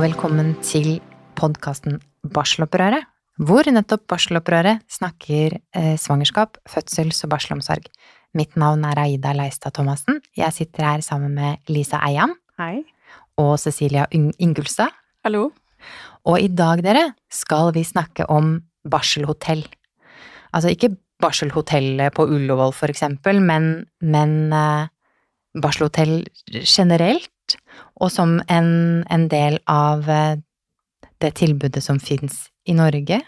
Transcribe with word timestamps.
og 0.00 0.06
velkommen 0.06 0.54
til 0.64 0.94
podkasten 1.36 1.98
Barselopprøret, 2.32 3.04
hvor 3.36 3.66
nettopp 3.68 4.06
Barselopprøret 4.08 4.80
snakker 4.88 5.58
eh, 5.76 5.98
svangerskap, 6.00 6.56
fødsels- 6.64 7.20
og 7.26 7.34
barselomsorg. 7.34 7.90
Mitt 8.32 8.56
navn 8.56 8.86
er 8.88 8.96
Aida 9.02 9.34
Leistad 9.36 9.74
Thomassen. 9.76 10.22
Jeg 10.32 10.56
sitter 10.56 10.86
her 10.86 11.04
sammen 11.04 11.34
med 11.36 11.68
Lisa 11.68 12.00
Eian 12.06 12.32
Hei. 12.56 12.86
og 13.36 13.58
Cecilia 13.60 14.06
Ingulstad. 14.16 14.88
Hallo. 15.26 15.50
Og 16.24 16.40
i 16.40 16.48
dag, 16.48 16.80
dere, 16.86 17.10
skal 17.28 17.74
vi 17.76 17.84
snakke 17.84 18.24
om 18.32 18.54
barselhotell. 18.88 19.66
Altså 20.56 20.72
ikke 20.72 20.94
barselhotellet 21.20 22.16
på 22.16 22.24
Ullevål, 22.24 22.72
for 22.72 22.88
eksempel, 22.88 23.42
men, 23.44 23.84
men 24.00 24.48
eh, 24.48 24.88
barselhotell 25.60 26.22
generelt, 26.64 27.28
og 28.00 28.12
som 28.12 28.38
en, 28.48 28.70
en 29.10 29.28
del 29.30 29.58
av 29.70 30.08
eh, 30.10 30.40
det 31.20 31.34
tilbudet 31.40 31.82
som 31.84 32.00
fins 32.00 32.48
i 32.64 32.74
Norge. 32.76 33.20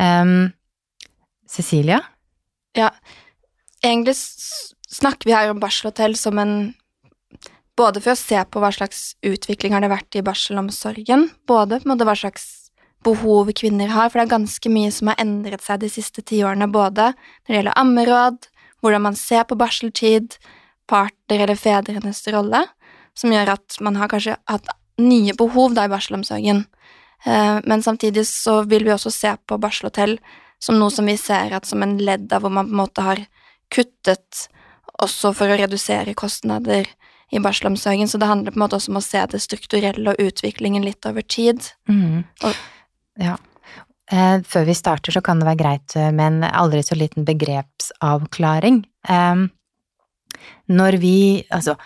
Um, 0.00 0.50
Cecilia? 1.46 2.00
Egentlig 3.84 4.16
snakker 4.90 5.28
vi 5.28 5.36
her 5.36 5.52
om 5.52 5.62
barselhotell 5.62 6.18
som 6.18 6.40
en 6.42 6.56
Både 7.74 7.98
for 7.98 8.12
å 8.12 8.18
se 8.18 8.38
på 8.38 8.60
hva 8.62 8.68
slags 8.70 9.16
utvikling 9.26 9.72
har 9.74 9.82
det 9.82 9.88
vært 9.90 10.14
i 10.14 10.20
barselomsorgen, 10.22 11.24
både 11.42 11.80
på 11.80 11.88
en 11.88 11.90
måte 11.90 12.06
hva 12.06 12.14
slags 12.14 12.44
behov 13.02 13.50
kvinner 13.58 13.90
har, 13.90 14.12
for 14.12 14.20
det 14.20 14.28
er 14.28 14.36
ganske 14.36 14.70
mye 14.70 14.92
som 14.94 15.10
har 15.10 15.18
endret 15.18 15.64
seg 15.64 15.80
de 15.82 15.90
siste 15.90 16.22
tiårene, 16.22 16.68
både 16.70 17.08
når 17.16 17.50
det 17.50 17.56
gjelder 17.58 17.80
ammeråd, 17.82 18.46
hvordan 18.78 19.04
man 19.08 19.18
ser 19.18 19.42
på 19.50 19.58
barseltid, 19.58 20.38
parter 20.86 21.42
eller 21.42 21.58
fedrenes 21.58 22.22
rolle, 22.30 22.62
som 23.14 23.30
gjør 23.32 23.54
at 23.54 23.76
man 23.80 23.96
har 23.96 24.08
kanskje 24.08 24.36
hatt 24.50 24.68
nye 24.98 25.34
behov 25.34 25.74
da 25.74 25.84
i 25.84 25.92
barselomsorgen. 25.92 26.64
Eh, 27.26 27.60
Men 27.64 27.82
samtidig 27.82 28.26
så 28.26 28.62
vil 28.66 28.84
vi 28.84 28.90
også 28.94 29.10
se 29.12 29.36
på 29.46 29.58
barselhotell 29.58 30.18
som 30.58 30.78
noe 30.78 30.90
som 30.90 31.06
vi 31.06 31.16
ser 31.16 31.52
at 31.52 31.66
som 31.66 31.82
en 31.82 31.98
ledd 31.98 32.32
av 32.32 32.42
hvor 32.42 32.50
man 32.50 32.66
på 32.66 32.70
en 32.74 32.82
måte 32.86 33.02
har 33.02 33.24
kuttet 33.70 34.48
også 35.02 35.32
for 35.34 35.50
å 35.50 35.56
redusere 35.58 36.14
kostnader 36.14 36.86
i 37.32 37.40
barselomsorgen, 37.42 38.06
så 38.06 38.18
det 38.20 38.28
handler 38.28 38.52
på 38.52 38.60
en 38.60 38.62
måte 38.62 38.76
også 38.76 38.92
om 38.92 39.00
å 39.00 39.02
se 39.02 39.24
det 39.26 39.40
strukturelle 39.42 40.12
og 40.12 40.20
utviklingen 40.22 40.84
litt 40.84 41.04
over 41.06 41.22
tid. 41.22 41.72
Og- 42.44 42.54
Ja. 43.18 43.36
Eh, 44.10 44.40
før 44.40 44.64
vi 44.66 44.74
starter, 44.74 45.10
så 45.12 45.22
kan 45.22 45.38
det 45.40 45.46
være 45.48 45.58
greit 45.58 45.96
eh, 45.96 46.10
med 46.12 46.26
en 46.26 46.42
aldri 46.52 46.82
så 46.82 46.94
liten 46.94 47.24
begrepsavklaring. 47.24 48.84
Em, 49.08 49.50
når 50.68 50.98
vi 51.00 51.44
Altså, 51.50 51.76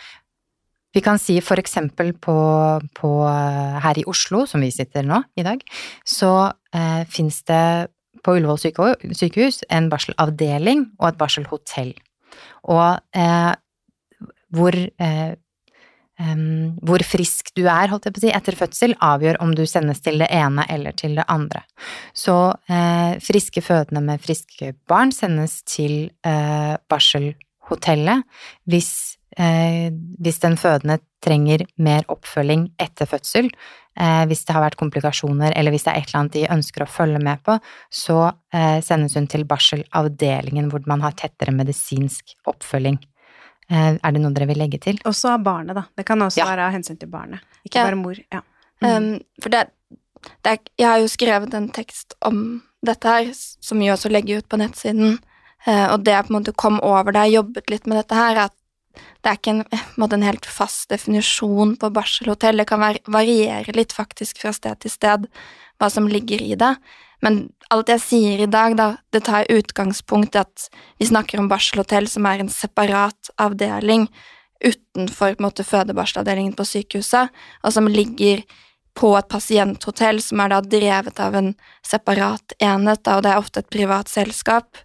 vi 0.96 1.02
kan 1.04 1.20
si 1.20 1.38
for 1.44 1.60
eksempel 1.60 2.14
på, 2.16 2.36
på 2.96 3.12
eh, 3.28 3.78
her 3.84 4.00
i 4.00 4.06
Oslo, 4.08 4.44
som 4.48 4.64
vi 4.64 4.70
sitter 4.74 5.06
nå 5.06 5.20
i 5.38 5.44
dag, 5.46 5.62
så 6.06 6.32
eh, 6.74 7.02
fins 7.10 7.42
det 7.48 7.88
på 8.24 8.34
Ullevål 8.38 8.58
sykehus 9.14 9.62
en 9.72 9.90
barselavdeling 9.92 10.88
og 10.98 11.10
et 11.10 11.20
barselhotell. 11.20 11.92
Og 12.68 13.18
eh, 13.18 13.52
hvor 14.54 14.74
eh, 14.78 15.36
Um, 16.18 16.74
hvor 16.82 16.98
frisk 17.06 17.52
du 17.54 17.60
er, 17.70 17.86
holdt 17.92 18.08
jeg 18.08 18.14
på 18.16 18.18
å 18.18 18.22
si, 18.24 18.30
etter 18.34 18.56
fødsel, 18.58 18.94
avgjør 19.06 19.36
om 19.44 19.52
du 19.54 19.62
sendes 19.70 20.00
til 20.02 20.18
det 20.18 20.26
ene 20.34 20.64
eller 20.66 20.96
til 20.98 21.14
det 21.14 21.22
andre. 21.30 21.60
Så 22.10 22.34
eh, 22.66 23.14
friske 23.22 23.62
fødende 23.62 24.02
med 24.02 24.24
friske 24.24 24.72
barn 24.90 25.14
sendes 25.14 25.60
til 25.62 26.10
eh, 26.26 26.74
barselhotellet 26.90 28.26
hvis, 28.66 28.90
hvis 29.38 30.40
den 30.42 30.56
fødende 30.58 30.98
trenger 31.22 31.62
mer 31.78 32.02
oppfølging 32.10 32.72
etter 32.82 33.06
fødsel. 33.06 33.50
Eh, 33.98 34.24
hvis 34.30 34.44
det 34.46 34.54
har 34.54 34.62
vært 34.62 34.78
komplikasjoner, 34.78 35.52
eller 35.58 35.74
hvis 35.74 35.84
det 35.86 35.92
er 35.92 36.00
et 36.00 36.08
eller 36.10 36.20
annet 36.20 36.34
de 36.36 36.42
ønsker 36.54 36.84
å 36.84 36.90
følge 36.90 37.18
med 37.22 37.40
på, 37.46 37.56
så 37.90 38.18
eh, 38.54 38.78
sendes 38.86 39.16
hun 39.18 39.26
til 39.30 39.42
barselavdelingen 39.48 40.68
hvor 40.70 40.84
man 40.90 41.02
har 41.02 41.16
tettere 41.18 41.54
medisinsk 41.54 42.36
oppfølging. 42.50 43.00
Eh, 43.70 43.96
er 43.98 44.14
det 44.14 44.22
noe 44.22 44.34
dere 44.36 44.46
vil 44.52 44.60
legge 44.62 44.78
til? 44.84 45.00
Også 45.08 45.32
av 45.34 45.42
barnet, 45.46 45.74
da. 45.76 45.84
Det 45.98 46.06
kan 46.06 46.22
også 46.22 46.38
Ja. 46.42 46.46
være 46.46 46.68
av 46.68 46.76
hensyn 46.76 46.98
til 46.98 47.10
barnet. 47.10 47.40
Ikke 47.66 47.82
Ja. 47.82 47.88
bare 47.90 47.96
mor. 47.96 48.14
Ja. 48.32 48.40
Um, 48.80 49.20
for 49.42 49.50
det, 49.50 49.64
det 50.44 50.52
er, 50.52 50.58
jeg 50.78 50.86
har 50.86 50.98
jo 51.02 51.08
skrevet 51.10 51.54
en 51.54 51.68
tekst 51.68 52.14
om 52.22 52.62
dette 52.84 53.04
her, 53.04 53.32
som 53.34 53.78
vi 53.80 53.90
også 53.90 54.08
legger 54.08 54.38
ut 54.38 54.48
på 54.48 54.56
nettsiden, 54.58 55.18
uh, 55.66 55.92
og 55.92 56.04
det 56.04 56.14
jeg 56.14 56.26
på 56.26 56.30
en 56.34 56.38
måte 56.38 56.54
kom 56.54 56.78
over 56.80 57.10
da 57.12 57.24
jeg 57.26 57.42
jobbet 57.42 57.70
litt 57.70 57.86
med 57.90 57.98
dette 57.98 58.14
her, 58.14 58.36
er 58.36 58.44
at 58.46 58.54
det 59.22 59.30
er 59.30 59.38
ikke 59.38 59.54
en, 59.56 59.64
en, 59.74 59.84
måte 60.00 60.18
en 60.18 60.26
helt 60.26 60.46
fast 60.48 60.88
definisjon 60.92 61.76
på 61.80 61.90
barselhotell. 61.94 62.60
Det 62.60 62.68
kan 62.70 62.82
variere 63.06 63.76
litt 63.76 63.94
faktisk 63.96 64.42
fra 64.42 64.54
sted 64.56 64.80
til 64.82 64.94
sted 64.94 65.28
hva 65.78 65.90
som 65.92 66.08
ligger 66.10 66.42
i 66.42 66.56
det. 66.58 66.74
Men 67.24 67.48
alt 67.74 67.90
jeg 67.90 68.02
sier 68.04 68.42
i 68.44 68.50
dag, 68.50 68.76
da, 68.78 68.88
det 69.14 69.24
tar 69.26 69.48
utgangspunkt 69.50 70.36
i 70.36 70.42
at 70.44 70.68
vi 71.00 71.08
snakker 71.08 71.40
om 71.40 71.50
barselhotell 71.50 72.06
som 72.10 72.26
er 72.30 72.42
en 72.42 72.52
separat 72.52 73.32
avdeling 73.42 74.06
utenfor 74.64 75.34
på 75.34 75.42
en 75.42 75.46
måte, 75.46 75.66
fødebarselavdelingen 75.66 76.54
på 76.58 76.66
sykehuset, 76.66 77.30
og 77.62 77.74
som 77.74 77.86
ligger 77.90 78.42
på 78.98 79.12
et 79.14 79.28
pasienthotell 79.30 80.18
som 80.22 80.40
er 80.42 80.50
da 80.50 80.62
drevet 80.64 81.20
av 81.22 81.36
en 81.38 81.52
separat 81.86 82.56
enhet, 82.58 83.04
da, 83.06 83.18
og 83.18 83.26
det 83.26 83.30
er 83.30 83.42
ofte 83.42 83.62
et 83.62 83.70
privat 83.70 84.10
selskap. 84.10 84.80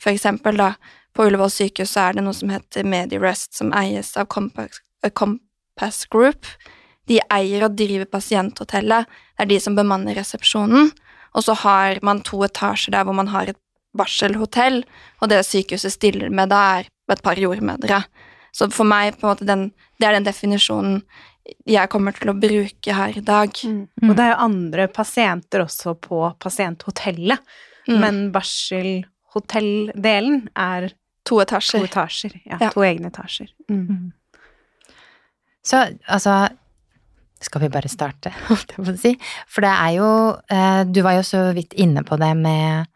For 0.00 0.14
eksempel 0.14 0.56
da, 0.60 0.72
på 1.16 1.26
Ullevål 1.26 1.50
sykehus 1.50 1.96
er 1.98 2.16
det 2.16 2.24
noe 2.24 2.36
som 2.36 2.50
heter 2.52 2.86
Medirest, 2.86 3.54
som 3.58 3.72
eies 3.76 4.16
av 4.16 4.28
Compass, 4.30 4.80
eh, 5.04 5.10
Compass 5.10 6.04
Group. 6.10 6.46
De 7.08 7.20
eier 7.32 7.64
og 7.64 7.76
driver 7.78 8.04
pasienthotellet, 8.04 9.06
det 9.36 9.46
er 9.46 9.50
de 9.50 9.60
som 9.64 9.76
bemanner 9.78 10.14
resepsjonen, 10.18 10.90
og 11.34 11.44
så 11.44 11.54
har 11.64 11.98
man 12.02 12.20
to 12.26 12.42
etasjer 12.44 12.92
der 12.92 13.04
hvor 13.08 13.16
man 13.16 13.30
har 13.32 13.48
et 13.48 13.58
barselhotell, 13.96 14.82
og 15.22 15.30
det 15.32 15.40
sykehuset 15.46 15.94
stiller 15.94 16.30
med 16.30 16.50
da 16.52 16.60
er 16.78 16.90
et 17.10 17.22
par 17.24 17.40
jordmødre. 17.40 18.02
Så 18.52 18.68
for 18.72 18.84
meg, 18.88 19.16
på 19.16 19.26
en 19.26 19.32
måte, 19.32 19.46
den, 19.48 19.70
det 19.98 20.08
er 20.08 20.16
den 20.18 20.28
definisjonen 20.28 21.02
jeg 21.68 21.88
kommer 21.88 22.12
til 22.12 22.28
å 22.28 22.36
bruke 22.36 22.92
her 22.92 23.16
i 23.16 23.24
dag. 23.24 23.54
Mm. 23.64 23.86
Mm. 24.02 24.10
Og 24.10 24.16
det 24.18 24.24
er 24.24 24.32
jo 24.34 24.44
andre 24.44 24.86
pasienter 24.92 25.64
også 25.64 25.96
på 26.00 26.26
pasienthotellet, 26.44 27.40
Mm. 27.88 28.00
men 28.00 28.16
barselhotelldelen 29.28 30.48
er 30.56 30.88
to 31.24 31.36
to 31.36 31.40
etasjer. 31.42 31.84
etasjer. 31.84 32.40
Ja, 32.46 32.58
Ja. 32.60 32.70
To 32.70 32.80
egne 32.80 33.08
etasjer. 33.08 33.48
Mm. 33.70 34.12
Så 35.62 35.98
altså 36.06 36.48
Skal 37.40 37.60
vi 37.60 37.68
bare 37.68 37.88
starte, 37.88 38.32
holdt 38.48 38.72
jeg 38.76 38.84
på 38.84 38.90
å 38.90 38.98
si? 38.98 39.12
For 39.46 39.60
det 39.60 39.70
er 39.70 39.92
jo 39.94 40.36
eh, 40.50 40.84
Du 40.90 41.02
var 41.02 41.12
jo 41.12 41.22
så 41.22 41.52
vidt 41.54 41.72
inne 41.74 42.02
på 42.02 42.16
det 42.18 42.36
med, 42.36 42.86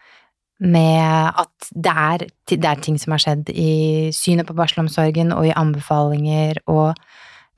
med 0.59 1.33
at 1.39 1.69
det 1.71 1.93
er, 1.93 2.27
det 2.51 2.65
er 2.65 2.81
ting 2.83 2.99
som 2.99 3.13
har 3.13 3.23
skjedd 3.23 3.51
i 3.55 4.11
synet 4.11 4.49
på 4.49 4.57
barselomsorgen 4.59 5.31
og 5.33 5.47
i 5.47 5.55
anbefalinger, 5.55 6.59
og 6.67 6.95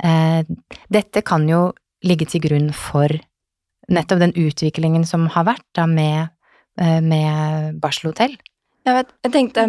eh, 0.04 0.44
dette 0.92 1.22
kan 1.22 1.48
jo 1.48 1.72
ligge 2.04 2.26
til 2.26 2.44
grunn 2.44 2.72
for 2.76 3.08
nettopp 3.88 4.20
den 4.20 4.36
utviklingen 4.36 5.08
som 5.08 5.24
har 5.32 5.48
vært 5.48 5.64
da 5.72 5.86
med, 5.88 6.28
eh, 6.76 7.00
med 7.00 7.80
barselhotell. 7.80 8.36
Jeg, 8.84 8.94
vet, 8.98 9.12
jeg 9.24 9.32
tenkte 9.32 9.66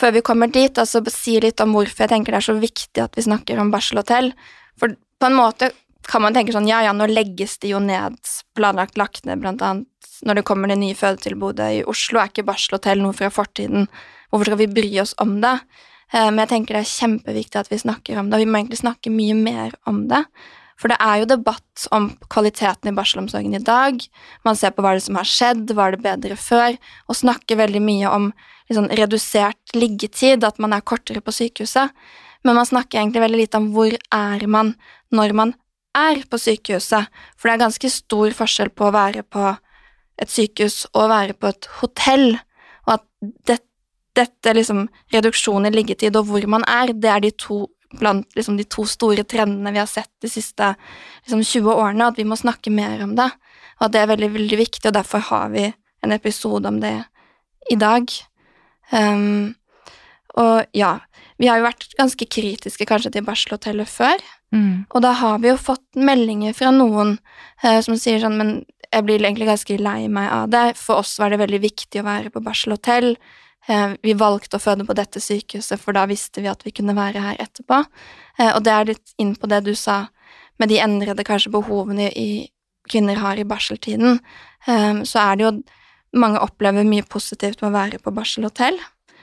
Før 0.00 0.12
vi 0.12 0.24
kommer 0.24 0.52
dit, 0.52 0.78
altså 0.78 1.02
si 1.12 1.38
litt 1.40 1.60
om 1.64 1.72
hvorfor 1.76 2.04
jeg 2.04 2.12
tenker 2.14 2.34
det 2.34 2.42
er 2.42 2.48
så 2.50 2.56
viktig 2.60 3.02
at 3.02 3.16
vi 3.16 3.24
snakker 3.24 3.60
om 3.62 3.72
barselhotell. 3.72 4.32
For 4.76 4.92
på 4.92 5.28
en 5.30 5.38
måte 5.38 5.70
kan 6.06 6.22
man 6.22 6.36
tenke 6.36 6.52
sånn, 6.54 6.68
ja 6.68 6.82
ja, 6.84 6.92
nå 6.94 7.08
legges 7.10 7.56
det 7.62 7.72
jo 7.72 7.80
ned, 7.82 8.18
planlagt 8.54 8.98
lagt 9.00 9.24
ned, 9.26 9.40
blant 9.42 9.64
annet 9.64 9.88
når 10.24 10.38
det 10.38 10.46
kommer 10.48 10.70
det 10.70 10.78
nye 10.80 10.96
fødetilbudet 10.96 11.66
i 11.78 11.82
Oslo, 11.88 12.20
er 12.20 12.30
ikke 12.30 12.46
barselhotell 12.46 13.02
noe 13.02 13.16
fra 13.16 13.28
fortiden? 13.32 13.88
Hvorfor 14.30 14.50
skal 14.50 14.60
vi 14.62 14.68
bry 14.78 14.92
oss 15.02 15.14
om 15.22 15.38
det? 15.42 15.58
Eh, 16.12 16.30
Men 16.30 16.44
jeg 16.44 16.52
tenker 16.54 16.78
det 16.78 16.84
er 16.84 16.94
kjempeviktig 16.94 17.60
at 17.60 17.72
vi 17.72 17.80
snakker 17.82 18.20
om 18.20 18.30
det, 18.30 18.38
og 18.38 18.44
vi 18.44 18.50
må 18.50 18.60
egentlig 18.60 18.80
snakke 18.80 19.12
mye 19.12 19.36
mer 19.36 19.76
om 19.86 20.06
det. 20.08 20.22
For 20.76 20.92
det 20.92 20.98
er 21.00 21.22
jo 21.22 21.28
debatt 21.30 21.86
om 21.96 22.10
kvaliteten 22.32 22.90
i 22.90 22.96
barselomsorgen 22.96 23.56
i 23.56 23.62
dag. 23.64 24.00
Man 24.44 24.58
ser 24.58 24.74
på 24.76 24.84
hva 24.84 24.92
det 24.96 25.06
som 25.06 25.16
har 25.16 25.28
skjedd, 25.28 25.72
var 25.76 25.94
det 25.94 26.04
bedre 26.04 26.36
før, 26.36 26.76
og 27.08 27.16
snakker 27.16 27.60
veldig 27.62 27.80
mye 27.84 28.12
om 28.12 28.30
liksom, 28.68 28.90
redusert 29.00 29.76
liggetid, 29.76 30.44
at 30.44 30.60
man 30.60 30.76
er 30.76 30.84
kortere 30.84 31.24
på 31.24 31.34
sykehuset. 31.34 31.94
Men 32.44 32.58
man 32.60 32.68
snakker 32.68 33.00
egentlig 33.00 33.24
veldig 33.24 33.40
lite 33.40 33.60
om 33.62 33.70
hvor 33.74 33.96
er 33.96 34.46
man 34.46 34.74
når 35.14 35.32
man 35.38 35.54
er 35.96 36.20
på 36.28 36.38
sykehuset. 36.40 37.08
For 37.36 37.48
det 37.48 37.56
er 37.56 37.64
ganske 37.64 37.92
stor 37.92 38.36
forskjell 38.36 38.72
på 38.76 38.88
å 38.88 38.94
være 38.94 39.24
på 39.24 39.54
et 40.20 40.32
sykehus 40.32 40.84
og 40.94 41.06
å 41.06 41.12
være 41.12 41.36
på 41.36 41.50
et 41.52 41.68
hotell, 41.80 42.28
og 42.86 42.98
at 42.98 43.06
det, 43.48 43.58
dette 44.16 44.54
liksom 44.56 44.86
reduksjon 45.12 45.68
i 45.68 45.72
liggetid 45.74 46.16
og 46.16 46.30
hvor 46.30 46.46
man 46.50 46.64
er, 46.68 46.92
det 46.92 47.10
er 47.12 47.24
de 47.24 47.32
to 47.36 47.66
blant 47.94 48.36
liksom, 48.36 48.56
de 48.58 48.66
to 48.68 48.86
store 48.88 49.24
trendene 49.28 49.72
vi 49.74 49.82
har 49.82 49.90
sett 49.90 50.10
de 50.22 50.30
siste 50.30 50.72
liksom, 51.24 51.42
20 51.42 51.74
årene, 51.74 52.08
at 52.10 52.18
vi 52.18 52.26
må 52.28 52.38
snakke 52.38 52.72
mer 52.74 53.02
om 53.04 53.16
det. 53.18 53.28
Og 53.78 53.88
at 53.88 53.94
det 53.94 54.02
er 54.02 54.12
veldig, 54.14 54.30
veldig 54.38 54.60
viktig, 54.62 54.86
og 54.88 54.96
derfor 54.96 55.24
har 55.30 55.52
vi 55.54 55.68
en 56.04 56.14
episode 56.14 56.68
om 56.68 56.80
det 56.82 56.96
i 57.70 57.76
dag. 57.78 58.10
Um, 58.92 59.54
og 60.36 60.76
ja, 60.76 60.98
vi 61.40 61.48
har 61.50 61.60
jo 61.60 61.66
vært 61.66 61.88
ganske 61.98 62.28
kritiske 62.30 62.86
kanskje 62.88 63.12
til 63.16 63.26
barselhotellet 63.26 63.90
før, 63.90 64.22
Mm. 64.54 64.86
Og 64.94 65.02
da 65.02 65.10
har 65.18 65.40
vi 65.42 65.50
jo 65.50 65.58
fått 65.58 65.98
meldinger 65.98 66.54
fra 66.56 66.70
noen 66.74 67.16
uh, 67.64 67.80
som 67.82 67.96
sier 67.98 68.20
sånn 68.22 68.36
Men 68.38 68.52
jeg 68.86 69.02
blir 69.02 69.18
egentlig 69.18 69.48
ganske 69.48 69.78
lei 69.82 70.06
meg 70.08 70.30
av 70.30 70.52
det. 70.52 70.66
For 70.78 71.02
oss 71.02 71.16
var 71.18 71.32
det 71.32 71.40
veldig 71.42 71.58
viktig 71.64 72.00
å 72.00 72.06
være 72.06 72.30
på 72.32 72.42
barselhotell. 72.44 73.16
Eh, 73.68 73.94
vi 74.02 74.14
valgte 74.14 74.58
å 74.58 74.62
føde 74.62 74.86
på 74.86 74.94
dette 74.94 75.20
sykehuset, 75.22 75.80
for 75.82 75.96
da 75.96 76.04
visste 76.06 76.42
vi 76.42 76.50
at 76.50 76.62
vi 76.66 76.72
kunne 76.74 76.94
være 76.96 77.22
her 77.22 77.40
etterpå. 77.42 77.82
Eh, 78.38 78.52
og 78.52 78.62
det 78.66 78.72
er 78.72 78.90
litt 78.92 79.14
inn 79.18 79.34
på 79.34 79.50
det 79.50 79.64
du 79.66 79.74
sa, 79.74 80.06
med 80.58 80.70
de 80.70 80.78
endrede 80.80 81.24
kanskje 81.26 81.52
behovene 81.52 82.10
i, 82.14 82.48
kvinner 82.88 83.18
har 83.18 83.36
i 83.36 83.44
barseltiden, 83.44 84.20
eh, 84.66 85.02
så 85.02 85.30
er 85.30 85.36
det 85.36 85.48
jo 85.48 85.56
Mange 86.16 86.38
opplever 86.40 86.86
mye 86.86 87.02
positivt 87.02 87.60
med 87.60 87.68
å 87.68 87.74
være 87.74 87.98
på 88.00 88.12
barselhotell. 88.14 88.78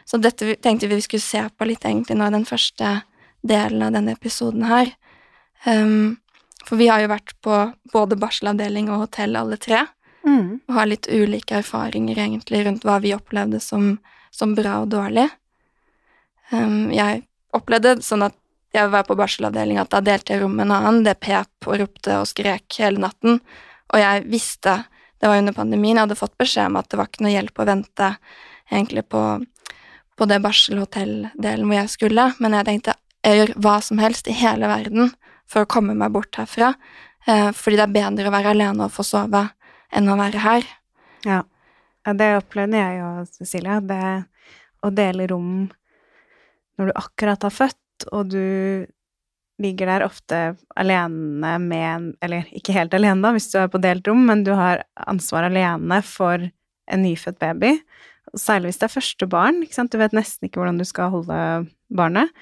Så 0.05 0.19
dette 0.21 0.55
tenkte 0.61 0.85
vi 0.85 0.99
vi 0.99 1.01
skulle 1.01 1.23
se 1.23 1.41
på 1.57 1.65
litt 1.65 1.81
egentlig 1.87 2.17
nå 2.19 2.27
i 2.27 2.33
den 2.35 2.45
første 2.45 2.89
delen 3.41 3.81
av 3.81 3.93
denne 3.95 4.13
episoden 4.13 4.61
her. 4.67 4.91
For 5.63 6.75
vi 6.77 6.89
har 6.91 7.01
jo 7.01 7.09
vært 7.09 7.33
på 7.41 7.55
både 7.95 8.19
barselavdeling 8.19 8.91
og 8.91 9.07
hotell 9.07 9.35
alle 9.39 9.57
tre, 9.57 9.87
Mm. 10.23 10.61
og 10.67 10.75
har 10.75 10.85
litt 10.85 11.07
ulike 11.07 11.57
erfaringer 11.59 12.15
egentlig 12.15 12.65
rundt 12.65 12.85
hva 12.87 12.99
vi 13.01 13.13
opplevde 13.15 13.59
som, 13.59 13.99
som 14.33 14.55
bra 14.57 14.79
og 14.83 14.89
dårlig. 14.93 15.27
Um, 16.51 16.89
jeg 16.93 17.23
opplevde 17.53 17.99
sånn 18.05 18.25
at 18.27 18.37
jeg 18.73 18.89
var 18.89 19.05
på 19.05 19.17
barselavdeling 19.17 19.77
at 19.77 19.91
da 19.93 20.01
delte 20.01 20.33
jeg 20.33 20.41
rom 20.41 20.55
med 20.57 20.65
en 20.65 20.75
annen, 20.79 21.03
det 21.05 21.19
pep 21.21 21.67
og 21.69 21.77
ropte 21.83 22.17
og 22.17 22.29
skrek 22.29 22.81
hele 22.81 23.03
natten, 23.03 23.37
og 23.93 24.01
jeg 24.01 24.23
visste, 24.31 24.79
det 25.21 25.29
var 25.29 25.37
under 25.37 25.53
pandemien, 25.53 25.99
jeg 25.99 26.07
hadde 26.07 26.17
fått 26.17 26.37
beskjed 26.41 26.71
om 26.71 26.79
at 26.81 26.89
det 26.89 26.97
var 26.97 27.11
ikke 27.11 27.25
noe 27.27 27.35
hjelp 27.35 27.61
å 27.61 27.67
vente 27.69 28.09
egentlig 28.71 29.05
på, 29.13 29.21
på 30.17 30.29
det 30.29 30.41
barselhotelldelen 30.41 31.69
hvor 31.69 31.77
jeg 31.77 31.93
skulle, 31.93 32.27
men 32.41 32.57
jeg 32.57 32.69
tenkte 32.71 32.97
jeg 33.23 33.39
gjør 33.39 33.53
hva 33.63 33.77
som 33.85 34.01
helst 34.03 34.27
i 34.27 34.35
hele 34.35 34.67
verden 34.67 35.13
for 35.47 35.63
å 35.63 35.69
komme 35.69 35.95
meg 35.95 36.11
bort 36.15 36.35
herfra, 36.39 36.73
eh, 37.29 37.51
fordi 37.55 37.79
det 37.79 37.85
er 37.85 37.95
bedre 37.95 38.29
å 38.29 38.33
være 38.33 38.55
alene 38.55 38.87
og 38.87 38.95
få 38.95 39.05
sove 39.07 39.45
enn 39.93 40.09
å 40.09 40.17
være 40.19 40.41
her. 40.43 40.67
Ja. 41.27 41.43
Ja, 42.05 42.15
det 42.17 42.29
opplevde 42.39 42.79
jeg 42.79 43.03
og 43.05 43.31
Cecilia. 43.31 43.79
Det 43.83 44.03
å 44.83 44.91
dele 44.93 45.27
rom 45.31 45.69
når 46.77 46.89
du 46.89 46.97
akkurat 46.97 47.45
har 47.45 47.53
født, 47.53 48.07
og 48.11 48.33
du 48.33 48.85
ligger 49.61 49.87
der 49.87 50.05
ofte 50.07 50.39
alene 50.75 51.57
med 51.61 52.07
Eller 52.25 52.49
ikke 52.51 52.73
helt 52.75 52.93
alene, 52.97 53.21
da, 53.21 53.31
hvis 53.35 53.51
du 53.51 53.59
er 53.61 53.69
på 53.71 53.81
delt 53.81 54.07
rom, 54.09 54.25
men 54.27 54.43
du 54.43 54.51
har 54.57 54.83
ansvar 55.07 55.47
alene 55.47 56.01
for 56.03 56.49
en 56.91 57.05
nyfødt 57.05 57.39
baby. 57.39 57.77
Særlig 58.35 58.71
hvis 58.71 58.81
det 58.81 58.87
er 58.89 58.97
første 58.97 59.27
barn. 59.29 59.61
Ikke 59.63 59.77
sant? 59.77 59.93
Du 59.93 60.01
vet 60.01 60.15
nesten 60.15 60.47
ikke 60.47 60.59
hvordan 60.61 60.81
du 60.81 60.85
skal 60.87 61.11
holde 61.13 61.39
barnet. 61.93 62.33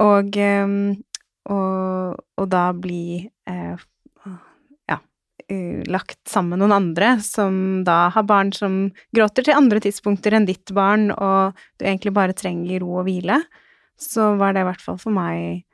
Og, 0.00 0.34
ehm, 0.36 1.04
og, 1.52 2.18
og 2.40 2.46
da 2.50 2.64
bli 2.74 3.30
eh, 3.48 3.84
lagt 5.90 6.20
sammen 6.28 6.54
med 6.54 6.62
noen 6.62 6.76
andre 6.76 7.10
som 7.24 7.82
da 7.84 8.08
har 8.14 8.24
barn 8.28 8.52
som 8.56 8.88
gråter 9.14 9.44
til 9.46 9.58
andre 9.58 9.82
tidspunkter 9.84 10.36
enn 10.36 10.48
ditt 10.48 10.72
barn, 10.76 11.10
og 11.12 11.58
du 11.78 11.84
egentlig 11.84 12.14
bare 12.16 12.36
trenger 12.36 12.80
ro 12.82 13.00
og 13.02 13.08
hvile, 13.08 13.42
så 14.00 14.32
var 14.40 14.54
det 14.54 14.64
i 14.64 14.68
hvert 14.70 14.84
fall 14.84 14.98
for 15.02 15.14
meg 15.14 15.64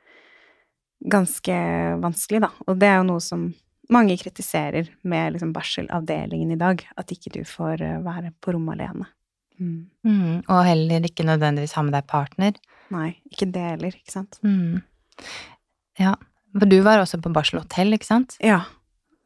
ganske 1.01 1.55
vanskelig, 2.01 2.43
da. 2.43 2.51
Og 2.67 2.77
det 2.81 2.89
er 2.89 2.99
jo 2.99 3.07
noe 3.09 3.23
som 3.23 3.47
mange 3.91 4.15
kritiserer 4.17 4.89
med 5.03 5.35
liksom 5.35 5.53
barselavdelingen 5.55 6.53
i 6.53 6.59
dag, 6.59 6.83
at 6.97 7.11
ikke 7.11 7.33
du 7.33 7.41
får 7.47 7.81
eh, 7.83 7.97
være 8.05 8.31
på 8.41 8.55
rommet 8.55 8.79
alene. 8.79 9.07
Mm. 9.61 9.79
Mm. 10.07 10.35
Og 10.47 10.61
heller 10.65 11.05
ikke 11.05 11.25
nødvendigvis 11.27 11.75
ha 11.77 11.83
med 11.85 11.95
deg 11.97 12.07
partner. 12.09 12.57
Nei, 12.93 13.09
ikke 13.29 13.49
det 13.53 13.65
heller, 13.65 13.97
ikke 13.97 14.13
sant. 14.13 14.39
Mm. 14.45 14.81
Ja, 15.99 16.15
for 16.55 16.71
du 16.71 16.79
var 16.85 17.01
også 17.01 17.19
på 17.21 17.33
barselhotell, 17.33 17.93
ikke 17.97 18.09
sant? 18.09 18.37
Ja. 18.43 18.63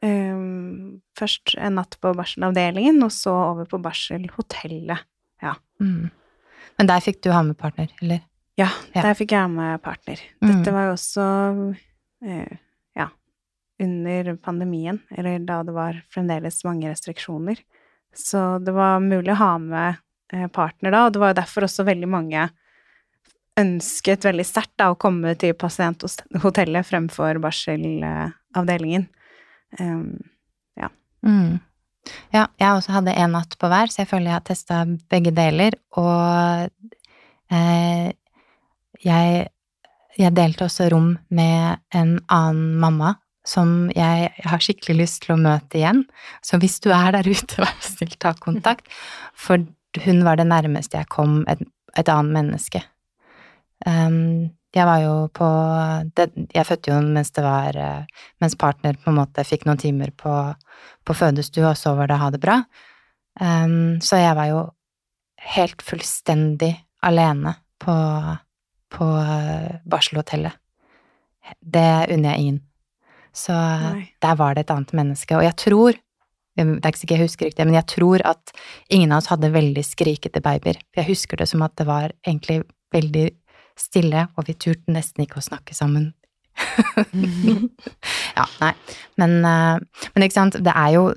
Ehm, 0.06 1.02
først 1.18 1.56
en 1.58 1.80
natt 1.80 1.98
på 2.02 2.12
barselavdelingen, 2.18 3.02
og 3.06 3.12
så 3.14 3.34
over 3.34 3.68
på 3.70 3.80
barselhotellet. 3.82 5.06
Mm. 5.82 6.10
Men 6.78 6.88
der 6.88 7.04
fikk 7.04 7.22
du 7.24 7.32
ha 7.34 7.42
med 7.44 7.58
partner, 7.60 7.90
eller? 8.02 8.22
Ja, 8.56 8.70
Ja. 8.94 9.02
der 9.02 9.16
fikk 9.16 9.32
jeg 9.32 9.42
ha 9.42 9.48
med 9.52 9.82
partner. 9.84 10.20
Mm. 10.42 10.48
Dette 10.52 10.72
var 10.72 10.86
jo 10.88 10.94
også 10.94 11.26
uh, 12.24 12.58
ja, 12.96 13.08
under 13.80 14.36
pandemien, 14.36 15.02
eller 15.12 15.40
da 15.40 15.64
det 15.64 15.76
var 15.76 16.02
fremdeles 16.14 16.64
mange 16.64 16.88
restriksjoner. 16.88 17.60
Så 18.16 18.64
det 18.64 18.72
var 18.72 19.04
mulig 19.04 19.34
å 19.34 19.42
ha 19.42 19.58
med 19.60 19.98
eh, 20.32 20.48
partner 20.48 20.92
da, 20.92 21.06
og 21.06 21.14
det 21.14 21.20
var 21.20 21.34
jo 21.34 21.42
derfor 21.42 21.68
også 21.68 21.84
veldig 21.84 22.08
mange 22.08 22.46
ønsket 23.60 24.24
veldig 24.24 24.46
sterkt 24.48 24.84
å 24.84 24.96
komme 25.00 25.34
til 25.40 25.52
pasienthotellet 25.60 26.88
fremfor 26.88 27.40
barselavdelingen. 27.44 29.10
Um, 29.80 30.24
Mm. 31.26 31.58
Ja, 32.34 32.46
jeg 32.62 32.70
også 32.70 32.94
hadde 32.94 33.16
en 33.18 33.34
natt 33.34 33.58
på 33.58 33.70
hver, 33.72 33.90
så 33.90 34.04
jeg 34.04 34.12
føler 34.12 34.30
jeg 34.30 34.38
har 34.38 34.46
testa 34.46 34.84
begge 35.12 35.34
deler, 35.36 35.78
og 35.98 36.70
eh, 37.50 38.10
jeg, 39.06 39.46
jeg 40.20 40.36
delte 40.38 40.68
også 40.68 40.90
rom 40.94 41.16
med 41.34 41.82
en 41.98 42.18
annen 42.30 42.76
mamma 42.84 43.16
som 43.46 43.92
jeg 43.94 44.32
har 44.42 44.62
skikkelig 44.62 44.98
lyst 45.04 45.24
til 45.26 45.36
å 45.36 45.42
møte 45.42 45.78
igjen. 45.78 46.04
Så 46.46 46.58
hvis 46.62 46.80
du 46.82 46.92
er 46.94 47.12
der 47.18 47.30
ute, 47.30 47.60
vær 47.64 47.74
så 47.82 47.98
snill, 47.98 48.14
ta 48.22 48.34
kontakt. 48.38 48.90
For 49.38 49.66
hun 50.06 50.22
var 50.26 50.38
det 50.40 50.48
nærmeste 50.50 51.02
jeg 51.02 51.10
kom 51.14 51.44
et, 51.50 51.62
et 51.98 52.10
annet 52.12 52.38
menneske. 52.38 52.82
Um, 53.86 54.54
jeg 54.76 54.88
var 54.88 55.00
jo 55.00 55.14
på 55.32 55.48
det, 56.18 56.28
Jeg 56.54 56.68
fødte 56.68 56.92
jo 56.92 57.00
mens 57.02 57.32
det 57.36 57.44
var 57.46 57.78
eh, 57.80 58.24
Mens 58.44 58.58
partner 58.60 58.98
på 59.00 59.12
en 59.12 59.20
måte 59.22 59.46
fikk 59.48 59.66
noen 59.68 59.80
timer 59.80 60.12
på, 60.12 60.34
på 61.06 61.16
fødestue, 61.16 61.70
og 61.70 61.78
så 61.80 61.96
var 61.96 62.12
det 62.12 62.20
ha 62.20 62.30
det 62.34 62.42
bra. 62.44 62.60
Um, 63.40 64.00
så 64.04 64.20
jeg 64.20 64.36
var 64.38 64.48
jo 64.48 64.60
helt 65.56 65.84
fullstendig 65.84 66.74
alene 67.06 67.56
på, 67.80 67.96
på 68.92 69.10
eh, 69.20 69.76
barselhotellet. 69.88 70.56
Det 71.60 71.90
unner 72.16 72.32
jeg 72.32 72.42
ingen. 72.42 72.62
Så 73.36 73.54
Nei. 73.54 74.08
der 74.24 74.38
var 74.40 74.56
det 74.56 74.66
et 74.66 74.74
annet 74.74 74.94
menneske. 74.96 75.36
Og 75.38 75.44
jeg 75.46 75.58
tror 75.60 76.00
det 76.56 76.64
er 76.64 76.88
ikke 76.88 77.02
sikkert 77.02 77.18
jeg 77.18 77.28
husker 77.28 77.50
riktig, 77.50 77.66
men 77.68 77.76
jeg 77.76 77.88
tror 77.92 78.24
at 78.24 78.54
ingen 78.88 79.12
av 79.12 79.20
oss 79.20 79.28
hadde 79.28 79.52
veldig 79.52 79.82
skrikete 79.84 80.40
babyer. 80.44 80.80
Jeg 80.96 81.10
husker 81.10 81.42
det 81.42 81.50
som 81.52 81.66
at 81.66 81.76
det 81.76 81.84
var 81.90 82.14
egentlig 82.24 82.62
veldig 82.96 83.26
stille, 83.80 84.28
og 84.36 84.48
vi 84.48 84.56
turte 84.58 84.94
nesten 84.94 85.26
ikke 85.26 85.42
å 85.42 85.46
snakke 85.46 85.76
sammen. 85.78 86.14
ja, 88.38 88.46
nei. 88.62 88.72
Men, 89.20 89.36
eh, 89.44 90.06
men 90.14 90.26
ikke 90.26 90.38
sant, 90.38 90.56
det 90.64 90.72
er 90.72 90.94
jo 90.96 91.10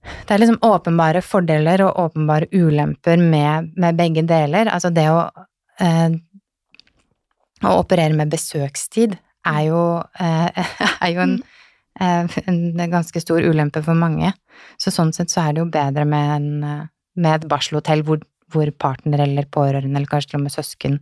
Det 0.00 0.32
er 0.32 0.40
liksom 0.40 0.62
åpenbare 0.64 1.20
fordeler 1.22 1.82
og 1.84 1.98
åpenbare 2.06 2.48
ulemper 2.56 3.20
med, 3.20 3.74
med 3.76 3.98
begge 3.98 4.24
deler. 4.26 4.70
Altså 4.72 4.90
det 4.90 5.06
å 5.12 5.26
eh, 5.78 6.16
Å 7.60 7.74
operere 7.76 8.16
med 8.16 8.32
besøkstid 8.32 9.18
er 9.46 9.62
jo, 9.68 9.82
eh, 10.20 10.70
er 11.04 11.12
jo 11.12 11.20
en, 11.26 11.34
eh, 12.00 12.38
en 12.48 12.90
ganske 12.90 13.20
stor 13.20 13.44
ulempe 13.44 13.84
for 13.84 13.94
mange. 13.94 14.32
Så 14.80 14.92
sånn 14.94 15.12
sett 15.12 15.30
så 15.32 15.44
er 15.44 15.52
det 15.52 15.62
jo 15.62 15.70
bedre 15.72 16.06
med, 16.08 16.32
en, 16.38 16.88
med 17.20 17.34
et 17.36 17.48
barselhotell 17.48 18.02
hvor, 18.08 18.24
hvor 18.52 18.70
partner 18.78 19.24
eller 19.24 19.48
pårørende, 19.50 19.94
eller 19.96 20.10
kanskje 20.10 20.32
til 20.32 20.40
og 20.40 20.44
med 20.46 20.54
søsken, 20.54 20.98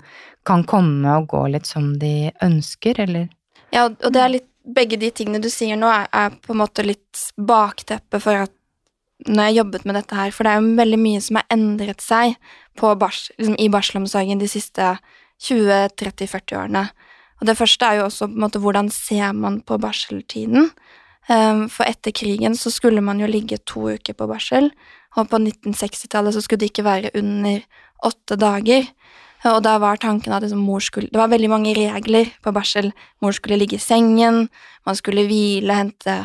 kan 0.49 0.64
komme 0.69 1.17
og 1.17 1.28
gå 1.33 1.43
litt 1.55 1.69
som 1.69 1.95
de 2.00 2.31
ønsker, 2.45 3.00
eller 3.07 3.28
Ja, 3.75 3.85
og 3.88 4.12
det 4.14 4.23
er 4.23 4.37
litt 4.38 4.47
Begge 4.69 4.99
de 5.00 5.09
tingene 5.17 5.38
du 5.40 5.47
sier 5.49 5.78
nå, 5.81 5.88
er, 5.88 6.11
er 6.12 6.35
på 6.45 6.52
en 6.52 6.59
måte 6.61 6.83
litt 6.85 7.23
bakteppe 7.40 8.19
for 8.21 8.37
at 8.37 8.52
når 9.26 9.49
jeg 9.49 9.57
jobbet 9.57 9.87
med 9.88 9.97
dette 9.97 10.19
her, 10.19 10.35
for 10.35 10.45
det 10.45 10.50
er 10.52 10.61
jo 10.61 10.75
veldig 10.78 10.99
mye 11.00 11.23
som 11.25 11.38
har 11.40 11.47
endret 11.55 12.05
seg 12.05 12.35
bars, 12.76 13.31
liksom, 13.38 13.57
i 13.59 13.71
barselomsorgen 13.73 14.43
de 14.43 14.49
siste 14.50 14.90
20-30-40 15.49 16.59
årene. 16.59 16.85
Og 17.40 17.49
det 17.49 17.57
første 17.59 17.87
er 17.87 17.99
jo 17.99 18.07
også 18.07 18.28
på 18.28 18.37
en 18.37 18.45
måte 18.45 18.62
hvordan 18.62 18.90
ser 18.95 19.33
man 19.35 19.61
på 19.67 19.78
barseltiden. 19.83 20.71
Um, 21.28 21.67
for 21.69 21.85
etter 21.85 22.14
krigen 22.17 22.57
så 22.57 22.71
skulle 22.73 23.02
man 23.05 23.21
jo 23.21 23.28
ligge 23.28 23.59
to 23.69 23.90
uker 23.93 24.17
på 24.17 24.28
barsel, 24.31 24.71
og 25.18 25.28
på 25.30 25.40
1960-tallet 25.40 26.37
så 26.37 26.42
skulle 26.44 26.62
det 26.62 26.70
ikke 26.72 26.87
være 26.87 27.12
under 27.18 27.64
åtte 28.06 28.38
dager. 28.38 28.87
Og 29.46 29.60
da 29.62 29.76
var 29.78 30.00
tanken 30.02 30.34
at 30.34 30.42
liksom 30.42 30.62
mor 30.66 30.82
skulle 30.82 31.10
Det 31.12 31.18
var 31.18 31.30
veldig 31.30 31.50
mange 31.50 31.75
regler 31.76 32.30
på 32.42 32.52
barsel. 32.52 32.90
Mor 33.22 33.32
skulle 33.32 33.58
ligge 33.58 33.78
i 33.78 33.82
sengen, 33.82 34.48
man 34.87 34.98
skulle 34.98 35.26
hvile, 35.28 35.75
hente, 35.75 36.16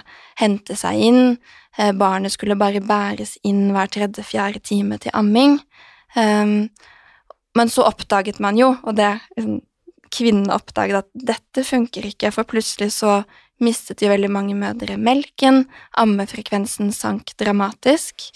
hente 0.42 0.78
seg 0.78 0.98
inn. 1.10 1.38
Eh, 1.78 1.92
barnet 1.94 2.34
skulle 2.34 2.58
bare 2.58 2.82
bæres 2.82 3.38
inn 3.44 3.72
hver 3.74 3.90
tredje-fjerde 3.90 4.64
time 4.66 4.98
til 4.98 5.14
amming. 5.14 5.60
Um, 6.16 6.70
men 7.58 7.70
så 7.70 7.86
oppdaget 7.86 8.40
man 8.42 8.58
jo, 8.58 8.76
og 8.84 8.98
det 8.98 9.20
liksom, 9.38 9.62
kvinnene 10.14 10.54
oppdaget, 10.54 11.02
at 11.02 11.26
dette 11.34 11.66
funker 11.66 12.06
ikke, 12.06 12.32
for 12.34 12.50
plutselig 12.50 12.92
så 12.98 13.24
mistet 13.64 14.02
jo 14.04 14.12
veldig 14.12 14.30
mange 14.34 14.58
mødre 14.58 14.98
melken, 14.98 15.64
ammefrekvensen 15.98 16.92
sank 16.94 17.34
dramatisk, 17.40 18.30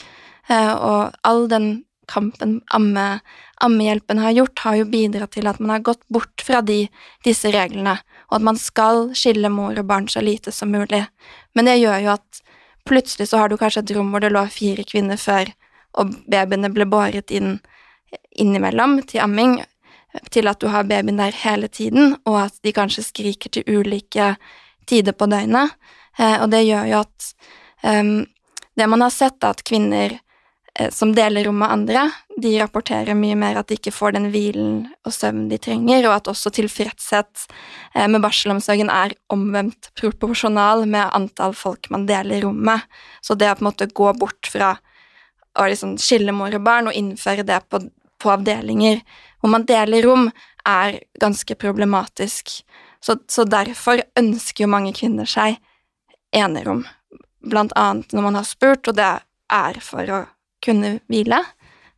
og 0.49 1.15
all 1.27 1.47
den 1.51 1.67
kampen 2.07 2.61
amme, 2.71 3.19
Ammehjelpen 3.59 4.19
har 4.21 4.31
gjort, 4.31 4.59
har 4.59 4.75
jo 4.77 4.85
bidratt 4.85 5.31
til 5.33 5.47
at 5.49 5.59
man 5.59 5.73
har 5.73 5.85
gått 5.85 6.03
bort 6.13 6.43
fra 6.45 6.61
de, 6.61 6.85
disse 7.25 7.49
reglene, 7.51 7.95
og 8.29 8.35
at 8.37 8.45
man 8.45 8.59
skal 8.61 9.07
skille 9.17 9.49
mor 9.49 9.77
og 9.77 9.87
barn 9.89 10.05
så 10.11 10.21
lite 10.21 10.53
som 10.53 10.69
mulig. 10.71 11.03
Men 11.57 11.65
det 11.65 11.79
gjør 11.79 12.03
jo 12.03 12.11
at 12.13 12.41
plutselig 12.87 13.31
så 13.31 13.41
har 13.41 13.49
du 13.49 13.57
kanskje 13.57 13.81
et 13.83 13.95
rom 13.97 14.13
hvor 14.13 14.21
det 14.23 14.29
lå 14.31 14.45
fire 14.53 14.85
kvinner 14.87 15.17
før, 15.17 15.49
og 15.97 16.13
babyene 16.29 16.71
ble 16.73 16.85
båret 16.89 17.33
inn 17.33 17.57
innimellom 18.37 19.01
til 19.09 19.23
amming, 19.25 19.57
til 20.31 20.47
at 20.47 20.61
du 20.61 20.69
har 20.71 20.87
babyen 20.87 21.19
der 21.19 21.35
hele 21.35 21.67
tiden, 21.67 22.15
og 22.29 22.39
at 22.45 22.61
de 22.63 22.73
kanskje 22.77 23.03
skriker 23.09 23.51
til 23.51 23.65
ulike 23.67 24.35
tider 24.87 25.17
på 25.17 25.27
døgnet. 25.27 25.73
Eh, 26.17 26.37
og 26.41 26.51
det 26.53 26.63
gjør 26.63 26.87
jo 26.93 27.01
at 27.03 27.27
um, 27.83 28.25
Det 28.77 28.85
man 28.85 29.01
har 29.01 29.09
sett, 29.09 29.41
er 29.41 29.55
at 29.55 29.63
kvinner 29.65 30.13
eh, 30.13 30.26
som 30.93 31.13
deler 31.15 31.47
rom 31.47 31.57
med 31.57 31.71
andre, 31.73 32.03
de 32.37 32.51
rapporterer 32.61 33.17
mye 33.17 33.37
mer 33.39 33.57
at 33.57 33.69
de 33.69 33.77
ikke 33.79 33.93
får 33.95 34.13
den 34.13 34.27
hvilen 34.33 34.73
og 35.07 35.13
søvnen 35.15 35.47
de 35.49 35.57
trenger, 35.61 36.05
og 36.05 36.17
at 36.19 36.29
også 36.29 36.51
tilfredshet 36.53 37.47
eh, 37.95 38.05
med 38.05 38.21
barselomsorgen 38.21 38.91
er 38.93 39.15
omvendt 39.33 39.89
proporsjonal 39.97 40.85
med 40.85 41.09
antall 41.17 41.55
folk 41.57 41.89
man 41.93 42.05
deler 42.09 42.45
rom 42.45 42.59
med. 42.69 42.85
Så 43.25 43.33
det 43.33 43.49
å 43.49 43.57
på 43.57 43.65
en 43.65 43.69
måte 43.71 43.89
gå 43.89 44.11
bort 44.21 44.51
fra 44.51 44.75
å 45.57 45.65
liksom 45.65 45.97
skille 46.01 46.35
mor 46.35 46.53
og 46.53 46.65
barn 46.67 46.91
og 46.91 46.97
innføre 46.97 47.47
det 47.47 47.63
på, 47.71 47.81
på 48.21 48.35
avdelinger 48.35 49.01
hvor 49.41 49.53
man 49.53 49.65
deler 49.69 50.05
rom, 50.05 50.29
er 50.67 50.99
ganske 51.21 51.55
problematisk. 51.55 52.51
Så, 52.99 53.15
så, 53.31 53.45
derfor 53.47 54.01
ønsker 54.19 54.65
jo 54.65 54.71
mange 54.73 54.91
kvinner 54.97 55.29
seg 55.29 55.61
enerom, 56.35 56.81
blant 57.45 57.71
annet 57.79 58.11
når 58.11 58.25
man 58.25 58.39
har 58.41 58.47
spurt, 58.49 58.89
og 58.89 58.97
det 58.97 59.13
er 59.53 59.79
for 59.85 60.11
å 60.11 60.25
kunne 60.63 60.97
hvile. 61.11 61.41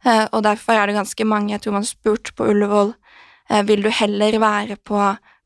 Eh, 0.06 0.26
og 0.32 0.44
derfor 0.46 0.78
er 0.78 0.90
det 0.90 0.98
ganske 1.00 1.28
mange, 1.28 1.54
jeg 1.54 1.64
tror 1.64 1.80
man 1.80 1.88
spurt 1.88 2.34
på 2.36 2.48
Ullevål, 2.52 2.94
eh, 3.50 3.64
vil 3.68 3.84
du 3.84 3.90
heller 3.92 4.40
være 4.40 4.78
på 4.78 5.00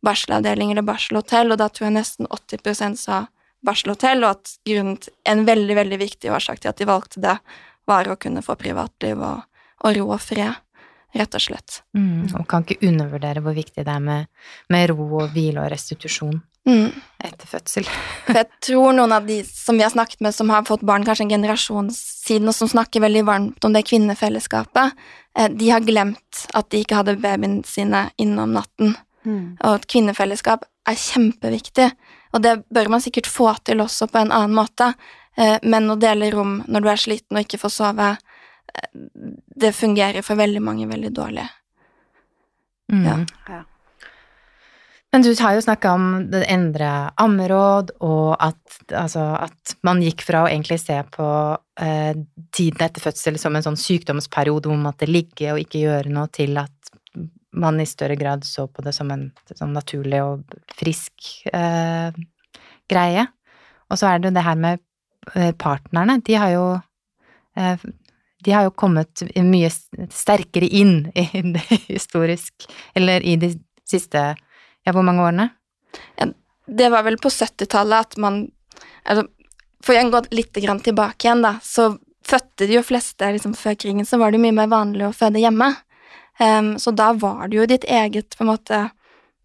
barselavdeling 0.03 0.73
eller 0.73 0.85
barselhotell, 0.85 1.53
og 1.53 1.61
da 1.61 1.69
tror 1.69 1.87
jeg 1.87 1.97
nesten 1.97 2.27
80% 2.27 2.99
sa 2.99 3.25
barselhotell, 3.65 4.25
og 4.25 4.35
at 4.35 4.57
grunnen 4.67 4.99
til, 5.01 5.15
en 5.29 5.45
veldig, 5.47 5.77
veldig 5.79 5.99
viktig 6.01 6.33
årsak 6.35 6.61
til 6.61 6.73
at 6.73 6.81
de 6.81 6.89
valgte 6.89 7.23
det, 7.23 7.37
var 7.87 8.07
å 8.07 8.19
kunne 8.19 8.43
få 8.43 8.55
privatliv 8.59 9.19
og, 9.19 9.43
og 9.83 9.97
ro 9.97 10.11
og 10.15 10.21
fred 10.23 10.53
rett 11.13 11.35
og 11.37 11.43
slett. 11.43 11.81
Mm, 11.97 12.31
og 12.39 12.45
kan 12.49 12.63
ikke 12.65 12.87
undervurdere 12.87 13.43
hvor 13.43 13.55
viktig 13.55 13.83
det 13.85 13.91
er 13.91 14.03
med, 14.03 14.29
med 14.73 14.87
ro 14.91 15.05
og 15.21 15.33
hvile 15.35 15.61
og 15.61 15.69
restitusjon 15.73 16.39
mm. 16.69 16.89
etter 17.23 17.49
fødsel. 17.49 17.87
For 18.27 18.39
jeg 18.39 18.49
tror 18.67 18.95
noen 18.97 19.15
av 19.15 19.27
de 19.27 19.39
som 19.47 19.77
vi 19.79 19.85
har 19.85 19.93
snakket 19.93 20.23
med, 20.25 20.35
som 20.35 20.51
har 20.53 20.65
fått 20.67 20.85
barn 20.87 21.05
kanskje 21.07 21.27
en 21.27 21.35
generasjon 21.35 21.91
siden, 21.95 22.49
og 22.51 22.57
som 22.57 22.71
snakker 22.71 23.03
veldig 23.03 23.23
varmt 23.27 23.67
om 23.67 23.75
det 23.75 23.85
kvinnefellesskapet, 23.89 24.99
eh, 25.37 25.49
de 25.51 25.71
har 25.71 25.85
glemt 25.85 26.45
at 26.53 26.69
de 26.73 26.83
ikke 26.83 26.99
hadde 27.01 27.19
babyene 27.23 27.63
sine 27.67 28.07
innom 28.21 28.55
natten. 28.57 28.95
Mm. 29.23 29.55
Og 29.61 29.69
at 29.77 29.87
kvinnefellesskap 29.91 30.67
er 30.89 30.99
kjempeviktig, 30.99 31.89
og 32.33 32.43
det 32.43 32.57
bør 32.73 32.91
man 32.91 33.03
sikkert 33.03 33.29
få 33.29 33.53
til 33.63 33.83
også 33.83 34.09
på 34.11 34.19
en 34.19 34.33
annen 34.35 34.55
måte, 34.57 34.93
eh, 35.37 35.57
men 35.63 35.91
å 35.91 35.99
dele 35.99 36.31
rom 36.33 36.61
når 36.67 36.83
du 36.85 36.91
er 36.91 37.03
sliten 37.07 37.39
og 37.39 37.45
ikke 37.45 37.61
får 37.61 37.75
sove, 37.77 38.13
det 39.55 39.69
fungerer 39.77 40.25
for 40.25 40.39
veldig 40.39 40.61
mange 40.63 40.87
veldig 40.89 41.11
dårlig. 41.13 41.45
Mm. 42.91 43.05
Ja. 43.05 43.59
Men 45.13 45.21
du 45.21 45.29
har 45.37 45.53
jo 45.53 45.61
snakka 45.61 45.91
om 45.93 46.05
det 46.33 46.39
endre 46.49 46.87
ammeråd, 47.21 47.91
og 48.01 48.31
at, 48.41 48.77
altså, 48.97 49.27
at, 49.45 49.75
man 49.85 50.01
gikk 50.01 50.23
fra 50.25 50.41
å 50.41 50.47
egentlig 50.49 50.79
se 50.81 50.95
på 51.13 51.27
eh, 51.85 52.15
tiden 52.49 52.81
etter 52.81 53.03
fødsel 53.03 53.37
som 53.37 53.53
en 53.53 53.65
sånn 53.65 53.77
sykdomsperiode 53.77 54.65
hvor 54.65 54.79
man 54.79 54.87
måtte 54.89 55.05
ligge 55.05 55.51
og 55.53 55.61
ikke 55.61 55.83
gjøre 55.83 56.09
noe, 56.15 56.31
til 56.33 56.57
at 56.57 56.73
man 57.53 57.77
i 57.77 57.85
større 57.85 58.17
grad 58.17 58.41
så 58.47 58.65
på 58.65 58.81
det 58.81 58.95
som 58.97 59.11
en 59.13 59.27
sånn 59.53 59.75
naturlig 59.75 60.23
og 60.25 60.55
frisk 60.79 61.27
eh, 61.53 62.15
greie. 62.89 63.27
Og 63.93 63.99
så 64.01 64.09
er 64.09 64.17
det 64.17 64.31
jo 64.31 64.37
det 64.39 64.45
her 64.47 64.57
med 64.63 64.81
eh, 65.35 65.51
partnerne. 65.53 66.15
De 66.25 66.39
har 66.41 66.55
jo 66.55 66.63
eh, 67.59 67.85
de 68.43 68.51
har 68.51 68.65
jo 68.65 68.73
kommet 68.75 69.21
mye 69.45 69.69
sterkere 70.09 70.67
inn 70.67 71.05
i 71.21 71.27
det 71.53 71.63
historisk 71.85 72.65
Eller 72.97 73.21
i 73.21 73.37
de 73.39 73.53
siste 73.87 74.25
Ja, 74.83 74.93
hvor 74.95 75.05
mange 75.05 75.23
årene? 75.23 75.49
Ja, 76.19 76.27
det 76.65 76.89
var 76.93 77.05
vel 77.07 77.19
på 77.21 77.31
70-tallet 77.31 78.07
at 78.07 78.17
man 78.21 78.45
altså, 79.03 79.27
For 79.83 79.99
å 79.99 80.09
gå 80.09 80.21
litt 80.31 80.53
tilbake 80.55 81.27
igjen, 81.27 81.43
da, 81.43 81.57
så 81.63 81.93
fødte 82.23 82.67
de 82.67 82.77
jo 82.77 82.83
fleste 82.85 83.31
liksom, 83.35 83.55
Før 83.57 83.75
krigen 83.79 84.07
så 84.07 84.19
var 84.21 84.31
det 84.31 84.41
mye 84.43 84.55
mer 84.55 84.71
vanlig 84.71 85.07
å 85.07 85.15
føde 85.15 85.41
hjemme. 85.43 85.73
Um, 86.39 86.75
så 86.79 86.91
da 86.95 87.11
var 87.13 87.47
det 87.47 87.59
jo 87.59 87.69
ditt 87.69 87.83
eget 87.85 88.37
på 88.37 88.45
en 88.45 88.53
måte 88.53 88.79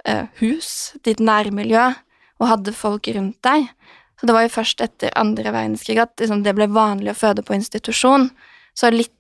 uh, 0.09 0.25
hus, 0.41 0.95
ditt 1.05 1.21
nærmiljø, 1.21 1.91
og 2.39 2.49
hadde 2.49 2.73
folk 2.73 3.11
rundt 3.13 3.43
deg. 3.45 3.67
Så 4.19 4.27
det 4.27 4.35
var 4.35 4.47
jo 4.47 4.55
først 4.55 4.81
etter 4.83 5.15
andre 5.19 5.53
verdenskrig 5.55 5.99
at 6.03 6.15
liksom, 6.23 6.43
det 6.47 6.55
ble 6.57 6.71
vanlig 6.73 7.13
å 7.13 7.19
føde 7.19 7.45
på 7.45 7.59
institusjon. 7.59 8.31
Så 8.75 8.95
litt 8.95 9.15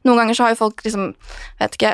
Noen 0.00 0.16
ganger 0.16 0.32
så 0.32 0.46
har 0.46 0.54
jo 0.54 0.62
folk 0.62 0.78
liksom, 0.80 1.10
vet 1.60 1.74
ikke 1.76 1.90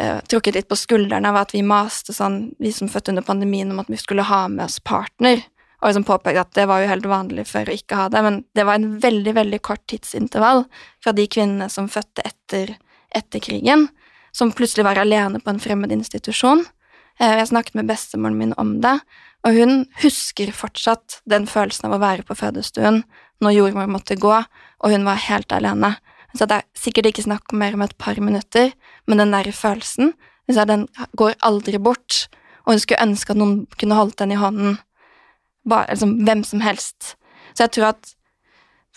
uh, 0.00 0.20
trukket 0.28 0.58
litt 0.58 0.68
på 0.70 0.78
skuldrene 0.78 1.30
av 1.30 1.40
at 1.42 1.54
vi 1.54 1.62
maste 1.66 2.14
sånn, 2.16 2.52
vi 2.62 2.72
som 2.74 2.90
fødte 2.90 3.12
under 3.12 3.26
pandemien, 3.26 3.70
om 3.72 3.82
at 3.82 3.90
vi 3.92 3.98
skulle 4.00 4.26
ha 4.26 4.46
med 4.52 4.66
oss 4.68 4.78
partner. 4.80 5.42
Og 5.82 5.90
liksom 5.90 6.06
påpekte 6.08 6.42
at 6.42 6.54
det 6.56 6.66
var 6.70 6.82
jo 6.82 6.90
helt 6.90 7.08
vanlig 7.10 7.46
før 7.50 7.68
å 7.68 7.76
ikke 7.76 7.98
ha 7.98 8.06
det, 8.12 8.22
men 8.24 8.40
det 8.56 8.64
var 8.68 8.80
en 8.80 8.96
veldig, 9.02 9.36
veldig 9.36 9.60
kort 9.66 9.84
tidsintervall 9.90 10.64
fra 11.04 11.12
de 11.16 11.26
kvinnene 11.28 11.68
som 11.72 11.90
fødte 11.92 12.24
etter, 12.26 12.74
etter 13.14 13.44
krigen, 13.44 13.88
som 14.36 14.52
plutselig 14.52 14.86
var 14.88 15.00
alene 15.00 15.40
på 15.40 15.52
en 15.52 15.62
fremmed 15.62 15.92
institusjon. 15.94 16.64
Uh, 17.20 17.36
jeg 17.42 17.52
snakket 17.52 17.78
med 17.78 17.92
bestemoren 17.92 18.40
min 18.40 18.56
om 18.60 18.78
det, 18.84 18.98
og 19.46 19.54
hun 19.54 19.84
husker 20.02 20.50
fortsatt 20.56 21.20
den 21.30 21.46
følelsen 21.46 21.86
av 21.88 21.96
å 21.96 22.02
være 22.02 22.24
på 22.26 22.34
fødestuen 22.34 23.04
når 23.44 23.54
jordmor 23.54 23.90
måtte 23.92 24.16
gå, 24.18 24.34
og 24.36 24.92
hun 24.92 25.06
var 25.06 25.20
helt 25.28 25.52
alene. 25.54 25.94
Så 26.36 26.48
det 26.48 26.60
er 26.60 26.66
sikkert 26.76 27.10
ikke 27.10 27.26
snakk 27.26 27.52
om 27.52 27.60
mer 27.62 27.76
om 27.76 27.84
et 27.84 27.96
par 27.98 28.18
minutter, 28.20 28.72
men 29.06 29.22
den 29.22 29.32
der 29.32 29.52
følelsen, 29.52 30.12
den 30.46 30.86
går 31.16 31.34
aldri 31.42 31.78
bort, 31.78 32.26
og 32.64 32.74
hun 32.74 32.82
skulle 32.82 33.02
ønske 33.02 33.32
at 33.32 33.40
noen 33.40 33.64
kunne 33.78 33.98
holdt 33.98 34.18
den 34.18 34.34
i 34.34 34.40
hånden, 34.40 34.78
bare, 35.66 35.88
liksom, 35.90 36.18
hvem 36.26 36.44
som 36.46 36.62
helst. 36.62 37.16
Så 37.54 37.66
jeg 37.66 37.76
tror 37.76 37.94
at 37.94 38.12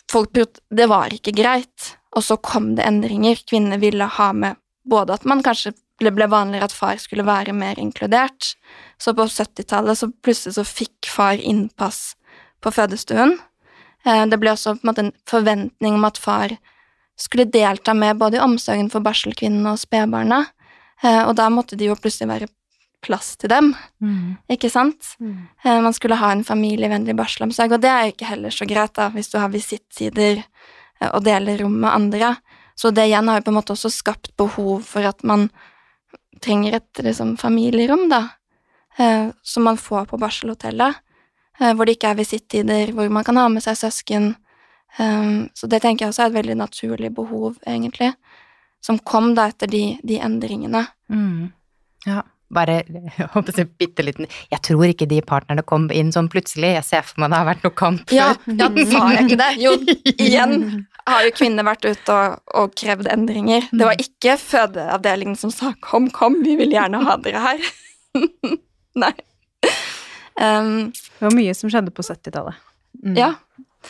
folk 0.09 0.33
Det 0.33 0.87
var 0.89 1.13
ikke 1.13 1.35
greit, 1.37 1.95
og 2.15 2.23
så 2.23 2.37
kom 2.37 2.75
det 2.75 2.85
endringer. 2.85 3.37
Kvinner 3.49 3.77
ville 3.77 4.05
ha 4.05 4.31
med 4.33 4.57
både 4.89 5.13
at 5.13 5.25
man 5.25 5.43
kanskje 5.45 5.75
ble, 5.99 6.11
ble 6.11 6.25
vanligere 6.31 6.65
at 6.69 6.73
far 6.73 6.97
skulle 6.97 7.25
være 7.27 7.53
mer 7.53 7.79
inkludert, 7.79 8.55
så 8.97 9.13
på 9.13 9.27
70-tallet 9.27 9.99
så 9.99 10.09
plutselig 10.23 10.55
så 10.57 10.65
fikk 10.65 11.09
far 11.09 11.37
innpass 11.37 12.15
på 12.63 12.71
fødestuen. 12.73 13.37
Eh, 14.05 14.25
det 14.25 14.39
ble 14.39 14.53
også 14.55 14.77
en 14.79 14.97
en 14.97 15.13
forventning 15.27 15.99
om 15.99 16.05
at 16.05 16.17
far 16.17 16.57
skulle 17.19 17.45
delta 17.45 17.93
med 17.93 18.17
både 18.17 18.37
i 18.37 18.43
omsorgen 18.43 18.89
for 18.91 19.03
barselkvinnene 19.03 19.73
og 19.73 19.81
spedbarna, 19.81 20.45
eh, 21.03 21.21
og 21.25 21.35
da 21.39 21.49
måtte 21.51 21.77
det 21.79 21.89
jo 21.89 21.97
plutselig 21.99 22.29
være 22.29 22.47
plass 23.03 23.33
til 23.39 23.51
dem, 23.51 23.73
mm. 24.03 24.37
ikke 24.55 24.71
sant? 24.71 25.13
Mm. 25.19 25.47
Eh, 25.63 25.79
man 25.83 25.95
skulle 25.95 26.19
ha 26.19 26.31
en 26.31 26.45
familievennlig 26.47 27.15
barselomsorg, 27.19 27.75
og 27.75 27.83
det 27.83 27.91
er 27.91 28.05
jo 28.05 28.13
ikke 28.15 28.31
heller 28.31 28.55
så 28.55 28.67
greit 28.67 28.95
da, 28.95 29.09
hvis 29.11 29.31
du 29.31 29.37
har 29.39 29.51
visittsider 29.51 30.39
eh, 30.39 31.09
og 31.11 31.23
deler 31.27 31.59
rom 31.63 31.75
med 31.83 31.91
andre. 31.91 32.33
Så 32.79 32.93
det 32.95 33.09
igjen 33.09 33.27
har 33.27 33.39
jo 33.39 33.47
på 33.49 33.53
en 33.53 33.59
måte 33.59 33.75
også 33.75 33.91
skapt 33.91 34.31
behov 34.39 34.85
for 34.87 35.03
at 35.07 35.23
man 35.27 35.49
trenger 36.39 36.79
et 36.79 37.01
liksom, 37.03 37.35
familierom, 37.39 38.05
da, 38.07 38.29
som 39.43 39.65
man 39.67 39.77
får 39.79 40.05
på 40.07 40.17
barselhotellet, 40.19 40.95
hvor 41.59 41.87
det 41.87 41.97
ikke 41.97 42.13
er 42.13 42.17
visittider, 42.19 42.93
hvor 42.95 43.11
man 43.11 43.25
kan 43.27 43.35
ha 43.39 43.45
med 43.51 43.63
seg 43.63 43.75
søsken, 43.79 44.29
Um, 44.97 45.49
så 45.53 45.69
det 45.69 45.83
tenker 45.83 46.05
jeg 46.05 46.13
også 46.13 46.25
er 46.25 46.31
et 46.31 46.39
veldig 46.39 46.57
naturlig 46.59 47.13
behov, 47.15 47.59
egentlig, 47.67 48.13
som 48.83 48.99
kom 48.99 49.33
da 49.37 49.49
etter 49.51 49.69
de, 49.71 49.83
de 50.03 50.19
endringene. 50.23 50.85
Mm. 51.11 51.51
Ja, 52.07 52.23
bare 52.49 52.79
håper 53.33 53.59
jeg, 53.61 53.69
bitte 53.77 54.03
liten 54.05 54.29
Jeg 54.49 54.61
tror 54.65 54.87
ikke 54.87 55.07
de 55.09 55.19
partnerne 55.25 55.61
kom 55.67 55.85
inn 55.93 56.09
sånn 56.15 56.29
plutselig, 56.31 56.71
jeg 56.79 56.85
ser 56.87 57.03
for 57.05 57.21
meg 57.21 57.33
det 57.33 57.41
har 57.41 57.49
vært 57.49 57.65
noe 57.67 57.75
kamp 57.77 58.13
ja, 58.15 58.29
Ja, 58.47 58.69
sa 58.89 59.03
jeg 59.13 59.27
ikke 59.27 59.39
det? 59.41 59.49
Jo, 59.61 59.73
igjen 60.15 60.55
har 61.09 61.25
jo 61.25 61.33
kvinner 61.37 61.67
vært 61.67 61.85
ute 61.85 62.15
og, 62.15 62.39
og 62.53 62.73
krevd 62.77 63.09
endringer. 63.09 63.65
Det 63.71 63.85
var 63.85 64.01
ikke 64.01 64.35
fødeavdelingen 64.41 65.37
som 65.39 65.53
sa 65.53 65.73
'kom, 65.81 66.09
kom, 66.13 66.41
vi 66.45 66.53
vil 66.59 66.75
gjerne 66.75 67.01
ha 67.05 67.15
dere 67.17 67.41
her'. 67.41 67.71
Nei. 69.03 69.13
Um, 70.39 70.91
det 70.93 71.25
var 71.25 71.33
mye 71.35 71.55
som 71.57 71.71
skjedde 71.71 71.93
på 71.95 72.05
70-tallet. 72.05 72.61
Mm. 73.01 73.17
Ja, 73.17 73.31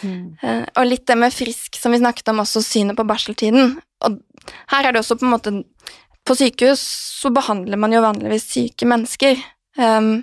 Mm. 0.03 0.37
Uh, 0.43 0.65
og 0.77 0.87
litt 0.87 1.05
det 1.09 1.17
med 1.19 1.33
frisk, 1.33 1.79
som 1.79 1.93
vi 1.93 2.01
snakket 2.01 2.31
om, 2.31 2.41
også 2.43 2.63
synet 2.65 2.97
på 2.97 3.07
barseltiden. 3.09 3.77
Og 4.05 4.19
her 4.73 4.87
er 4.87 4.95
det 4.95 5.03
også 5.03 5.19
på 5.19 5.27
en 5.27 5.35
måte 5.35 5.53
På 6.27 6.35
sykehus 6.37 6.81
så 7.19 7.31
behandler 7.33 7.79
man 7.79 7.93
jo 7.95 8.03
vanligvis 8.03 8.45
syke 8.51 8.85
mennesker. 8.85 9.39
Um, 9.79 10.21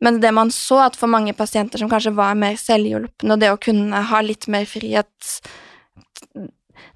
men 0.00 0.20
det 0.22 0.30
man 0.32 0.52
så, 0.54 0.78
at 0.84 0.96
for 0.96 1.10
mange 1.10 1.34
pasienter 1.34 1.80
som 1.80 1.90
kanskje 1.90 2.14
var 2.14 2.38
mer 2.38 2.54
selvhjulpne, 2.60 3.34
og 3.34 3.40
det 3.40 3.50
å 3.50 3.58
kunne 3.60 4.04
ha 4.12 4.20
litt 4.22 4.46
mer 4.52 4.68
frihet 4.68 5.32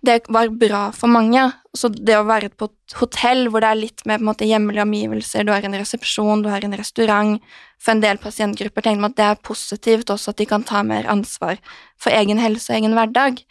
det 0.04 0.21
var 0.28 0.49
bra 0.49 0.87
for 0.92 1.11
mange. 1.12 1.42
Så 1.76 1.88
det 1.88 2.16
å 2.18 2.26
være 2.28 2.50
på 2.52 2.68
et 2.68 2.97
hotell 3.00 3.49
hvor 3.50 3.64
det 3.64 3.71
er 3.71 3.80
litt 3.80 4.04
mer 4.06 4.21
på 4.21 4.25
en 4.25 4.30
måte 4.30 4.49
hjemlige 4.49 4.85
omgivelser, 4.85 5.44
du 5.44 5.52
har 5.54 5.64
en 5.64 5.76
resepsjon, 5.76 6.44
du 6.44 6.50
har 6.52 6.64
en 6.64 6.76
restaurant 6.78 7.38
For 7.84 7.92
en 7.92 8.00
del 8.00 8.20
pasientgrupper 8.20 8.86
tenker 8.86 9.02
man 9.02 9.12
at 9.12 9.18
det 9.20 9.26
er 9.28 9.42
positivt 9.44 10.12
også 10.12 10.32
at 10.32 10.40
de 10.40 10.48
kan 10.48 10.64
ta 10.64 10.80
mer 10.86 11.08
ansvar 11.10 11.58
for 12.00 12.14
egen 12.16 12.40
helse 12.40 12.72
og 12.72 12.78
egen 12.78 12.96
hverdag. 12.96 13.42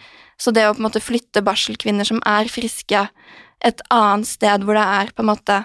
Så 0.41 0.51
det 0.55 0.65
å 0.65 0.73
på 0.73 0.81
en 0.81 0.87
måte 0.87 1.03
flytte 1.03 1.43
barselkvinner 1.45 2.07
som 2.07 2.21
er 2.25 2.49
friske, 2.51 3.05
et 3.63 3.85
annet 3.93 4.27
sted 4.27 4.65
hvor 4.65 4.75
det 4.75 4.87
er 4.97 5.13
på 5.13 5.23
en 5.23 5.29
måte 5.29 5.61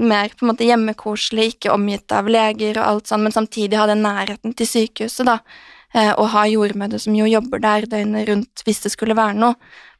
mer 0.00 0.28
på 0.34 0.44
en 0.44 0.50
måte 0.50 0.66
hjemmekoselig, 0.66 1.54
ikke 1.54 1.74
omgitt 1.74 2.12
av 2.12 2.28
leger 2.30 2.80
og 2.80 2.86
alt 2.86 3.10
sånn, 3.10 3.22
men 3.26 3.34
samtidig 3.34 3.78
ha 3.78 3.86
den 3.86 4.02
nærheten 4.02 4.54
til 4.58 4.66
sykehuset, 4.66 5.26
da, 5.28 5.38
eh, 5.94 6.12
og 6.16 6.32
ha 6.34 6.46
jordmødre 6.50 6.98
som 6.98 7.14
jo 7.14 7.28
jobber 7.30 7.62
der 7.62 7.86
døgnet 7.86 8.28
rundt 8.28 8.64
hvis 8.66 8.82
det 8.82 8.92
skulle 8.94 9.16
være 9.16 9.38
noe. 9.38 9.54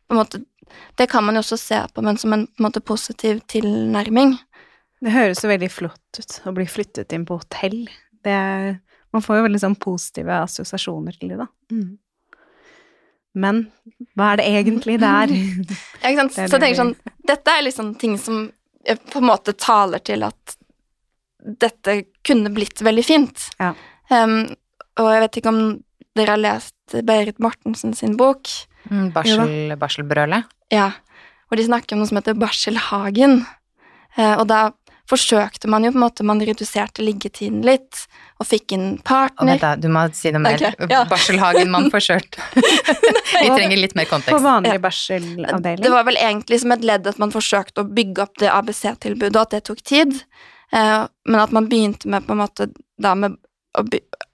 På 0.06 0.14
en 0.14 0.20
måte, 0.22 0.42
det 0.98 1.08
kan 1.10 1.24
man 1.24 1.38
jo 1.38 1.44
også 1.44 1.58
se 1.60 1.80
på, 1.94 2.02
men 2.02 2.18
som 2.18 2.34
en, 2.34 2.46
på 2.46 2.62
en 2.62 2.68
måte 2.68 2.82
positiv 2.82 3.40
tilnærming. 3.46 4.36
Det 5.04 5.12
høres 5.12 5.42
jo 5.44 5.50
veldig 5.50 5.68
flott 5.72 6.20
ut 6.20 6.40
å 6.48 6.54
bli 6.56 6.66
flyttet 6.70 7.12
inn 7.12 7.26
på 7.28 7.36
hotell. 7.40 7.84
Det 8.24 8.32
er, 8.32 8.76
man 9.14 9.24
får 9.24 9.40
jo 9.40 9.46
veldig 9.46 9.62
sånn 9.62 9.78
positive 9.80 10.40
assosiasjoner 10.46 11.18
til 11.20 11.34
det, 11.34 11.40
da. 11.44 11.48
Mm. 11.72 11.96
Men 13.36 13.66
hva 14.16 14.32
er 14.32 14.40
det 14.40 14.46
egentlig 14.48 14.98
det 15.02 15.08
er? 15.22 15.34
Ja, 16.02 16.12
ikke 16.12 16.22
sant. 16.22 16.36
Så 16.36 16.46
jeg 16.46 16.62
tenker 16.62 16.78
sånn, 16.80 16.94
dette 17.28 17.52
er 17.52 17.66
liksom 17.66 17.96
ting 18.00 18.16
som 18.20 18.46
på 18.86 19.18
en 19.20 19.26
måte 19.26 19.52
taler 19.58 20.00
til 20.06 20.22
at 20.24 20.56
dette 21.46 21.98
kunne 22.26 22.52
blitt 22.54 22.80
veldig 22.82 23.04
fint. 23.06 23.48
Ja. 23.60 23.74
Um, 24.10 24.46
og 25.02 25.10
jeg 25.12 25.22
vet 25.26 25.38
ikke 25.40 25.52
om 25.52 25.60
dere 26.16 26.32
har 26.32 26.40
lest 26.40 26.96
Berit 27.06 27.40
Mortensen 27.42 27.92
sin 27.98 28.16
bok? 28.18 28.48
Mm, 28.88 29.10
barsel, 29.14 29.74
barselbrølet? 29.78 30.48
Ja. 30.72 30.92
Hvor 31.46 31.60
de 31.60 31.66
snakker 31.66 31.94
om 31.94 32.02
noe 32.02 32.10
som 32.10 32.18
heter 32.18 32.38
barselhagen. 32.38 33.42
Uh, 34.16 34.34
og 34.40 34.46
da 34.50 34.60
forsøkte 35.10 35.68
man 35.70 35.84
jo 35.86 35.92
på 35.94 35.98
en 36.00 36.04
måte 36.04 36.24
Man 36.26 36.40
reduserte 36.42 37.04
liggetiden 37.04 37.62
litt 37.66 38.02
og 38.40 38.48
fikk 38.48 38.74
inn 38.76 38.86
partner. 39.06 39.42
Og 39.44 39.50
vent 39.52 39.62
da, 39.64 39.70
du 39.80 39.88
må 39.92 40.02
si 40.16 40.32
noe 40.34 40.42
mer. 40.44 40.58
Okay, 40.58 40.88
ja. 40.90 41.04
Barselhagen 41.12 41.70
man 41.72 41.88
forsøkte. 41.92 42.42
Vi 43.42 43.48
trenger 43.48 43.76
litt 43.80 43.94
mer 43.98 44.08
kontekst. 44.10 44.34
På 44.34 44.42
vanlig 44.44 44.74
Ja. 44.76 44.82
barselavdeling? 44.82 45.82
Det 45.86 45.92
var 45.94 46.04
vel 46.08 46.18
egentlig 46.20 46.60
som 46.60 46.74
et 46.74 46.84
ledd 46.84 47.06
at 47.06 47.18
man 47.22 47.32
forsøkte 47.34 47.84
å 47.84 47.88
bygge 47.96 48.26
opp 48.26 48.38
det 48.42 48.50
ABC-tilbudet, 48.52 49.36
og 49.36 49.42
at 49.46 49.56
det 49.56 49.62
tok 49.70 49.82
tid. 49.86 50.18
Eh, 50.72 51.02
men 51.28 51.40
at 51.40 51.52
man 51.54 51.68
begynte 51.70 52.10
med 52.10 52.26
på 52.26 52.34
en 52.34 52.42
måte 52.42 52.68
da 53.00 53.14
med 53.14 53.38
å 53.76 53.84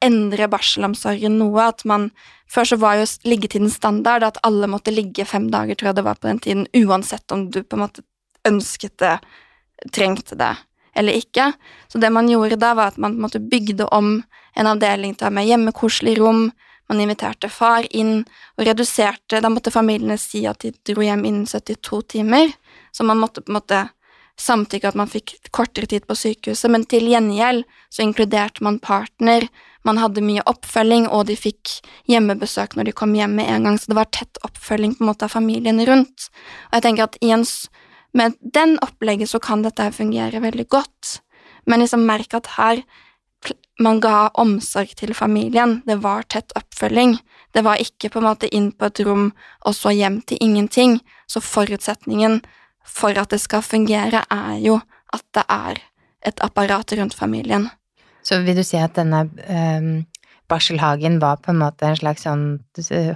endre 0.02 0.46
barselomsorgen 0.50 1.38
noe. 1.38 1.68
At 1.68 1.84
man 1.84 2.10
Før 2.52 2.66
så 2.68 2.76
var 2.76 2.98
jo 3.00 3.06
liggetiden 3.24 3.70
standard, 3.72 4.22
at 4.26 4.36
alle 4.44 4.68
måtte 4.68 4.92
ligge 4.92 5.24
fem 5.24 5.46
dager, 5.48 5.72
tror 5.74 5.88
jeg 5.88 5.96
det 5.96 6.04
var 6.04 6.18
på 6.20 6.28
den 6.28 6.40
tiden, 6.44 6.66
uansett 6.76 7.32
om 7.32 7.46
du 7.48 7.62
på 7.62 7.78
en 7.78 7.84
måte 7.86 8.02
ønsket 8.44 8.98
det, 9.00 9.14
trengte 9.90 10.38
det 10.38 10.54
eller 10.94 11.16
ikke. 11.16 11.52
Så 11.88 11.98
det 11.98 12.10
man 12.12 12.28
gjorde 12.28 12.58
da, 12.60 12.74
var 12.76 12.92
at 12.92 13.00
man 13.00 13.16
måte 13.20 13.40
bygde 13.40 13.86
om 13.96 14.18
en 14.54 14.68
avdeling 14.68 15.14
til 15.16 15.26
å 15.26 15.30
ha 15.30 15.36
med 15.38 15.48
hjemmekoselig 15.48 16.18
rom. 16.20 16.50
Man 16.90 17.00
inviterte 17.00 17.48
far 17.48 17.86
inn 17.96 18.26
og 18.58 18.66
reduserte 18.66 19.40
Da 19.40 19.48
måtte 19.48 19.72
familiene 19.72 20.18
si 20.20 20.44
at 20.46 20.60
de 20.60 20.74
dro 20.84 21.04
hjem 21.04 21.24
innen 21.24 21.46
72 21.48 22.02
timer, 22.18 22.52
så 22.92 23.06
man 23.08 23.20
måtte 23.22 23.40
på 23.40 23.52
en 23.52 23.60
måte 23.60 23.80
samtykke 24.40 24.90
at 24.90 24.98
man 24.98 25.10
fikk 25.10 25.36
kortere 25.54 25.88
tid 25.88 26.06
på 26.08 26.16
sykehuset, 26.16 26.70
men 26.72 26.84
til 26.88 27.06
gjengjeld 27.08 27.64
så 27.92 28.04
inkluderte 28.04 28.64
man 28.64 28.80
partner, 28.82 29.46
man 29.86 29.98
hadde 29.98 30.24
mye 30.24 30.44
oppfølging, 30.48 31.08
og 31.10 31.26
de 31.28 31.36
fikk 31.38 31.78
hjemmebesøk 32.10 32.76
når 32.76 32.88
de 32.88 32.94
kom 32.96 33.14
hjem 33.18 33.36
med 33.38 33.50
en 33.50 33.68
gang, 33.68 33.78
så 33.78 33.92
det 33.92 33.98
var 33.98 34.10
tett 34.14 34.40
oppfølging 34.46 34.96
på 34.96 35.04
en 35.04 35.10
måte 35.10 35.26
av 35.26 35.34
familien 35.34 35.82
rundt. 35.86 36.28
Og 36.70 36.78
jeg 36.78 36.86
tenker 36.86 37.08
at 37.08 37.18
i 37.20 37.32
en, 37.34 37.44
med 38.12 38.36
den 38.40 38.76
opplegget 38.84 39.30
så 39.30 39.40
kan 39.42 39.64
dette 39.64 39.88
fungere 39.96 40.42
veldig 40.42 40.68
godt, 40.68 41.20
men 41.66 41.82
liksom 41.82 42.04
merk 42.06 42.34
at 42.34 42.54
her 42.58 42.82
man 43.82 43.98
ga 44.02 44.28
omsorg 44.38 44.92
til 44.98 45.14
familien, 45.16 45.80
det 45.88 45.98
var 46.04 46.26
tett 46.30 46.52
oppfølging, 46.58 47.16
det 47.56 47.64
var 47.66 47.80
ikke 47.82 48.12
på 48.12 48.20
en 48.20 48.28
måte 48.28 48.50
inn 48.54 48.70
på 48.76 48.88
et 48.88 49.02
rom 49.06 49.30
og 49.66 49.74
så 49.74 49.90
hjem 49.96 50.20
til 50.28 50.38
ingenting, 50.44 51.00
så 51.26 51.42
forutsetningen 51.42 52.40
for 52.86 53.16
at 53.18 53.32
det 53.32 53.40
skal 53.42 53.64
fungere, 53.64 54.22
er 54.30 54.58
jo 54.62 54.78
at 55.12 55.24
det 55.34 55.44
er 55.48 55.82
et 56.28 56.44
apparat 56.44 56.94
rundt 56.98 57.16
familien. 57.18 57.68
Så 58.22 58.38
vil 58.46 58.56
du 58.58 58.62
si 58.66 58.78
at 58.78 58.94
denne 58.94 59.24
um, 59.26 60.04
barselhagen 60.50 61.18
var 61.22 61.40
på 61.42 61.50
en 61.52 61.60
måte 61.62 61.88
en 61.88 61.98
slags 61.98 62.26
sånn, 62.26 62.46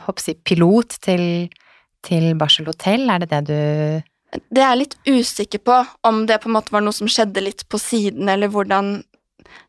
hoppsi, 0.06 0.34
pilot 0.42 0.98
til, 1.04 1.24
til 2.06 2.32
barselhotell? 2.38 3.06
Er 3.10 3.22
det 3.22 3.30
det 3.30 3.42
du 3.50 3.58
Det 4.48 4.62
er 4.62 4.72
jeg 4.72 4.82
litt 4.82 4.96
usikker 5.06 5.62
på 5.64 5.80
om 6.06 6.24
det 6.28 6.40
på 6.42 6.50
en 6.50 6.56
måte 6.56 6.74
var 6.74 6.84
noe 6.84 6.96
som 6.96 7.10
skjedde 7.10 7.44
litt 7.44 7.66
på 7.70 7.80
siden, 7.80 8.28
eller 8.28 8.50
hvordan 8.52 8.98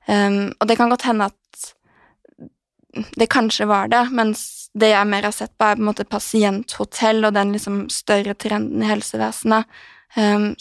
um, 0.07 0.39
Og 0.59 0.67
det 0.67 0.77
kan 0.79 0.91
godt 0.93 1.07
hende 1.07 1.29
at 1.31 1.43
det 3.19 3.27
kanskje 3.29 3.67
var 3.69 3.91
det, 3.91 4.07
mens 4.15 4.69
det 4.77 4.89
jeg 4.89 5.09
mer 5.09 5.27
har 5.27 5.35
sett 5.35 5.53
på, 5.57 5.65
er 5.65 5.77
på 5.77 5.83
en 5.83 5.89
måte 5.89 6.05
pasienthotell 6.07 7.27
og 7.27 7.35
den 7.35 7.53
liksom 7.53 7.83
større 7.93 8.33
trenden 8.33 8.81
i 8.81 8.89
helsevesenet. 8.89 9.67
Um, 10.15 10.53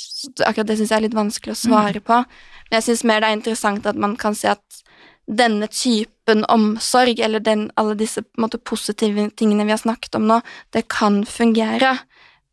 akkurat 0.45 0.69
det 0.69 0.77
syns 0.81 0.93
jeg 0.93 0.99
er 0.99 1.07
litt 1.07 1.17
vanskelig 1.17 1.55
å 1.55 1.61
svare 1.61 2.03
på. 2.05 2.19
Men 2.67 2.79
jeg 2.79 2.89
syns 2.89 3.05
mer 3.09 3.23
det 3.23 3.31
er 3.31 3.39
interessant 3.39 3.89
at 3.89 4.01
man 4.01 4.17
kan 4.21 4.37
se 4.37 4.51
at 4.53 4.83
denne 5.27 5.67
typen 5.73 6.45
omsorg, 6.53 7.19
eller 7.21 7.43
den, 7.43 7.71
alle 7.75 7.97
disse 7.99 8.23
måte, 8.39 8.59
positive 8.59 9.29
tingene 9.39 9.67
vi 9.67 9.75
har 9.75 9.83
snakket 9.83 10.19
om 10.19 10.27
nå, 10.29 10.41
det 10.75 10.87
kan 10.93 11.25
fungere, 11.27 11.97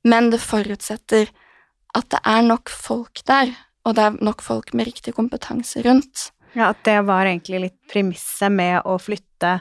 men 0.03 0.31
det 0.33 0.41
forutsetter 0.41 1.29
at 1.97 2.10
det 2.13 2.21
er 2.25 2.45
nok 2.45 2.71
folk 2.73 3.21
der, 3.29 3.51
og 3.86 3.97
det 3.97 4.06
er 4.06 4.23
nok 4.25 4.41
folk 4.45 4.73
med 4.73 4.89
riktig 4.89 5.13
kompetanse 5.17 5.84
rundt. 5.86 6.29
Ja, 6.53 6.69
at 6.69 6.84
det 6.86 6.99
var 7.08 7.25
egentlig 7.25 7.65
litt 7.67 7.79
premisset 7.89 8.53
med 8.53 8.86
å 8.86 8.97
flytte 9.01 9.56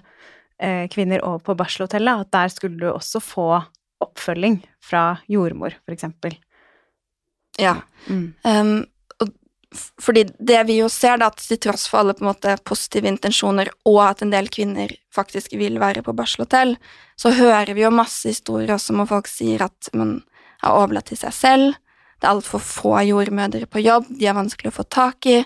eh, 0.60 0.88
kvinner 0.92 1.24
over 1.24 1.42
på 1.46 1.56
barselhotellet, 1.58 2.26
at 2.26 2.32
der 2.34 2.52
skulle 2.52 2.80
du 2.80 2.88
også 2.92 3.22
få 3.24 3.48
oppfølging 4.02 4.60
fra 4.82 5.22
jordmor, 5.30 5.76
for 5.84 5.94
eksempel. 5.94 6.36
Ja. 7.60 7.78
Mm. 8.08 8.32
Um, 8.42 8.74
fordi 10.00 10.26
det 10.38 10.58
vi 10.68 10.78
jo 10.82 10.88
ser, 10.92 11.16
da, 11.20 11.30
at 11.32 11.40
til 11.40 11.60
tross 11.62 11.86
for 11.88 12.02
alle 12.02 12.14
på 12.16 12.24
en 12.24 12.30
måte 12.32 12.56
positive 12.68 13.08
intensjoner, 13.08 13.70
og 13.88 14.00
at 14.04 14.24
en 14.24 14.32
del 14.34 14.50
kvinner 14.52 14.92
faktisk 15.14 15.54
vil 15.56 15.78
være 15.80 16.04
på 16.04 16.14
barselhotell, 16.16 16.76
så 17.16 17.32
hører 17.36 17.72
vi 17.72 17.86
jo 17.86 17.94
masse 17.94 18.28
historier 18.28 18.74
også 18.74 18.92
om 18.94 19.06
folk 19.08 19.30
sier 19.30 19.64
at 19.64 19.88
man 19.96 20.18
er 20.62 20.76
overlatt 20.76 21.08
til 21.10 21.20
seg 21.22 21.36
selv, 21.36 21.78
det 22.22 22.28
er 22.28 22.36
altfor 22.36 22.62
få 22.62 22.94
jordmødre 23.08 23.66
på 23.66 23.82
jobb, 23.82 24.06
de 24.14 24.28
er 24.30 24.38
vanskelig 24.38 24.70
å 24.70 24.76
få 24.76 24.86
tak 24.86 25.26
i, 25.26 25.40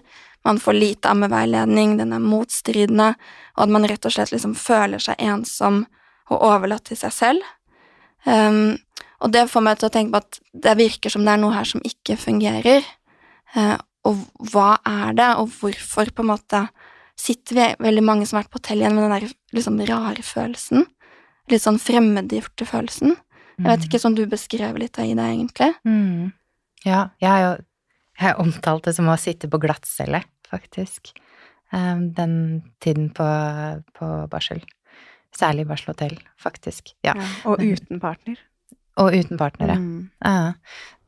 man 0.46 0.60
får 0.62 0.76
lite 0.76 1.10
ammeveiledning, 1.10 1.96
den 1.98 2.12
er 2.14 2.22
motstridende, 2.22 3.14
og 3.56 3.62
at 3.64 3.72
man 3.72 3.86
rett 3.88 4.04
og 4.06 4.14
slett 4.14 4.30
liksom 4.34 4.52
føler 4.60 5.02
seg 5.02 5.18
ensom 5.24 5.80
og 6.30 6.44
overlatt 6.44 6.86
til 6.90 6.98
seg 7.00 7.14
selv. 7.14 7.48
Um, 8.26 8.76
og 9.24 9.32
det 9.34 9.46
får 9.50 9.64
meg 9.64 9.80
til 9.80 9.88
å 9.88 9.94
tenke 9.94 10.14
på 10.14 10.20
at 10.22 10.38
det 10.66 10.76
virker 10.78 11.10
som 11.10 11.24
det 11.26 11.34
er 11.34 11.42
noe 11.42 11.56
her 11.56 11.66
som 11.66 11.82
ikke 11.86 12.18
fungerer. 12.20 12.86
Uh, 13.56 13.74
og 14.06 14.22
hva 14.52 14.76
er 14.86 15.16
det, 15.18 15.32
og 15.40 15.50
hvorfor 15.56 16.12
på 16.14 16.22
en 16.22 16.30
måte 16.34 16.62
sitter 17.18 17.58
vi 17.58 17.68
veldig 17.88 18.04
mange 18.04 18.26
som 18.28 18.36
har 18.36 18.44
vært 18.44 18.54
på 18.54 18.60
hotell 18.60 18.84
igjen 18.84 18.98
med 18.98 19.06
den 19.06 19.14
der 19.16 19.36
liksom 19.56 19.82
rare 19.88 20.26
følelsen? 20.26 20.86
Litt 21.50 21.64
sånn 21.64 21.80
fremmedgjorte 21.82 22.68
følelsen. 22.68 23.16
Jeg 23.56 23.70
vet 23.70 23.86
ikke, 23.86 23.98
som 24.02 24.14
du 24.14 24.26
beskrev 24.28 24.76
litt 24.78 24.98
av 25.00 25.08
i 25.08 25.14
det, 25.16 25.26
egentlig. 25.32 25.70
Mm. 25.88 26.34
Ja, 26.86 27.08
jeg 27.20 27.30
har 27.32 27.42
jo 27.44 27.56
jeg 28.16 28.30
har 28.30 28.40
omtalt 28.40 28.86
det 28.88 28.94
som 28.96 29.10
å 29.12 29.16
sitte 29.20 29.48
på 29.52 29.60
glattcelle, 29.60 30.22
faktisk. 30.48 31.12
Ehm, 31.76 32.10
den 32.16 32.62
tiden 32.80 33.10
på, 33.12 33.26
på 33.98 34.10
barsel. 34.32 34.62
Særlig 35.36 35.66
barselhotell, 35.68 36.16
faktisk. 36.40 36.94
Ja. 37.04 37.12
Ja, 37.18 37.26
og 37.44 37.60
uten 37.60 38.00
partner. 38.00 38.40
Og 38.96 39.12
uten 39.12 39.36
partnere. 39.36 39.76
Mm. 39.76 40.06
Ja. 40.24 40.54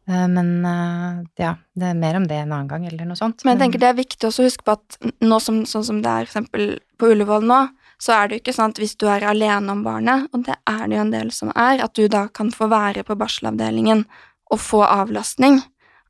Eh, 0.09 0.27
Men 0.29 0.53
eh, 0.65 1.25
ja, 1.41 1.55
det 1.77 1.95
er 1.95 1.97
mer 1.97 2.21
om 2.21 2.29
det 2.29 2.43
en 2.43 2.53
annen 2.53 2.69
gang, 2.69 2.85
eller 2.91 3.09
noe 3.09 3.17
sånt. 3.17 3.45
Men 3.45 3.57
jeg 3.57 3.65
tenker 3.65 3.85
det 3.87 3.91
er 3.95 3.99
viktig 4.03 4.29
også 4.29 4.45
å 4.45 4.51
huske 4.51 4.69
på 4.69 4.77
at 4.77 5.01
nå 5.25 5.41
som, 5.41 5.65
sånn 5.69 5.89
som 5.89 6.05
det 6.05 6.13
er 6.13 6.29
for 6.29 6.35
eksempel 6.35 6.79
på 7.01 7.13
Ullevål 7.15 7.49
nå, 7.49 7.63
så 7.99 8.15
er 8.15 8.29
det 8.29 8.37
jo 8.37 8.43
ikke 8.45 8.55
sånn 8.55 8.73
at 8.75 8.79
hvis 8.79 8.95
du 9.01 9.09
er 9.11 9.25
alene 9.27 9.73
om 9.73 9.81
barnet, 9.83 10.29
og 10.33 10.45
det 10.47 10.55
er 10.71 10.85
det 10.87 10.99
jo 10.99 11.05
en 11.07 11.15
del 11.17 11.33
som 11.35 11.51
er, 11.57 11.81
at 11.83 11.97
du 11.99 12.05
da 12.13 12.29
kan 12.29 12.53
få 12.55 12.69
være 12.71 13.03
på 13.09 13.17
barselavdelingen 13.19 14.05
og 14.51 14.61
få 14.61 14.83
avlastning. 14.85 15.61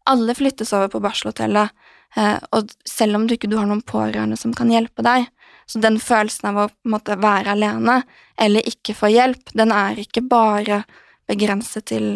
Alle 0.09 0.35
flyttes 0.35 0.73
over 0.73 0.89
på 0.93 1.01
barselhotellet, 1.05 1.75
eh, 2.17 2.39
og 2.53 2.71
selv 2.89 3.19
om 3.19 3.27
du 3.27 3.35
ikke 3.37 3.51
du 3.51 3.59
har 3.59 3.69
noen 3.69 3.85
pårørende 3.85 4.39
som 4.41 4.55
kan 4.57 4.71
hjelpe 4.73 5.05
deg, 5.05 5.29
så 5.69 5.81
den 5.85 5.99
følelsen 6.01 6.49
av 6.49 6.61
å 6.63 6.69
måte 6.89 7.19
være 7.21 7.53
alene 7.53 8.03
eller 8.41 8.65
ikke 8.69 8.97
få 8.97 9.11
hjelp, 9.13 9.53
den 9.53 9.73
er 9.75 10.01
ikke 10.01 10.23
bare 10.25 10.83
begrenset 11.29 11.91
til, 11.91 12.07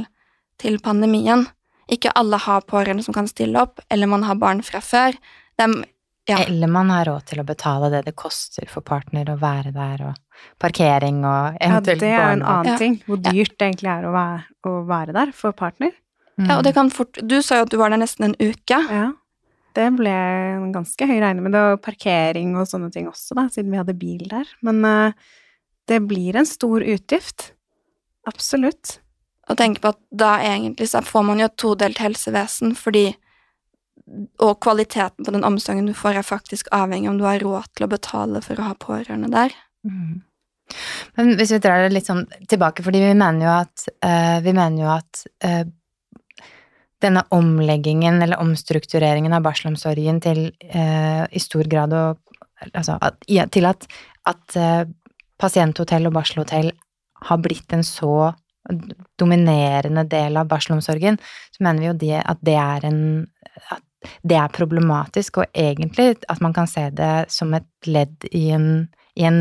til 0.63 0.79
pandemien. 0.81 1.45
Ikke 1.93 2.15
alle 2.17 2.39
har 2.41 2.65
pårørende 2.65 3.05
som 3.05 3.13
kan 3.13 3.29
stille 3.29 3.61
opp, 3.61 3.83
eller 3.93 4.09
man 4.09 4.25
har 4.25 4.39
barn 4.41 4.63
fra 4.65 4.81
før. 4.81 5.19
Er 5.61 5.83
Ja. 6.29 6.39
Eller 6.39 6.71
man 6.71 6.89
har 6.91 7.05
råd 7.05 7.25
til 7.27 7.41
å 7.43 7.45
betale 7.45 7.91
det 7.91 8.05
det 8.07 8.15
koster 8.15 8.69
for 8.71 8.81
partner 8.81 9.27
å 9.33 9.35
være 9.41 9.73
der, 9.75 10.05
og 10.07 10.15
parkering 10.63 11.25
og 11.27 11.59
Ja, 11.59 11.67
eventuelt 11.67 12.01
det 12.01 12.13
er 12.13 12.23
jo 12.23 12.37
en 12.37 12.45
annen 12.47 12.79
ting. 12.79 12.95
Hvor 13.07 13.19
dyrt 13.19 13.59
det 13.59 13.67
egentlig 13.67 13.91
er 13.91 14.07
å 14.07 14.13
være, 14.15 14.45
å 14.65 14.87
være 14.87 15.13
der 15.13 15.33
for 15.35 15.53
partner. 15.53 15.91
Mm. 16.39 16.47
Ja, 16.49 16.57
og 16.57 16.65
det 16.65 16.73
kan 16.73 16.89
fort 16.89 17.19
Du 17.29 17.35
sa 17.45 17.59
jo 17.59 17.67
at 17.67 17.73
du 17.73 17.77
var 17.81 17.93
der 17.93 18.01
nesten 18.01 18.31
en 18.31 18.39
uke. 18.41 18.79
Ja. 18.79 19.11
Det 19.77 19.87
ble 19.97 20.13
en 20.13 20.73
ganske 20.75 21.07
høy 21.09 21.17
regning, 21.17 21.47
men 21.47 21.55
det 21.55 21.61
var 21.65 21.79
parkering 21.81 22.57
og 22.61 22.69
sånne 22.69 22.91
ting 22.93 23.07
også, 23.09 23.37
da, 23.39 23.47
siden 23.53 23.73
vi 23.73 23.81
hadde 23.81 23.97
bil 23.97 24.27
der. 24.29 24.49
Men 24.65 24.83
uh, 24.85 25.31
det 25.89 26.03
blir 26.09 26.37
en 26.37 26.49
stor 26.49 26.85
utgift. 26.85 27.53
Absolutt. 28.29 28.99
Og 29.51 29.59
tenke 29.59 29.83
på 29.83 29.95
at 29.95 30.01
da 30.13 30.35
egentlig 30.45 30.91
så 30.93 31.01
får 31.05 31.25
man 31.27 31.41
jo 31.41 31.49
et 31.49 31.59
todelt 31.61 32.03
helsevesen, 32.05 32.77
fordi 32.79 33.13
Og 34.43 34.59
kvaliteten 34.61 35.25
på 35.25 35.33
den 35.33 35.45
omsorgen 35.47 35.87
du 35.87 35.95
får, 35.95 36.17
er 36.19 36.27
faktisk 36.27 36.67
avhengig 36.75 37.09
om 37.09 37.21
du 37.21 37.25
har 37.25 37.39
råd 37.41 37.69
til 37.73 37.87
å 37.87 37.93
betale 37.93 38.41
for 38.45 38.59
å 38.59 38.67
ha 38.67 38.75
pårørende 38.77 39.31
der. 39.31 39.55
Mm. 39.89 40.25
Men 41.17 41.31
hvis 41.39 41.53
vi 41.55 41.61
drar 41.63 41.85
det 41.85 41.93
litt 41.95 42.11
sånn 42.11 42.27
tilbake, 42.51 42.83
fordi 42.85 43.01
vi 43.01 43.15
mener 43.15 43.47
jo 43.47 43.53
at, 43.55 43.87
uh, 44.05 44.43
vi 44.45 44.53
mener 44.59 44.83
jo 44.83 44.91
at 44.91 45.23
eh, 45.47 45.63
denne 47.03 47.25
omleggingen 47.35 48.23
eller 48.23 48.41
omstruktureringen 48.43 49.35
av 49.37 49.45
barselomsorgen 49.47 50.21
til 50.25 50.45
eh, 50.69 51.25
i 51.31 51.43
stor 51.43 51.71
grad 51.71 51.97
å 51.97 52.05
Altså 52.63 52.95
at, 53.03 53.17
ja, 53.27 53.43
til 53.51 53.67
at, 53.67 53.89
at 54.31 54.55
eh, 54.55 54.85
pasienthotell 55.43 56.05
og 56.07 56.13
barselhotell 56.15 56.69
har 57.27 57.41
blitt 57.43 57.75
en 57.75 57.83
så 57.83 58.29
dominerende 59.19 60.05
del 60.07 60.39
av 60.39 60.47
barselomsorgen, 60.47 61.19
så 61.51 61.65
mener 61.67 61.83
vi 61.83 61.89
jo 61.89 61.97
det, 62.05 62.21
at 62.23 62.39
det 62.47 62.55
er 62.55 62.87
en 62.87 63.01
at 63.75 63.83
det 64.27 64.39
er 64.39 64.55
problematisk, 64.55 65.43
og 65.43 65.51
egentlig 65.55 66.17
at 66.31 66.41
man 66.43 66.55
kan 66.55 66.67
se 66.71 66.89
det 66.91 67.27
som 67.31 67.53
et 67.55 67.69
ledd 67.87 68.27
i 68.35 68.49
en, 68.55 68.89
i 69.15 69.27
en, 69.29 69.39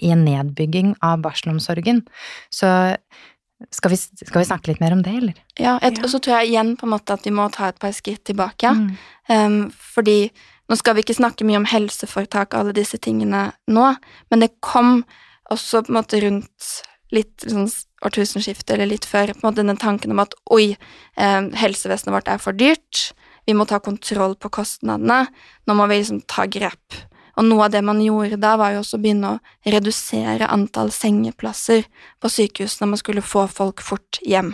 i 0.00 0.12
en 0.14 0.24
nedbygging 0.24 0.94
av 1.04 1.20
barselomsorgen. 1.24 2.02
Så 2.52 2.70
skal 3.70 3.92
vi, 3.92 3.98
skal 4.00 4.40
vi 4.40 4.46
snakke 4.48 4.70
litt 4.70 4.80
mer 4.80 4.94
om 4.96 5.02
det, 5.04 5.12
eller? 5.20 5.40
Ja, 5.60 5.76
et, 5.82 5.98
Ja. 5.98 6.04
Og 6.04 6.12
så 6.12 6.20
tror 6.22 6.38
jeg 6.38 6.52
igjen 6.52 6.76
på 6.80 6.88
en 6.88 6.94
måte 6.94 7.16
at 7.16 7.26
vi 7.26 7.34
må 7.34 7.48
ta 7.52 7.68
et 7.68 7.80
par 7.82 7.92
skritt 7.92 8.24
tilbake. 8.24 8.72
Mm. 8.72 8.86
Um, 9.28 9.58
fordi 9.70 10.30
nå 10.70 10.78
skal 10.78 10.96
vi 10.96 11.04
ikke 11.04 11.18
snakke 11.18 11.46
mye 11.46 11.60
om 11.60 11.68
helseforetak 11.68 12.54
og 12.54 12.60
alle 12.60 12.76
disse 12.76 12.98
tingene 13.02 13.50
nå, 13.68 13.86
men 14.30 14.44
det 14.44 14.54
kom 14.64 15.02
også 15.50 15.82
på 15.84 15.92
en 15.92 15.98
måte 15.98 16.20
rundt 16.22 16.70
litt 17.10 17.42
sånn 17.42 17.66
årtusenskiftet 18.06 18.76
eller 18.76 18.92
litt 18.92 19.04
før, 19.08 19.32
på 19.34 19.42
en 19.42 19.48
måte 19.50 19.66
den 19.66 19.80
tanken 19.80 20.14
om 20.14 20.22
at 20.22 20.36
oi, 20.54 20.76
um, 21.18 21.50
helsevesenet 21.58 22.14
vårt 22.14 22.30
er 22.30 22.40
for 22.40 22.56
dyrt, 22.56 23.10
vi 23.50 23.56
må 23.56 23.66
ta 23.66 23.80
kontroll 23.82 24.36
på 24.38 24.52
kostnadene, 24.60 25.24
nå 25.66 25.74
må 25.74 25.88
vi 25.90 25.98
liksom 25.98 26.22
ta 26.30 26.46
grep. 26.46 27.00
Og 27.40 27.46
noe 27.48 27.64
av 27.64 27.72
det 27.72 27.80
man 27.80 28.02
gjorde 28.04 28.36
da, 28.36 28.52
var 28.60 28.74
jo 28.74 28.82
også 28.82 28.98
å 28.98 29.00
begynne 29.00 29.32
å 29.32 29.70
redusere 29.72 30.48
antall 30.52 30.90
sengeplasser 30.92 31.86
på 32.20 32.28
sykehusene, 32.28 32.90
man 32.92 33.00
skulle 33.00 33.24
få 33.24 33.46
folk 33.48 33.80
fort 33.84 34.20
hjem. 34.28 34.52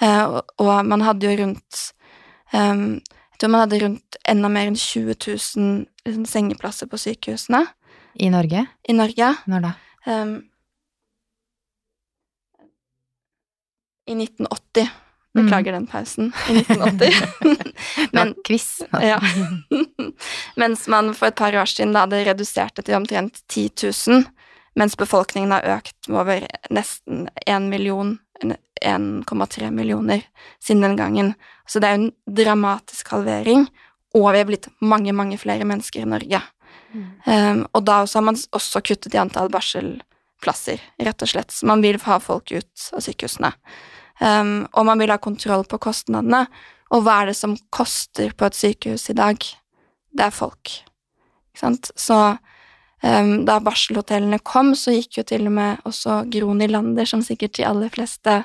Eh, 0.00 0.24
og, 0.32 0.72
man 0.88 1.04
hadde 1.04 1.28
jo 1.28 1.36
rundt 1.40 1.82
um, 2.52 2.98
Jeg 3.00 3.40
tror 3.40 3.52
man 3.52 3.62
hadde 3.62 3.78
rundt 3.80 4.18
enda 4.28 4.50
mer 4.52 4.68
enn 4.68 4.76
20 4.76 5.16
000 5.24 5.86
liksom, 6.04 6.26
sengeplasser 6.28 6.88
på 6.88 7.00
sykehusene 7.00 7.62
I 8.20 8.28
Norge? 8.32 8.66
i 8.88 8.96
Norge. 8.96 9.30
Når 9.48 9.64
da? 9.64 9.72
Um, 10.04 10.36
I 14.06 14.16
1980. 14.16 14.92
Beklager 15.36 15.76
den 15.76 15.88
pausen. 15.90 16.32
I 16.48 16.60
1980. 16.62 17.12
Men 18.16 18.34
quiz. 18.44 18.80
ja. 18.92 19.20
Mens 20.56 20.86
man 20.88 21.12
for 21.14 21.28
et 21.28 21.36
par 21.36 21.54
år 21.56 21.68
siden 21.68 21.92
da 21.92 22.06
hadde 22.06 22.24
redusert 22.24 22.76
det 22.78 22.86
til 22.86 22.96
omtrent 22.96 23.42
10 23.52 23.66
000, 24.08 24.24
mens 24.76 24.96
befolkningen 24.96 25.52
har 25.52 25.66
økt 25.76 26.08
med 26.08 26.20
over 26.22 26.46
nesten 26.72 27.26
1 27.46 27.68
million, 27.68 28.16
1,3 28.84 29.70
millioner 29.72 30.24
siden 30.62 30.84
den 30.84 30.96
gangen. 30.96 31.34
Så 31.68 31.80
det 31.80 31.88
er 31.88 31.96
jo 31.96 32.06
en 32.06 32.36
dramatisk 32.40 33.12
halvering, 33.12 33.66
og 34.16 34.30
vi 34.32 34.40
er 34.40 34.48
blitt 34.48 34.68
mange, 34.80 35.12
mange 35.16 35.38
flere 35.40 35.68
mennesker 35.68 36.04
i 36.04 36.08
Norge. 36.08 36.40
Um, 37.26 37.66
og 37.74 37.84
da 37.84 38.00
også 38.02 38.20
har 38.20 38.26
man 38.30 38.38
også 38.56 38.80
kuttet 38.84 39.14
i 39.14 39.20
antall 39.20 39.50
barselplasser, 39.52 40.80
rett 41.02 41.24
og 41.24 41.32
slett. 41.32 41.52
Så 41.52 41.68
man 41.68 41.84
vil 41.84 41.98
ha 42.06 42.18
folk 42.22 42.52
ut 42.52 42.88
av 42.96 43.04
sykehusene. 43.04 43.52
Um, 44.20 44.64
og 44.72 44.88
man 44.88 45.02
vil 45.02 45.12
ha 45.12 45.18
kontroll 45.20 45.66
på 45.68 45.80
kostnadene. 45.88 46.46
Og 46.94 47.04
hva 47.04 47.20
er 47.20 47.32
det 47.32 47.38
som 47.38 47.56
koster 47.74 48.32
på 48.36 48.48
et 48.48 48.56
sykehus 48.56 49.10
i 49.12 49.18
dag? 49.18 49.48
Det 50.16 50.26
er 50.26 50.34
folk. 50.34 50.72
Ikke 51.52 51.62
sant? 51.62 51.90
Så 51.98 52.16
um, 52.36 53.32
da 53.48 53.58
barselhotellene 53.64 54.40
kom, 54.44 54.74
så 54.78 54.94
gikk 54.96 55.20
jo 55.20 55.26
til 55.28 55.48
og 55.50 55.56
med 55.58 55.88
også 55.88 56.22
Gro 56.32 56.54
Nylander, 56.56 57.08
som 57.08 57.24
sikkert 57.24 57.56
de 57.58 57.66
aller 57.68 57.92
fleste, 57.92 58.42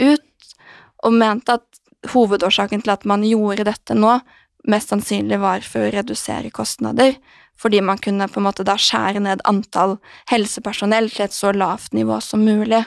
ut 0.00 0.54
og 1.04 1.12
mente 1.14 1.58
at 1.58 2.10
hovedårsaken 2.12 2.84
til 2.84 2.92
at 2.94 3.06
man 3.08 3.24
gjorde 3.24 3.66
dette 3.68 3.96
nå, 3.96 4.18
mest 4.68 4.92
sannsynlig 4.92 5.38
var 5.42 5.64
for 5.64 5.84
å 5.84 5.92
redusere 5.92 6.52
kostnader, 6.54 7.16
fordi 7.60 7.80
man 7.84 8.00
kunne 8.02 8.28
på 8.28 8.40
en 8.40 8.46
måte 8.48 8.64
da 8.66 8.76
skjære 8.80 9.22
ned 9.24 9.44
antall 9.48 9.98
helsepersonell 10.32 11.10
til 11.12 11.26
et 11.26 11.36
så 11.36 11.52
lavt 11.54 11.94
nivå 11.94 12.18
som 12.24 12.42
mulig. 12.44 12.82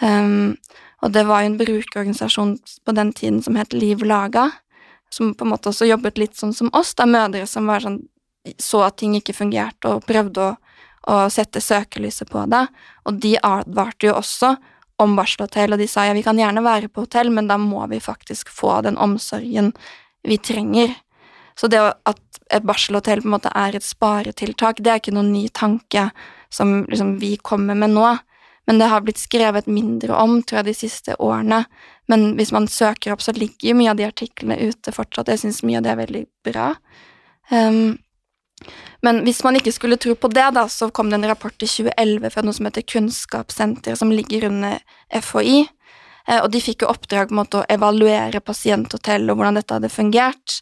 Um, 0.00 0.54
og 1.04 1.12
det 1.12 1.26
var 1.28 1.42
jo 1.42 1.50
en 1.50 1.58
brukerorganisasjon 1.60 2.54
på 2.86 2.94
den 2.96 3.12
tiden 3.16 3.42
som 3.44 3.58
het 3.58 3.76
Liv 3.76 4.04
Laga, 4.04 4.48
som 5.12 5.34
på 5.34 5.46
en 5.46 5.52
måte 5.54 5.70
også 5.70 5.88
jobbet 5.88 6.18
litt 6.20 6.36
sånn 6.38 6.54
som 6.56 6.70
oss, 6.76 6.94
da 6.98 7.06
mødre 7.08 7.46
som 7.48 7.68
var 7.70 7.84
sånn 7.84 8.02
så 8.62 8.84
at 8.86 8.98
ting 9.00 9.16
ikke 9.18 9.34
fungerte, 9.34 9.90
og 9.90 10.04
prøvde 10.06 10.42
å, 10.44 10.52
å 11.10 11.16
sette 11.32 11.62
søkelyset 11.62 12.30
på 12.30 12.44
det. 12.50 12.62
Og 13.08 13.18
de 13.22 13.32
advarte 13.42 14.06
jo 14.06 14.14
også 14.14 14.52
om 15.02 15.16
barselhotell, 15.18 15.74
og 15.74 15.82
de 15.82 15.88
sa 15.90 16.06
ja, 16.06 16.14
vi 16.16 16.24
kan 16.24 16.38
gjerne 16.38 16.62
være 16.64 16.90
på 16.92 17.04
hotell, 17.04 17.32
men 17.34 17.50
da 17.50 17.58
må 17.60 17.82
vi 17.90 17.98
faktisk 18.02 18.52
få 18.54 18.78
den 18.86 18.98
omsorgen 19.02 19.72
vi 20.26 20.38
trenger. 20.38 20.94
Så 21.58 21.68
det 21.72 21.82
at 21.82 22.22
et 22.52 22.66
barselhotell 22.66 23.22
på 23.24 23.30
en 23.30 23.34
måte 23.34 23.52
er 23.56 23.76
et 23.76 23.84
sparetiltak, 23.84 24.80
det 24.80 24.92
er 24.92 25.02
ikke 25.02 25.16
noen 25.16 25.32
ny 25.34 25.48
tanke 25.50 26.10
som 26.52 26.84
liksom 26.86 27.16
vi 27.20 27.34
kommer 27.42 27.78
med 27.78 27.96
nå. 27.96 28.14
Men 28.66 28.80
det 28.80 28.88
har 28.90 29.04
blitt 29.06 29.20
skrevet 29.22 29.68
mindre 29.70 30.16
om, 30.18 30.40
tror 30.42 30.60
jeg, 30.60 30.68
de 30.70 30.74
siste 30.74 31.14
årene. 31.22 31.64
Men 32.10 32.32
hvis 32.38 32.50
man 32.54 32.66
søker 32.70 33.14
opp, 33.14 33.22
så 33.22 33.34
ligger 33.36 33.70
jo 33.70 33.76
mye 33.78 33.92
av 33.92 34.00
de 34.00 34.08
artiklene 34.08 34.58
ute 34.58 34.94
fortsatt. 34.94 35.30
Jeg 35.30 35.44
syns 35.44 35.62
mye 35.66 35.78
av 35.78 35.86
det 35.86 35.92
er 35.92 36.00
veldig 36.02 36.24
bra. 36.46 36.72
Um, 37.50 37.98
men 39.06 39.22
hvis 39.26 39.42
man 39.46 39.58
ikke 39.58 39.74
skulle 39.74 39.98
tro 40.02 40.16
på 40.18 40.30
det, 40.34 40.48
da, 40.56 40.66
så 40.72 40.88
kom 40.90 41.10
det 41.10 41.20
en 41.20 41.28
rapport 41.30 41.54
i 41.62 41.68
2011 41.68 42.32
fra 42.34 42.42
noe 42.42 42.56
som 42.56 42.66
heter 42.66 42.86
Kunnskapssenteret, 42.90 44.00
som 44.00 44.10
ligger 44.10 44.48
under 44.48 44.80
FHI. 45.14 45.66
Eh, 46.26 46.40
og 46.40 46.50
de 46.50 46.62
fikk 46.62 46.82
jo 46.82 46.90
oppdrag 46.90 47.30
på 47.30 47.60
å 47.60 47.66
evaluere 47.70 48.42
pasienthotell 48.42 49.28
og 49.30 49.38
hvordan 49.38 49.60
dette 49.60 49.78
hadde 49.78 49.92
fungert. 49.92 50.60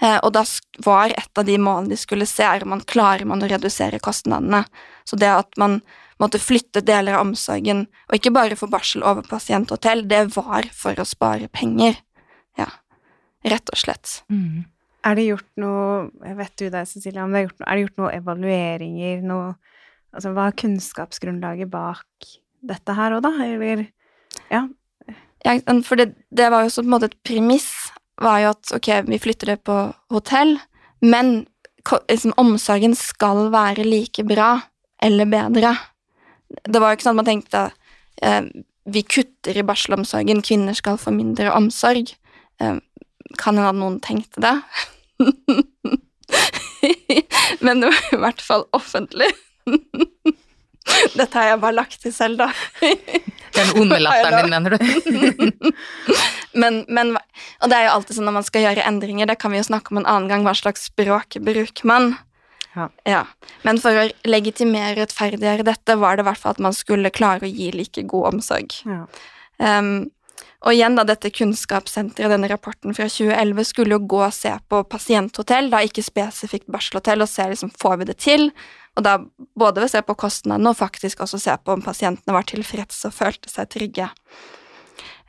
Eh, 0.00 0.16
og 0.16 0.32
da 0.34 0.42
var 0.86 1.14
et 1.14 1.38
av 1.38 1.46
de 1.46 1.58
målene 1.60 1.94
de 1.94 2.00
skulle 2.00 2.26
se, 2.26 2.42
er 2.42 2.64
om 2.64 2.74
man 2.74 2.82
klarer 2.82 3.28
man 3.28 3.44
å 3.44 3.50
redusere 3.50 4.02
kostnadene. 4.02 4.64
Så 5.06 5.20
det 5.20 5.30
at 5.30 5.60
man 5.60 5.82
måtte 6.22 6.40
flytte 6.42 6.82
deler 6.84 7.18
av 7.18 7.26
omsorgen, 7.26 7.86
og 8.08 8.18
ikke 8.18 8.32
bare 8.34 8.58
for 8.58 8.70
barsel 8.72 9.04
over 9.06 9.26
pasienthotell, 9.28 10.04
det 10.08 10.26
var 10.36 10.68
for 10.76 10.98
å 11.00 11.06
spare 11.08 11.50
penger. 11.52 11.98
Ja, 12.58 12.68
rett 13.50 13.72
og 13.72 13.80
slett. 13.80 14.20
Mm. 14.32 14.64
Er 15.04 15.18
det 15.18 15.26
gjort 15.26 15.50
noe 15.60 16.06
Jeg 16.24 16.36
vet 16.38 16.52
du 16.56 16.68
det, 16.72 16.86
Cecilia, 16.88 17.24
om 17.26 17.34
det 17.34 17.42
er 17.42 17.48
gjort 17.48 17.58
noe, 17.60 17.66
er 17.68 17.76
det 17.76 17.82
gjort 17.84 18.00
noe 18.00 18.12
evalueringer, 18.16 19.24
noe 19.26 19.54
Altså, 20.14 20.30
hva 20.30 20.46
er 20.46 20.54
kunnskapsgrunnlaget 20.60 21.70
bak 21.72 22.28
dette 22.62 22.94
her 22.94 23.16
òg, 23.16 23.24
da? 23.24 23.32
Eller 23.42 23.88
Ja. 24.52 24.68
Ja, 25.44 25.58
for 25.84 26.00
det, 26.00 26.14
det 26.30 26.46
var 26.54 26.62
jo 26.64 26.70
så 26.72 26.84
på 26.84 26.86
en 26.86 26.94
måte 26.94 27.10
et 27.10 27.18
premiss, 27.26 27.90
var 28.22 28.38
jo 28.40 28.52
at 28.54 28.70
ok, 28.78 28.88
vi 29.10 29.18
flytter 29.20 29.50
det 29.52 29.58
på 29.66 29.74
hotell, 30.14 30.54
men 31.02 31.48
liksom, 32.08 32.32
omsorgen 32.40 32.94
skal 32.96 33.50
være 33.52 33.84
like 33.84 34.24
bra 34.24 34.62
eller 35.02 35.28
bedre. 35.28 35.74
Det 36.62 36.80
var 36.80 36.92
jo 36.92 36.98
ikke 36.98 37.06
sånn 37.06 37.16
at 37.16 37.22
man 37.22 37.30
tenkte 37.30 37.62
eh, 38.22 38.42
vi 38.84 39.00
kutter 39.02 39.56
i 39.56 39.62
barselomsorgen, 39.66 40.42
kvinner 40.44 40.74
skal 40.76 40.98
få 41.00 41.10
mindre 41.14 41.52
omsorg. 41.56 42.12
Eh, 42.60 42.76
kan 43.40 43.56
hende 43.56 43.70
at 43.70 43.76
noen 43.78 44.00
tenkte 44.04 44.40
det. 44.44 44.56
Men 47.64 47.80
det 47.80 47.88
var 47.90 48.02
i 48.12 48.22
hvert 48.26 48.42
fall 48.44 48.64
offentlig. 48.76 49.30
Dette 51.18 51.38
har 51.38 51.46
jeg 51.54 51.62
bare 51.62 51.78
lagt 51.78 51.98
til 52.02 52.12
selv, 52.12 52.36
da. 52.42 52.48
Den 53.54 53.68
onde 53.80 53.98
latteren 54.02 54.38
din, 54.42 54.52
mener 54.52 54.70
du? 54.74 54.78
Men, 56.54 56.84
men, 56.86 57.18
og 57.18 57.66
det 57.66 57.74
er 57.74 57.88
jo 57.88 57.94
alltid 57.96 58.14
sånn 58.14 58.28
når 58.28 58.36
man 58.36 58.46
skal 58.46 58.62
gjøre 58.62 58.86
endringer, 58.86 59.26
det 59.26 59.42
kan 59.42 59.50
vi 59.50 59.58
jo 59.58 59.66
snakke 59.66 59.90
om 59.90 59.98
en 59.98 60.06
annen 60.06 60.30
gang, 60.30 60.46
hva 60.46 60.54
slags 60.54 60.86
språk 60.86 61.34
bruker 61.42 61.82
man? 61.90 62.14
Ja. 62.74 63.22
Men 63.62 63.78
for 63.82 63.96
å 63.96 64.08
legitimere 64.26 64.96
og 64.96 65.04
rettferdiggjøre 65.04 65.66
dette, 65.66 65.96
var 66.00 66.16
det 66.16 66.24
i 66.24 66.28
hvert 66.30 66.42
fall 66.42 66.56
at 66.56 66.64
man 66.66 66.76
skulle 66.76 67.12
klare 67.14 67.46
å 67.46 67.50
gi 67.50 67.70
like 67.74 68.06
god 68.10 68.34
omsorg. 68.34 68.76
ja. 68.88 69.06
Um, 69.62 70.10
og 70.64 70.72
igjen, 70.72 70.94
da, 70.96 71.04
dette 71.04 71.28
kunnskapssenteret, 71.34 72.30
denne 72.32 72.48
rapporten 72.48 72.94
fra 72.96 73.04
2011, 73.10 73.66
skulle 73.68 73.98
jo 73.98 74.06
gå 74.14 74.22
og 74.24 74.32
se 74.32 74.54
på 74.72 74.80
pasienthotell, 74.88 75.68
da 75.72 75.82
ikke 75.84 76.04
spesifikt 76.04 76.70
barselhotell, 76.72 77.20
og 77.20 77.28
se 77.28 77.44
liksom 77.50 77.72
får 77.80 77.98
vi 78.00 78.08
det 78.08 78.16
til, 78.24 78.48
og 78.96 79.04
da 79.04 79.18
både 79.58 79.82
ved 79.82 79.90
å 79.90 79.92
se 79.92 80.02
på 80.06 80.16
kostnadene 80.24 80.70
og 80.70 80.78
faktisk 80.78 81.20
også 81.24 81.40
se 81.42 81.56
på 81.60 81.74
om 81.74 81.84
pasientene 81.84 82.36
var 82.36 82.46
tilfredse 82.48 83.10
og 83.10 83.16
følte 83.16 83.52
seg 83.52 83.68
trygge. 83.74 84.08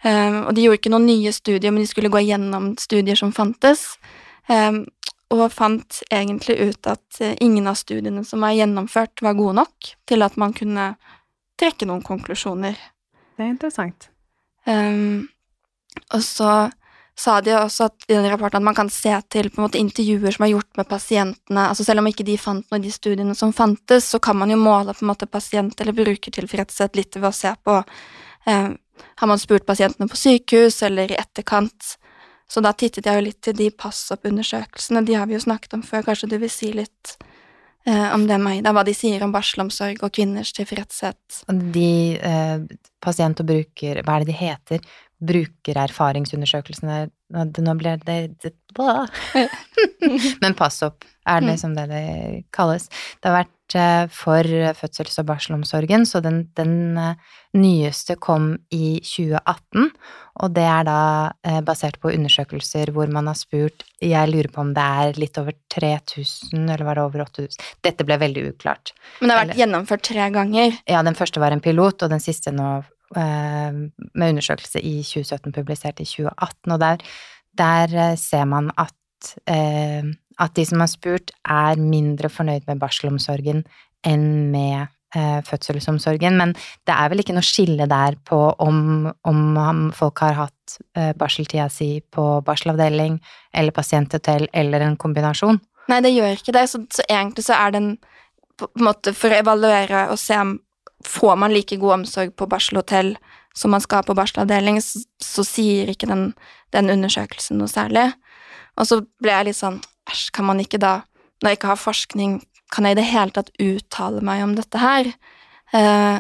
Um, 0.06 0.46
og 0.46 0.54
de 0.56 0.68
gjorde 0.68 0.80
ikke 0.80 0.94
noen 0.94 1.10
nye 1.10 1.34
studier, 1.36 1.74
men 1.74 1.84
de 1.84 1.90
skulle 1.90 2.14
gå 2.14 2.22
gjennom 2.24 2.72
studier 2.80 3.20
som 3.20 3.34
fantes, 3.36 3.96
um, 4.48 4.86
og 5.34 5.46
fant 5.54 6.02
egentlig 6.14 6.58
ut 6.62 6.90
at 6.90 7.22
uh, 7.22 7.34
ingen 7.42 7.68
av 7.68 7.78
studiene 7.80 8.24
som 8.28 8.44
var 8.46 8.56
gjennomført, 8.56 9.24
var 9.26 9.38
gode 9.38 9.58
nok 9.62 9.94
til 10.08 10.26
at 10.26 10.38
man 10.38 10.54
kunne 10.54 10.94
trekke 11.60 11.88
noen 11.88 12.04
konklusjoner. 12.06 12.76
Det 13.36 13.44
er 13.44 13.54
interessant. 13.54 14.10
Um, 14.66 15.28
og 16.14 16.22
så 16.24 16.52
sa 17.16 17.38
de 17.42 17.54
også 17.56 17.88
at, 17.88 18.06
i 18.10 18.14
den 18.14 18.28
rapporten 18.28 18.60
at 18.60 18.68
man 18.68 18.76
kan 18.76 18.90
se 18.92 19.14
til 19.32 19.48
på 19.50 19.62
en 19.62 19.66
måte 19.68 19.80
intervjuer 19.80 20.36
som 20.36 20.46
er 20.46 20.52
gjort 20.52 20.80
med 20.80 20.90
pasientene. 20.90 21.68
altså 21.70 21.86
Selv 21.88 22.04
om 22.04 22.10
ikke 22.12 22.26
de 22.28 22.38
fant 22.38 22.66
noe 22.72 22.82
i 22.82 22.84
de 22.84 22.92
studiene 22.92 23.36
som 23.40 23.54
fantes, 23.56 24.10
så 24.12 24.20
kan 24.20 24.38
man 24.38 24.52
jo 24.52 24.60
måle 24.60 24.94
på 24.94 25.06
en 25.06 25.12
måte 25.14 25.30
pasient- 25.32 25.80
eller 25.82 25.96
brukertilfredshet 25.96 27.00
litt 27.00 27.16
ved 27.16 27.30
å 27.30 27.36
se 27.36 27.54
på 27.64 27.78
um, 27.82 28.76
Har 29.20 29.28
man 29.28 29.40
spurt 29.40 29.66
pasientene 29.68 30.08
på 30.12 30.20
sykehus 30.20 30.82
eller 30.84 31.12
i 31.12 31.20
etterkant? 31.20 31.96
Så 32.52 32.62
da 32.62 32.74
tittet 32.78 33.08
jeg 33.08 33.18
jo 33.18 33.26
litt 33.26 33.40
til 33.44 33.56
de 33.58 33.72
pass-opp-undersøkelsene. 33.74 35.06
De 35.06 35.16
har 35.18 35.30
vi 35.30 35.38
jo 35.38 35.42
snakket 35.42 35.74
om 35.78 35.84
før. 35.86 36.06
Kanskje 36.06 36.30
du 36.30 36.38
vil 36.42 36.52
si 36.54 36.70
litt 36.76 37.16
eh, 37.88 38.14
om 38.14 38.28
det, 38.30 38.38
Maida? 38.42 38.74
Hva 38.76 38.86
de 38.86 38.94
sier 38.98 39.24
om 39.26 39.34
barselomsorg 39.34 40.04
og 40.06 40.14
kvinners 40.14 40.54
tilfredshet? 40.56 41.42
De 41.50 41.90
eh, 42.20 42.60
pasient- 43.04 43.42
og 43.42 43.50
bruker... 43.50 44.04
Hva 44.06 44.20
er 44.20 44.26
det 44.26 44.30
de 44.30 44.38
heter? 44.38 44.86
Brukererfaringsundersøkelsene 45.26 47.08
Nå 47.36 47.76
blir 47.80 48.00
det, 48.06 48.20
det 48.44 48.54
Men 50.44 50.56
pass 50.58 50.82
opp, 50.86 51.06
er 51.28 51.42
det 51.42 51.54
liksom 51.54 51.76
det 51.76 51.88
det 51.92 52.06
kalles. 52.56 52.90
Det 53.22 53.30
har 53.30 53.38
vært 53.44 53.76
eh, 53.80 54.04
for 54.12 54.50
fødsels- 54.80 55.20
og 55.22 55.28
barselomsorgen, 55.30 56.06
så 56.08 56.22
den, 56.24 56.46
den 56.58 56.98
eh, 57.00 57.36
nyeste 57.56 58.18
kom 58.22 58.54
i 58.76 58.98
2018, 59.04 59.92
og 60.44 60.56
det 60.56 60.66
er 60.68 60.88
da 60.88 61.00
eh, 61.48 61.62
basert 61.66 62.00
på 62.04 62.12
undersøkelser 62.12 62.92
hvor 62.96 63.12
man 63.12 63.30
har 63.32 63.38
spurt 63.40 63.86
Jeg 64.04 64.32
lurer 64.32 64.52
på 64.52 64.66
om 64.66 64.74
det 64.76 64.88
er 65.06 65.22
litt 65.22 65.40
over 65.40 65.56
3000, 65.72 66.66
eller 66.66 66.84
var 66.88 67.00
det 67.00 67.06
over 67.08 67.26
8000? 67.28 67.72
Dette 67.86 68.08
ble 68.08 68.20
veldig 68.22 68.50
uklart. 68.52 68.92
Men 69.22 69.30
det 69.30 69.36
har 69.36 69.42
vært 69.44 69.54
eller, 69.54 69.62
gjennomført 69.64 70.08
tre 70.12 70.28
ganger? 70.36 70.82
Ja, 70.84 71.06
den 71.08 71.18
første 71.18 71.44
var 71.44 71.56
en 71.56 71.64
pilot, 71.64 72.04
og 72.04 72.12
den 72.12 72.24
siste 72.24 72.54
nå 72.56 72.84
med 73.16 74.30
undersøkelse 74.32 74.82
i 74.82 74.98
2017, 75.06 75.54
publisert 75.54 76.00
i 76.02 76.08
2018, 76.10 76.72
og 76.74 76.80
der 76.82 77.04
der 77.58 77.96
eh, 77.96 78.18
ser 78.18 78.46
man 78.46 78.72
at, 78.78 79.36
eh, 79.48 80.04
at 80.40 80.56
de 80.56 80.66
som 80.66 80.80
har 80.84 80.92
spurt, 80.92 81.32
er 81.46 81.80
mindre 81.80 82.30
fornøyd 82.30 82.68
med 82.68 82.82
barselomsorgen 82.82 83.64
enn 84.06 84.26
med 84.52 84.88
eh, 85.16 85.40
fødselsomsorgen. 85.48 86.38
Men 86.38 86.56
det 86.88 86.96
er 86.96 87.12
vel 87.12 87.24
ikke 87.24 87.36
noe 87.38 87.46
skille 87.46 87.88
der 87.90 88.18
på 88.28 88.42
om, 88.64 89.12
om 89.24 89.78
folk 89.96 90.24
har 90.26 90.40
hatt 90.46 90.78
eh, 90.98 91.14
barseltida 91.18 91.70
si 91.72 92.00
på 92.12 92.28
barselavdeling 92.46 93.20
eller 93.54 93.76
pasienthotell 93.76 94.50
eller 94.54 94.86
en 94.86 95.00
kombinasjon. 95.00 95.62
Nei, 95.90 96.02
det 96.02 96.16
gjør 96.16 96.40
ikke 96.40 96.54
det, 96.56 96.68
så, 96.72 96.82
så 96.90 97.06
egentlig 97.06 97.46
så 97.46 97.58
er 97.62 97.76
den 97.76 97.90
på 98.58 98.70
en 98.72 98.86
måte 98.88 99.12
for 99.14 99.34
å 99.34 99.42
evaluere 99.44 100.08
og 100.10 100.18
se 100.20 100.38
om 100.40 100.56
får 101.06 101.40
man 101.40 101.54
like 101.54 101.78
god 101.82 102.00
omsorg 102.00 102.36
på 102.36 102.48
barselhotell 102.50 103.16
som 103.56 103.72
man 103.72 103.82
skal 103.82 104.04
på 104.04 104.16
barselavdeling, 104.18 104.82
så, 104.84 105.00
så 105.22 105.46
sier 105.48 105.90
ikke 105.92 106.10
den, 106.10 106.28
den, 106.76 106.92
undersøkelsen 106.92 107.60
noe 107.62 107.72
særlig. 107.72 108.10
Og 108.76 108.90
så 108.90 109.00
ble 109.24 109.32
jeg 109.32 109.50
litt 109.50 109.62
sånn 109.62 109.82
Æsj, 110.06 110.28
kan 110.36 110.46
man 110.46 110.60
ikke 110.62 110.78
da, 110.78 111.00
når 111.42 111.50
jeg 111.50 111.58
ikke 111.58 111.70
har 111.72 111.82
forskning, 111.82 112.34
kan 112.74 112.86
jeg 112.86 112.94
i 112.94 112.98
det 113.00 113.06
hele 113.10 113.34
tatt 113.34 113.48
uttale 113.62 114.20
meg 114.26 114.44
om 114.46 114.52
dette 114.54 114.78
her? 114.78 115.08
Eh, 115.74 116.20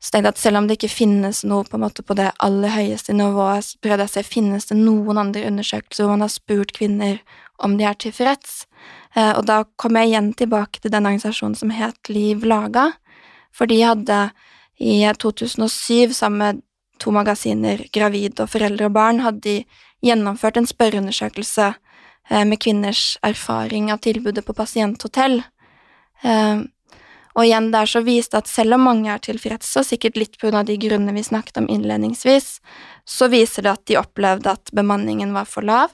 så 0.00 0.14
tenkte 0.14 0.30
jeg 0.30 0.36
at 0.38 0.40
selv 0.40 0.60
om 0.60 0.68
det 0.68 0.78
ikke 0.78 0.88
finnes 0.88 1.42
noe 1.44 1.66
på 1.68 1.76
på 1.76 2.16
det 2.16 2.30
aller 2.40 2.72
høyeste 2.72 3.12
nivået, 3.12 3.66
så 3.66 3.76
prøvde 3.82 4.06
jeg 4.06 4.10
å 4.10 4.14
se 4.14 4.22
finnes 4.24 4.70
det 4.70 4.78
noen 4.78 5.20
andre 5.20 5.44
undersøkelser 5.50 6.06
hvor 6.06 6.14
man 6.14 6.24
har 6.24 6.32
spurt 6.32 6.72
kvinner 6.72 7.20
om 7.58 7.76
de 7.76 7.84
er 7.84 7.98
tilfreds. 8.00 8.64
Eh, 9.14 9.34
og 9.36 9.44
da 9.50 9.64
kom 9.76 9.98
jeg 10.00 10.14
igjen 10.14 10.32
tilbake 10.32 10.80
til 10.80 10.94
den 10.94 11.04
organisasjonen 11.04 11.58
som 11.58 11.74
het 11.76 12.08
Liv 12.08 12.46
Laga, 12.48 12.94
for 13.54 13.70
de 13.70 13.80
hadde 13.82 14.30
i 14.80 15.04
2007, 15.04 16.14
sammen 16.14 16.38
med 16.38 16.62
to 17.00 17.12
magasiner, 17.12 17.84
Gravid 17.92 18.40
og 18.40 18.50
Foreldre 18.52 18.88
og 18.88 18.96
barn, 18.96 19.22
hadde 19.24 19.40
de 19.44 19.56
gjennomført 20.04 20.56
en 20.56 20.68
spørreundersøkelse 20.68 21.70
eh, 21.70 22.44
med 22.48 22.60
kvinners 22.60 23.18
erfaring 23.26 23.90
av 23.92 24.00
tilbudet 24.04 24.44
på 24.46 24.56
pasienthotell. 24.56 25.42
Eh, 26.24 26.62
og 27.30 27.46
igjen 27.46 27.70
der 27.72 27.88
så 27.88 28.02
viste 28.04 28.40
at 28.40 28.50
selv 28.50 28.76
om 28.76 28.86
mange 28.88 29.12
er 29.12 29.22
tilfredse, 29.22 29.80
og 29.80 29.86
sikkert 29.86 30.18
litt 30.18 30.40
av 30.48 30.64
de 30.68 30.76
grunnene 30.80 31.14
vi 31.16 31.24
snakket 31.24 31.60
om 31.62 31.68
innledningsvis, 31.70 32.58
så 33.04 33.28
viser 33.32 33.64
det 33.64 33.74
at 33.74 33.84
de 33.88 34.00
opplevde 34.00 34.56
at 34.56 34.72
bemanningen 34.76 35.36
var 35.36 35.48
for 35.48 35.64
lav, 35.66 35.92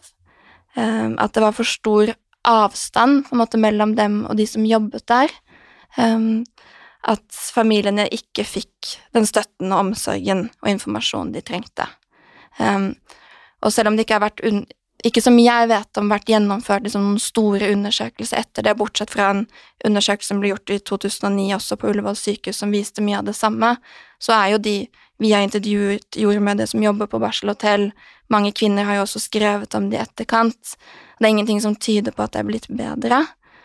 eh, 0.77 1.11
at 1.11 1.35
det 1.35 1.43
var 1.45 1.55
for 1.59 1.67
stor 1.67 2.15
avstand 2.47 3.27
på 3.27 3.35
en 3.35 3.43
måte 3.43 3.59
mellom 3.59 3.97
dem 3.99 4.21
og 4.31 4.39
de 4.39 4.47
som 4.47 4.63
jobbet 4.63 5.03
der 5.11 5.33
at 7.07 7.43
familiene 7.55 8.09
ikke 8.13 8.45
fikk 8.47 8.97
den 9.15 9.29
støtten 9.29 9.71
og 9.71 9.85
omsorgen 9.85 10.49
og 10.63 10.73
informasjonen 10.73 11.35
de 11.37 11.45
trengte. 11.47 11.87
Um, 12.59 12.95
og 13.63 13.73
selv 13.73 13.91
om 13.91 13.97
det 13.97 14.07
ikke 14.07 14.19
har 14.19 14.27
vært 14.27 14.43
ikke 15.07 15.21
som 15.23 15.37
jeg 15.39 15.69
vet 15.71 15.99
om 16.01 16.09
vært 16.11 16.31
gjennomført 16.31 16.87
liksom, 16.87 17.05
noen 17.05 17.23
store 17.23 17.69
undersøkelser 17.75 18.41
etter 18.41 18.65
det, 18.67 18.75
bortsett 18.81 19.13
fra 19.13 19.29
en 19.35 19.45
undersøkelse 19.87 20.33
som 20.33 20.41
ble 20.43 20.51
gjort 20.55 20.73
i 20.73 20.81
2009 20.81 21.51
også 21.59 21.79
på 21.79 21.91
Ullevål 21.93 22.17
sykehus 22.19 22.63
som 22.63 22.73
viste 22.75 23.05
mye 23.05 23.21
av 23.21 23.29
det 23.29 23.37
samme, 23.37 23.77
så 24.19 24.35
er 24.39 24.55
jo 24.55 24.63
de 24.65 24.77
vi 25.23 25.31
har 25.33 25.45
intervjuet 25.47 26.19
jordmødre 26.21 26.67
som 26.69 26.83
jobber 26.85 27.09
på 27.09 27.21
barselhotell, 27.23 27.91
mange 28.33 28.53
kvinner 28.57 28.85
har 28.85 28.99
jo 28.99 29.07
også 29.07 29.23
skrevet 29.23 29.75
om 29.79 29.87
det 29.91 29.97
i 29.97 30.03
etterkant. 30.03 30.75
Det 31.17 31.25
er 31.25 31.33
ingenting 31.33 31.63
som 31.63 31.77
tyder 31.79 32.13
på 32.13 32.25
at 32.25 32.35
det 32.35 32.43
er 32.43 32.49
blitt 32.51 32.69
bedre. 32.69 33.23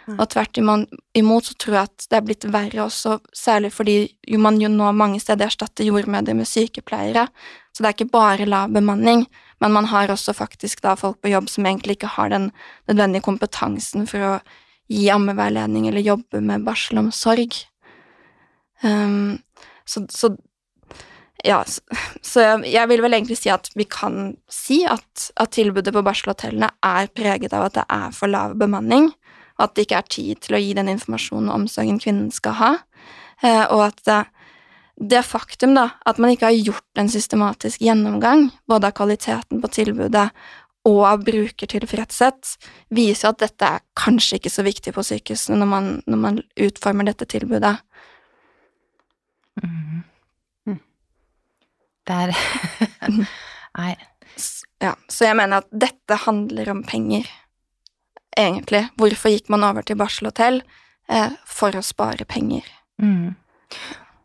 Og 0.09 0.23
tvert 0.33 0.57
imot 0.57 1.45
så 1.47 1.55
tror 1.61 1.75
jeg 1.77 1.89
at 1.89 2.05
det 2.09 2.17
er 2.17 2.25
blitt 2.25 2.47
verre 2.51 2.85
også, 2.87 3.19
særlig 3.37 3.71
fordi 3.75 3.95
jo 4.27 4.39
man 4.41 4.57
jo 4.61 4.69
nå 4.71 4.89
mange 4.97 5.21
steder 5.21 5.47
erstatter 5.47 5.85
jordmødre 5.85 6.35
med 6.37 6.49
sykepleiere. 6.49 7.27
Så 7.71 7.83
det 7.83 7.89
er 7.89 7.95
ikke 7.95 8.11
bare 8.13 8.49
lav 8.49 8.73
bemanning, 8.73 9.27
men 9.61 9.75
man 9.75 9.87
har 9.91 10.11
også 10.11 10.33
faktisk 10.35 10.81
da 10.83 10.95
folk 10.99 11.21
på 11.21 11.31
jobb 11.31 11.49
som 11.49 11.67
egentlig 11.69 11.99
ikke 11.99 12.15
har 12.17 12.33
den 12.33 12.49
nødvendige 12.89 13.25
kompetansen 13.27 14.09
for 14.09 14.25
å 14.25 14.33
gi 14.91 15.07
ammeveiledning 15.13 15.87
eller 15.87 16.03
jobbe 16.03 16.41
med 16.43 16.65
barselomsorg. 16.67 17.55
Um, 18.83 19.39
så, 19.85 20.03
så, 20.09 20.33
ja, 21.45 21.61
så, 22.21 22.47
jeg, 22.65 22.87
vil 22.89 23.03
vel 23.05 23.15
egentlig 23.15 23.37
si 23.39 23.51
at 23.53 23.69
vi 23.77 23.85
kan 23.89 24.33
si 24.51 24.81
at, 24.89 25.29
at 25.37 25.53
tilbudet 25.55 25.93
på 25.95 26.03
barselhotellene 26.05 26.71
er 26.85 27.11
preget 27.15 27.53
av 27.55 27.69
at 27.69 27.79
det 27.79 27.85
er 27.87 28.17
for 28.17 28.31
lav 28.31 28.57
bemanning 28.59 29.11
at 29.61 29.75
det 29.75 29.87
ikke 29.87 30.01
er 30.01 30.13
tid 30.13 30.43
til 30.45 30.57
å 30.57 30.61
gi 30.61 30.75
den 30.77 30.91
informasjonen 30.91 31.49
og 31.51 31.63
omsorgen 31.63 31.99
kvinnen 32.01 32.31
skal 32.33 32.57
ha, 32.59 32.71
eh, 33.43 33.65
og 33.69 33.87
at 33.89 34.31
det 35.01 35.23
faktum 35.25 35.73
da, 35.75 35.87
at 36.05 36.19
man 36.21 36.33
ikke 36.33 36.49
har 36.51 36.57
gjort 36.57 36.99
en 36.99 37.09
systematisk 37.09 37.81
gjennomgang, 37.81 38.49
både 38.69 38.91
av 38.91 38.97
kvaliteten 38.99 39.61
på 39.63 39.71
tilbudet 39.73 40.27
og 40.89 41.01
av 41.05 41.23
brukertilfredshet, 41.25 42.55
viser 42.93 43.31
at 43.31 43.41
dette 43.41 43.71
er 43.77 43.83
kanskje 43.97 44.39
ikke 44.39 44.53
så 44.53 44.65
viktig 44.65 44.93
på 44.95 45.05
sykehusene 45.05 45.59
når 45.61 45.69
man, 45.69 45.89
når 46.09 46.21
man 46.21 46.39
utformer 46.67 47.09
dette 47.09 47.27
tilbudet. 47.29 47.75
Mm. 49.61 50.01
Mm. 50.69 50.79
Det 52.07 52.21
er 52.25 52.35
Nei. 53.77 53.93
Ja, 54.81 54.95
så 55.11 55.27
jeg 55.27 55.37
mener 55.37 55.61
at 55.61 55.69
dette 55.69 56.17
handler 56.23 56.71
om 56.73 56.81
penger 56.87 57.27
egentlig. 58.37 58.85
Hvorfor 58.99 59.33
gikk 59.33 59.49
man 59.53 59.65
over 59.67 59.85
til 59.85 59.99
barselhotell? 59.99 60.61
Eh, 61.11 61.33
for 61.47 61.75
å 61.75 61.83
spare 61.83 62.27
penger. 62.29 62.67
Mm. 63.01 63.33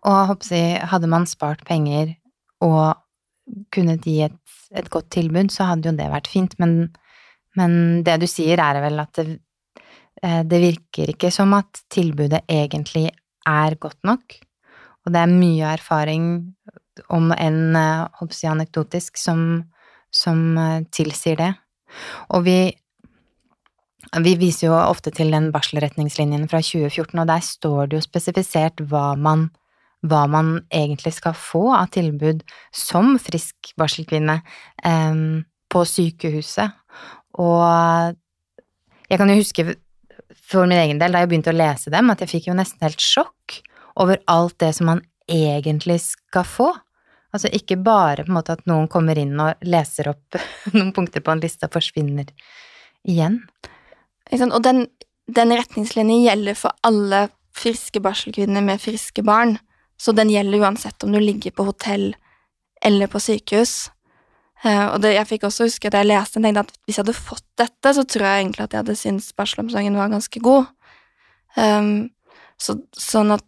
Og 0.06 0.46
jeg, 0.52 0.78
hadde 0.86 1.10
man 1.10 1.26
spart 1.26 1.64
penger 1.66 2.14
og 2.62 2.94
kunnet 3.74 4.06
gi 4.06 4.20
et, 4.26 4.38
et, 4.74 4.88
godt 4.90 5.10
tilbud, 5.14 5.50
så 5.54 5.70
hadde 5.70 5.90
jo 5.90 5.96
det 5.98 6.06
vært 6.12 6.30
fint, 6.30 6.54
men, 6.62 6.92
men 7.58 8.04
det 8.06 8.18
du 8.22 8.26
sier, 8.30 8.60
er 8.62 8.80
vel 8.84 9.02
at 9.02 9.18
det, 9.18 9.38
eh, 10.22 10.42
det 10.46 10.62
virker 10.62 11.14
ikke 11.14 11.32
som 11.34 11.54
at 11.58 11.82
tilbudet 11.92 12.44
egentlig 12.50 13.08
er 13.46 13.78
godt 13.82 13.98
nok, 14.06 14.38
og 15.06 15.14
det 15.14 15.22
er 15.22 15.34
mye 15.34 15.74
erfaring, 15.76 16.28
om 17.12 17.30
enn 17.34 17.76
eh, 17.76 18.50
anekdotisk, 18.50 19.18
som, 19.20 19.62
som 20.10 20.58
eh, 20.58 20.82
tilsier 20.94 21.38
det. 21.38 21.52
Og 22.34 22.46
vi 22.46 22.58
vi 24.22 24.34
viser 24.38 24.68
jo 24.68 24.76
ofte 24.76 25.10
til 25.14 25.32
den 25.34 25.50
barselretningslinjen 25.54 26.46
fra 26.50 26.60
2014, 26.62 27.18
og 27.18 27.28
der 27.28 27.42
står 27.44 27.90
det 27.90 27.98
jo 27.98 28.04
spesifisert 28.04 28.82
hva 28.90 29.14
man, 29.18 29.48
hva 30.06 30.26
man 30.30 30.60
egentlig 30.74 31.16
skal 31.16 31.34
få 31.36 31.68
av 31.76 31.90
tilbud 31.96 32.44
som 32.74 33.16
frisk 33.22 33.72
barselkvinne 33.80 34.40
em, 34.86 35.44
på 35.72 35.82
sykehuset. 35.88 36.76
Og 37.42 38.16
jeg 39.10 39.20
kan 39.20 39.30
jo 39.30 39.40
huske 39.40 39.68
for 40.46 40.66
min 40.70 40.78
egen 40.78 41.02
del, 41.02 41.12
da 41.12 41.22
jeg 41.22 41.30
begynte 41.30 41.52
å 41.52 41.58
lese 41.58 41.92
dem, 41.92 42.10
at 42.10 42.22
jeg 42.22 42.32
fikk 42.32 42.50
jo 42.50 42.56
nesten 42.58 42.86
helt 42.86 43.02
sjokk 43.02 43.60
over 44.02 44.20
alt 44.30 44.58
det 44.62 44.72
som 44.76 44.90
man 44.92 45.02
egentlig 45.30 45.98
skal 46.04 46.46
få. 46.46 46.70
Altså 47.34 47.50
ikke 47.52 47.78
bare 47.82 48.24
på 48.24 48.30
en 48.30 48.38
måte 48.38 48.54
at 48.54 48.66
noen 48.70 48.86
kommer 48.90 49.18
inn 49.18 49.34
og 49.42 49.66
leser 49.66 50.12
opp 50.12 50.38
noen 50.76 50.92
punkter 50.96 51.24
på 51.24 51.34
en 51.34 51.42
liste 51.42 51.68
og 51.68 51.74
forsvinner 51.76 52.30
igjen. 53.06 53.42
Og 54.34 54.62
den, 54.62 54.86
den 55.30 55.54
retningslinjen 55.54 56.24
gjelder 56.24 56.58
for 56.58 56.76
alle 56.86 57.28
friske 57.56 58.02
barselkvinner 58.02 58.64
med 58.64 58.82
friske 58.82 59.22
barn. 59.26 59.56
Så 59.96 60.12
den 60.12 60.30
gjelder 60.30 60.66
uansett 60.66 61.04
om 61.04 61.12
du 61.12 61.20
ligger 61.20 61.54
på 61.56 61.64
hotell 61.68 62.10
eller 62.84 63.08
på 63.10 63.20
sykehus. 63.22 63.88
Eh, 64.64 64.86
og 64.88 65.00
det, 65.04 65.14
jeg 65.16 65.28
fikk 65.30 65.46
også 65.48 65.68
huske 65.68 65.88
at 65.88 65.96
jeg 65.98 66.08
leste 66.08 66.40
en 66.40 66.60
at 66.60 66.72
hvis 66.84 66.98
jeg 66.98 67.04
hadde 67.04 67.16
fått 67.16 67.46
dette, 67.60 67.92
så 67.96 68.04
tror 68.04 68.26
jeg 68.26 68.42
egentlig 68.42 68.64
at 68.64 68.74
jeg 68.74 68.84
hadde 68.84 68.98
syntes 68.98 69.32
barselomsorgen 69.36 69.98
var 69.98 70.12
ganske 70.12 70.42
god. 70.44 70.68
Um, 71.56 72.10
så, 72.60 72.76
sånn 72.92 73.32
at 73.36 73.44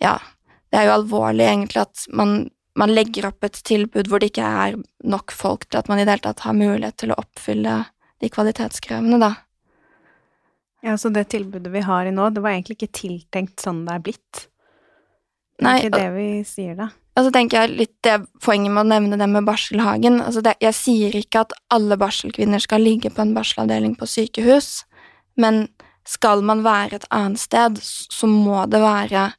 Ja, 0.00 0.14
det 0.72 0.78
er 0.80 0.86
jo 0.88 0.94
alvorlig 0.94 1.44
egentlig 1.44 1.82
at 1.82 2.06
man, 2.16 2.46
man 2.78 2.92
legger 2.94 3.26
opp 3.28 3.44
et 3.44 3.58
tilbud 3.68 4.08
hvor 4.08 4.22
det 4.22 4.30
ikke 4.30 4.46
er 4.46 4.78
nok 5.04 5.34
folk 5.36 5.66
til 5.68 5.82
at 5.82 5.90
man 5.92 6.00
i 6.00 6.06
det 6.06 6.14
hele 6.14 6.24
tatt 6.24 6.40
har 6.46 6.56
mulighet 6.56 6.96
til 7.02 7.12
å 7.12 7.18
oppfylle 7.20 7.74
de 8.24 8.30
kvalitetskravene, 8.32 9.18
da. 9.20 9.34
Ja, 10.86 10.96
så 10.96 11.10
det 11.12 11.26
tilbudet 11.34 11.72
vi 11.72 11.82
har 11.84 12.08
i 12.08 12.14
nå, 12.14 12.30
det 12.32 12.42
var 12.44 12.54
egentlig 12.54 12.78
ikke 12.78 12.94
tiltenkt 13.02 13.60
sånn 13.60 13.84
det 13.86 13.96
er 13.96 14.04
blitt. 14.06 14.46
Det 15.60 15.64
er 15.64 15.66
Nei, 15.66 15.76
ikke 15.84 15.98
det 15.98 16.08
vi 16.14 16.28
sier, 16.48 16.76
da. 16.78 16.88
Og 17.18 17.26
så 17.26 17.32
tenker 17.34 17.60
jeg 17.60 17.76
litt 17.76 17.96
det 18.06 18.14
poenget 18.40 18.72
med 18.72 18.86
å 18.86 18.90
nevne 18.94 19.18
det 19.20 19.26
med 19.28 19.44
barselhagen. 19.44 20.20
Altså 20.24 20.40
det, 20.46 20.54
jeg 20.62 20.76
sier 20.78 21.16
ikke 21.18 21.42
at 21.44 21.52
alle 21.74 21.98
barselkvinner 22.00 22.62
skal 22.62 22.80
ligge 22.86 23.10
på 23.12 23.24
en 23.24 23.34
barselavdeling 23.36 23.96
på 23.98 24.08
sykehus, 24.08 24.86
men 25.40 25.66
skal 26.08 26.40
man 26.46 26.62
være 26.64 26.96
et 26.96 27.10
annet 27.12 27.42
sted, 27.42 27.76
så 27.82 28.30
må 28.30 28.64
det 28.70 28.80
være 28.82 29.30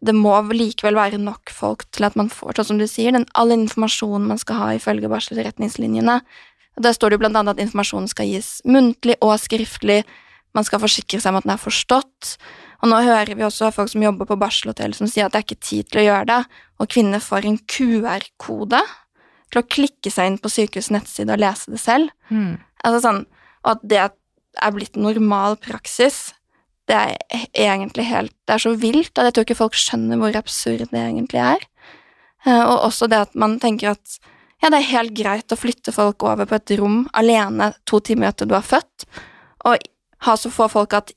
Det 0.00 0.14
må 0.16 0.32
likevel 0.54 0.94
være 0.96 1.18
nok 1.20 1.50
folk 1.52 1.82
til 1.92 2.06
at 2.06 2.14
man 2.16 2.30
får, 2.32 2.54
sånn 2.56 2.68
som 2.70 2.78
du 2.80 2.86
sier, 2.88 3.12
den 3.12 3.26
all 3.36 3.50
informasjonen 3.52 4.30
man 4.30 4.38
skal 4.40 4.56
ha 4.56 4.68
ifølge 4.72 5.10
barselretningslinjene. 5.12 6.14
Der 6.80 6.94
står 6.96 7.10
det 7.10 7.18
jo 7.18 7.22
blant 7.26 7.36
annet 7.36 7.58
at 7.58 7.60
informasjonen 7.66 8.08
skal 8.08 8.30
gis 8.30 8.62
muntlig 8.64 9.18
og 9.20 9.34
skriftlig, 9.42 9.98
man 10.56 10.66
skal 10.66 10.82
forsikre 10.82 11.20
seg 11.20 11.32
om 11.32 11.40
at 11.40 11.46
den 11.46 11.54
er 11.54 11.62
forstått. 11.62 12.34
Og 12.80 12.90
nå 12.90 13.02
hører 13.04 13.36
vi 13.36 13.44
også 13.44 13.70
folk 13.74 13.90
som 13.92 14.02
jobber 14.02 14.28
på 14.28 14.38
barselhotell 14.40 14.94
som 14.96 15.08
sier 15.10 15.26
at 15.28 15.34
det 15.34 15.42
er 15.42 15.46
ikke 15.48 15.66
tid 15.68 15.90
til 15.90 16.02
å 16.02 16.06
gjøre 16.06 16.28
det, 16.30 16.40
og 16.80 16.90
kvinner 16.90 17.22
får 17.22 17.46
en 17.46 17.60
QR-kode 17.70 18.80
til 19.50 19.60
å 19.60 19.66
klikke 19.66 20.12
seg 20.12 20.30
inn 20.30 20.40
på 20.40 20.50
sykehusets 20.52 20.92
nettside 20.94 21.34
og 21.34 21.42
lese 21.42 21.74
det 21.74 21.80
selv. 21.82 22.12
Mm. 22.30 22.56
Altså 22.86 23.02
sånn, 23.04 23.24
og 23.64 23.72
at 23.74 23.86
det 23.90 24.00
er 24.00 24.74
blitt 24.74 24.96
normal 24.98 25.58
praksis, 25.60 26.30
det 26.90 26.96
er 26.96 27.44
egentlig 27.54 28.08
helt 28.08 28.32
Det 28.48 28.56
er 28.56 28.62
så 28.64 28.72
vilt 28.74 29.18
at 29.18 29.28
jeg 29.28 29.34
tror 29.36 29.44
ikke 29.46 29.58
folk 29.60 29.76
skjønner 29.78 30.18
hvor 30.18 30.34
absurd 30.40 30.88
det 30.90 30.98
egentlig 30.98 31.38
er. 31.38 31.62
Eh, 32.46 32.64
Og 32.64 32.88
også 32.88 33.06
det 33.06 33.20
at 33.28 33.36
man 33.38 33.60
tenker 33.62 33.92
at 33.92 34.16
ja, 34.60 34.68
det 34.68 34.80
er 34.80 34.90
helt 34.90 35.14
greit 35.16 35.52
å 35.54 35.58
flytte 35.60 35.92
folk 35.94 36.24
over 36.26 36.48
på 36.48 36.58
et 36.58 36.72
rom 36.80 37.04
alene 37.16 37.70
to 37.88 38.00
timer 38.04 38.32
etter 38.32 38.48
du 38.48 38.56
har 38.56 38.66
født, 38.66 39.06
og 39.64 39.78
ha 40.26 40.36
så 40.36 40.52
få 40.52 40.68
folk 40.72 40.96
at 40.96 41.12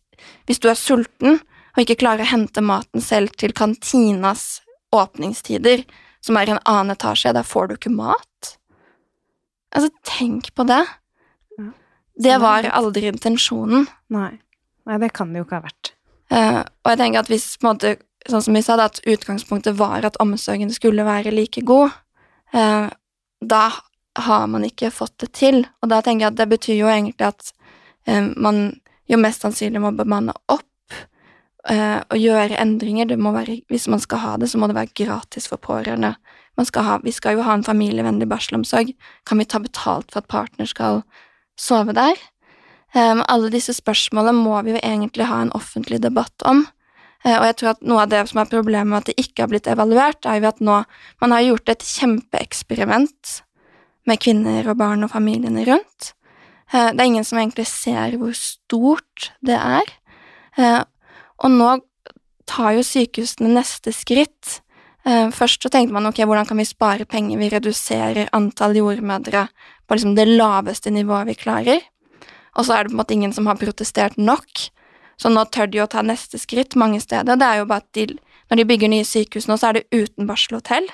hvis 0.47 0.61
du 0.63 0.69
er 0.71 0.79
sulten 0.79 1.39
og 1.73 1.81
ikke 1.83 1.99
klarer 2.03 2.25
å 2.25 2.31
hente 2.31 2.63
maten 2.63 3.01
selv 3.03 3.33
til 3.39 3.53
kantinas 3.57 4.61
åpningstider, 4.93 5.83
som 6.23 6.37
er 6.37 6.49
i 6.49 6.53
en 6.53 6.61
annen 6.69 6.93
etasje, 6.93 7.33
der 7.35 7.47
får 7.47 7.69
du 7.69 7.75
ikke 7.75 7.93
mat. 7.93 8.53
Altså, 9.73 9.89
tenk 10.05 10.51
på 10.55 10.65
det. 10.69 10.83
Ja. 11.57 11.69
Det 12.29 12.37
var 12.43 12.69
aldri 12.69 13.09
intensjonen. 13.09 13.87
Nei. 14.13 14.37
Nei, 14.87 14.99
det 15.01 15.13
kan 15.17 15.31
det 15.33 15.41
jo 15.41 15.47
ikke 15.47 15.59
ha 15.59 15.65
vært. 15.65 15.93
Uh, 16.33 16.61
og 16.83 16.93
jeg 16.93 16.99
tenker 17.01 17.23
at 17.23 17.31
hvis 17.31 17.47
på 17.57 17.65
en 17.65 17.71
måte, 17.73 17.95
sånn 18.29 18.45
som 18.45 18.57
vi 18.57 18.61
sa, 18.65 18.77
da, 18.79 18.87
at 18.91 19.01
utgangspunktet 19.09 19.77
var 19.79 20.05
at 20.07 20.19
omsorgen 20.23 20.71
skulle 20.73 21.05
være 21.07 21.33
like 21.33 21.63
god, 21.67 21.95
uh, 22.55 22.87
da 23.43 23.63
har 24.27 24.47
man 24.51 24.65
ikke 24.67 24.93
fått 24.93 25.15
det 25.23 25.33
til. 25.39 25.63
Og 25.81 25.91
da 25.91 26.03
tenker 26.05 26.27
jeg 26.27 26.35
at 26.35 26.39
det 26.39 26.49
betyr 26.53 26.77
jo 26.77 26.91
egentlig 26.91 27.31
at 27.33 27.49
uh, 28.07 28.29
man 28.37 28.65
jo 29.09 29.19
mest 29.19 29.43
sannsynlig 29.43 29.81
må 29.83 29.91
bemanne 29.97 30.35
opp 30.51 30.95
eh, 31.69 31.99
og 31.99 32.19
gjøre 32.19 32.59
endringer. 32.61 33.11
Være, 33.13 33.59
hvis 33.71 33.89
man 33.91 34.01
skal 34.03 34.23
ha 34.23 34.35
det, 34.39 34.49
så 34.51 34.61
må 34.61 34.69
det 34.69 34.77
være 34.77 34.95
gratis 35.03 35.49
for 35.51 35.61
pårørende. 35.61 36.15
Skal 36.61 36.85
ha, 36.85 36.99
vi 37.01 37.11
skal 37.11 37.37
jo 37.37 37.45
ha 37.47 37.55
en 37.57 37.65
familievennlig 37.65 38.29
barselomsorg. 38.29 38.93
Kan 39.25 39.41
vi 39.41 39.49
ta 39.49 39.59
betalt 39.59 40.11
for 40.13 40.21
at 40.21 40.29
partner 40.31 40.69
skal 40.69 41.01
sove 41.59 41.95
der? 41.97 42.19
Um, 42.93 43.23
alle 43.25 43.49
disse 43.49 43.73
spørsmålene 43.73 44.37
må 44.37 44.59
vi 44.61 44.75
jo 44.75 44.81
egentlig 44.83 45.25
ha 45.25 45.39
en 45.41 45.53
offentlig 45.57 45.97
debatt 46.03 46.45
om. 46.45 46.61
Uh, 47.25 47.39
og 47.39 47.47
jeg 47.47 47.55
tror 47.57 47.71
at 47.71 47.87
noe 47.89 48.03
av 48.03 48.11
det 48.11 48.21
som 48.29 48.43
er 48.43 48.51
problemet 48.51 48.91
med 48.91 48.99
at 48.99 49.09
det 49.09 49.23
ikke 49.23 49.43
har 49.43 49.49
blitt 49.49 49.69
evaluert, 49.71 50.27
er 50.29 50.37
jo 50.37 50.51
at 50.51 50.61
nå 50.61 50.83
man 51.23 51.33
har 51.33 51.47
gjort 51.47 51.73
et 51.73 51.87
kjempeeksperiment 51.89 53.39
med 54.05 54.21
kvinner 54.21 54.69
og 54.69 54.77
barn 54.77 55.07
og 55.07 55.13
familiene 55.15 55.65
rundt. 55.65 56.13
Eh, 56.71 56.91
det 56.93 57.01
er 57.01 57.09
ingen 57.09 57.27
som 57.27 57.39
egentlig 57.41 57.67
ser 57.69 58.17
hvor 58.19 58.35
stort 58.37 59.31
det 59.45 59.57
er. 59.57 59.93
Eh, 60.57 60.81
og 61.43 61.51
nå 61.51 61.71
tar 62.49 62.75
jo 62.77 62.85
sykehusene 62.85 63.51
neste 63.55 63.93
skritt. 63.95 64.59
Eh, 65.05 65.29
Først 65.35 65.63
så 65.63 65.71
tenkte 65.71 65.95
man 65.95 66.07
ok, 66.09 66.23
hvordan 66.23 66.47
kan 66.47 66.59
vi 66.59 66.67
spare 66.67 67.07
penger, 67.09 67.39
vi 67.41 67.51
reduserer 67.51 68.31
antall 68.35 68.77
jordmødre 68.79 69.47
på 69.87 69.97
liksom 69.97 70.15
det 70.15 70.29
laveste 70.29 70.93
nivået 70.93 71.31
vi 71.31 71.39
klarer. 71.39 71.81
Og 72.55 72.67
så 72.67 72.75
er 72.77 72.83
det 72.83 72.93
på 72.93 72.97
en 72.97 73.01
måte 73.01 73.17
ingen 73.17 73.33
som 73.33 73.49
har 73.49 73.59
protestert 73.59 74.17
nok. 74.17 74.69
Så 75.17 75.29
nå 75.29 75.43
tør 75.53 75.69
de 75.69 75.81
å 75.83 75.89
ta 75.89 76.01
neste 76.05 76.39
skritt 76.41 76.77
mange 76.79 76.99
steder. 77.01 77.37
Det 77.37 77.47
er 77.47 77.61
jo 77.61 77.69
bare 77.69 77.83
at 77.83 77.97
de, 77.97 78.17
når 78.49 78.59
de 78.59 78.67
bygger 78.69 78.91
nye 78.91 79.07
sykehus 79.07 79.47
nå, 79.49 79.57
så 79.57 79.69
er 79.69 79.79
det 79.79 79.87
uten 79.93 80.29
barselhotell. 80.29 80.87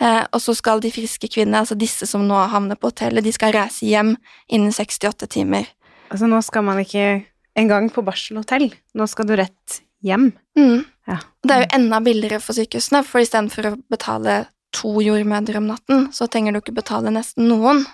Eh, 0.00 0.24
og 0.34 0.40
så 0.42 0.54
skal 0.58 0.82
de 0.82 0.90
friske 0.90 1.28
kvinnene, 1.30 1.62
altså 1.62 1.76
disse 1.78 2.08
som 2.10 2.24
nå 2.26 2.38
havner 2.50 2.78
på 2.78 2.90
hotellet, 2.90 3.24
de 3.24 3.32
skal 3.34 3.54
reise 3.54 3.86
hjem 3.86 4.16
innen 4.48 4.74
68 4.74 5.28
timer. 5.30 5.68
Altså, 6.10 6.26
nå 6.30 6.40
skal 6.44 6.66
man 6.66 6.80
ikke 6.82 7.24
engang 7.58 7.90
på 7.94 8.02
barselhotell. 8.06 8.68
Nå 8.94 9.06
skal 9.10 9.28
du 9.28 9.36
rett 9.38 9.78
hjem. 10.04 10.32
Mm. 10.58 10.82
Ja. 11.08 11.20
Det 11.44 11.54
er 11.54 11.64
jo 11.64 11.70
enda 11.78 12.00
billigere 12.04 12.40
for 12.42 12.56
sykehusene, 12.56 13.04
for 13.06 13.22
istedenfor 13.22 13.70
å 13.70 13.76
betale 13.92 14.44
to 14.74 14.98
jordmødre 15.04 15.60
om 15.60 15.68
natten, 15.70 16.08
så 16.12 16.26
trenger 16.26 16.54
du 16.54 16.60
ikke 16.60 16.76
betale 16.80 17.12
nesten 17.14 17.46
noen. 17.50 17.84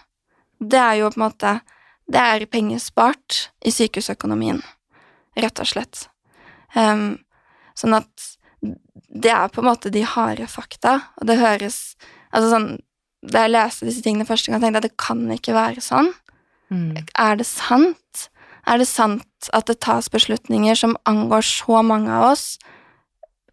Det 0.60 0.80
er 0.80 1.00
jo 1.00 1.12
på 1.12 1.20
en 1.20 1.26
måte 1.28 1.60
Det 2.10 2.18
er 2.18 2.42
penger 2.50 2.80
spart 2.82 3.52
i 3.62 3.70
sykehusøkonomien, 3.70 4.56
rett 5.38 5.60
og 5.62 5.68
slett. 5.70 6.08
Um, 6.74 7.20
sånn 7.78 7.94
at 7.94 8.24
det 9.10 9.32
er 9.34 9.50
på 9.50 9.62
en 9.62 9.70
måte 9.70 9.90
de 9.92 10.04
harde 10.06 10.46
fakta, 10.50 11.00
og 11.18 11.30
det 11.30 11.40
høres 11.40 11.96
Altså 12.30 12.52
sånn 12.52 12.68
Da 13.26 13.44
jeg 13.44 13.52
leste 13.56 13.86
disse 13.88 14.02
tingene 14.04 14.28
første 14.28 14.52
gang, 14.52 14.62
tenkte 14.62 14.78
jeg 14.78 14.84
at 14.84 14.86
det 14.86 15.02
kan 15.02 15.24
ikke 15.34 15.52
være 15.52 15.82
sånn. 15.84 16.12
Mm. 16.70 17.02
Er 17.18 17.34
det 17.36 17.44
sant? 17.44 18.28
Er 18.64 18.80
det 18.80 18.86
sant 18.88 19.50
at 19.52 19.66
det 19.68 19.80
tas 19.84 20.08
beslutninger 20.08 20.78
som 20.78 20.94
angår 21.10 21.44
så 21.44 21.82
mange 21.84 22.08
av 22.08 22.30
oss, 22.30 22.44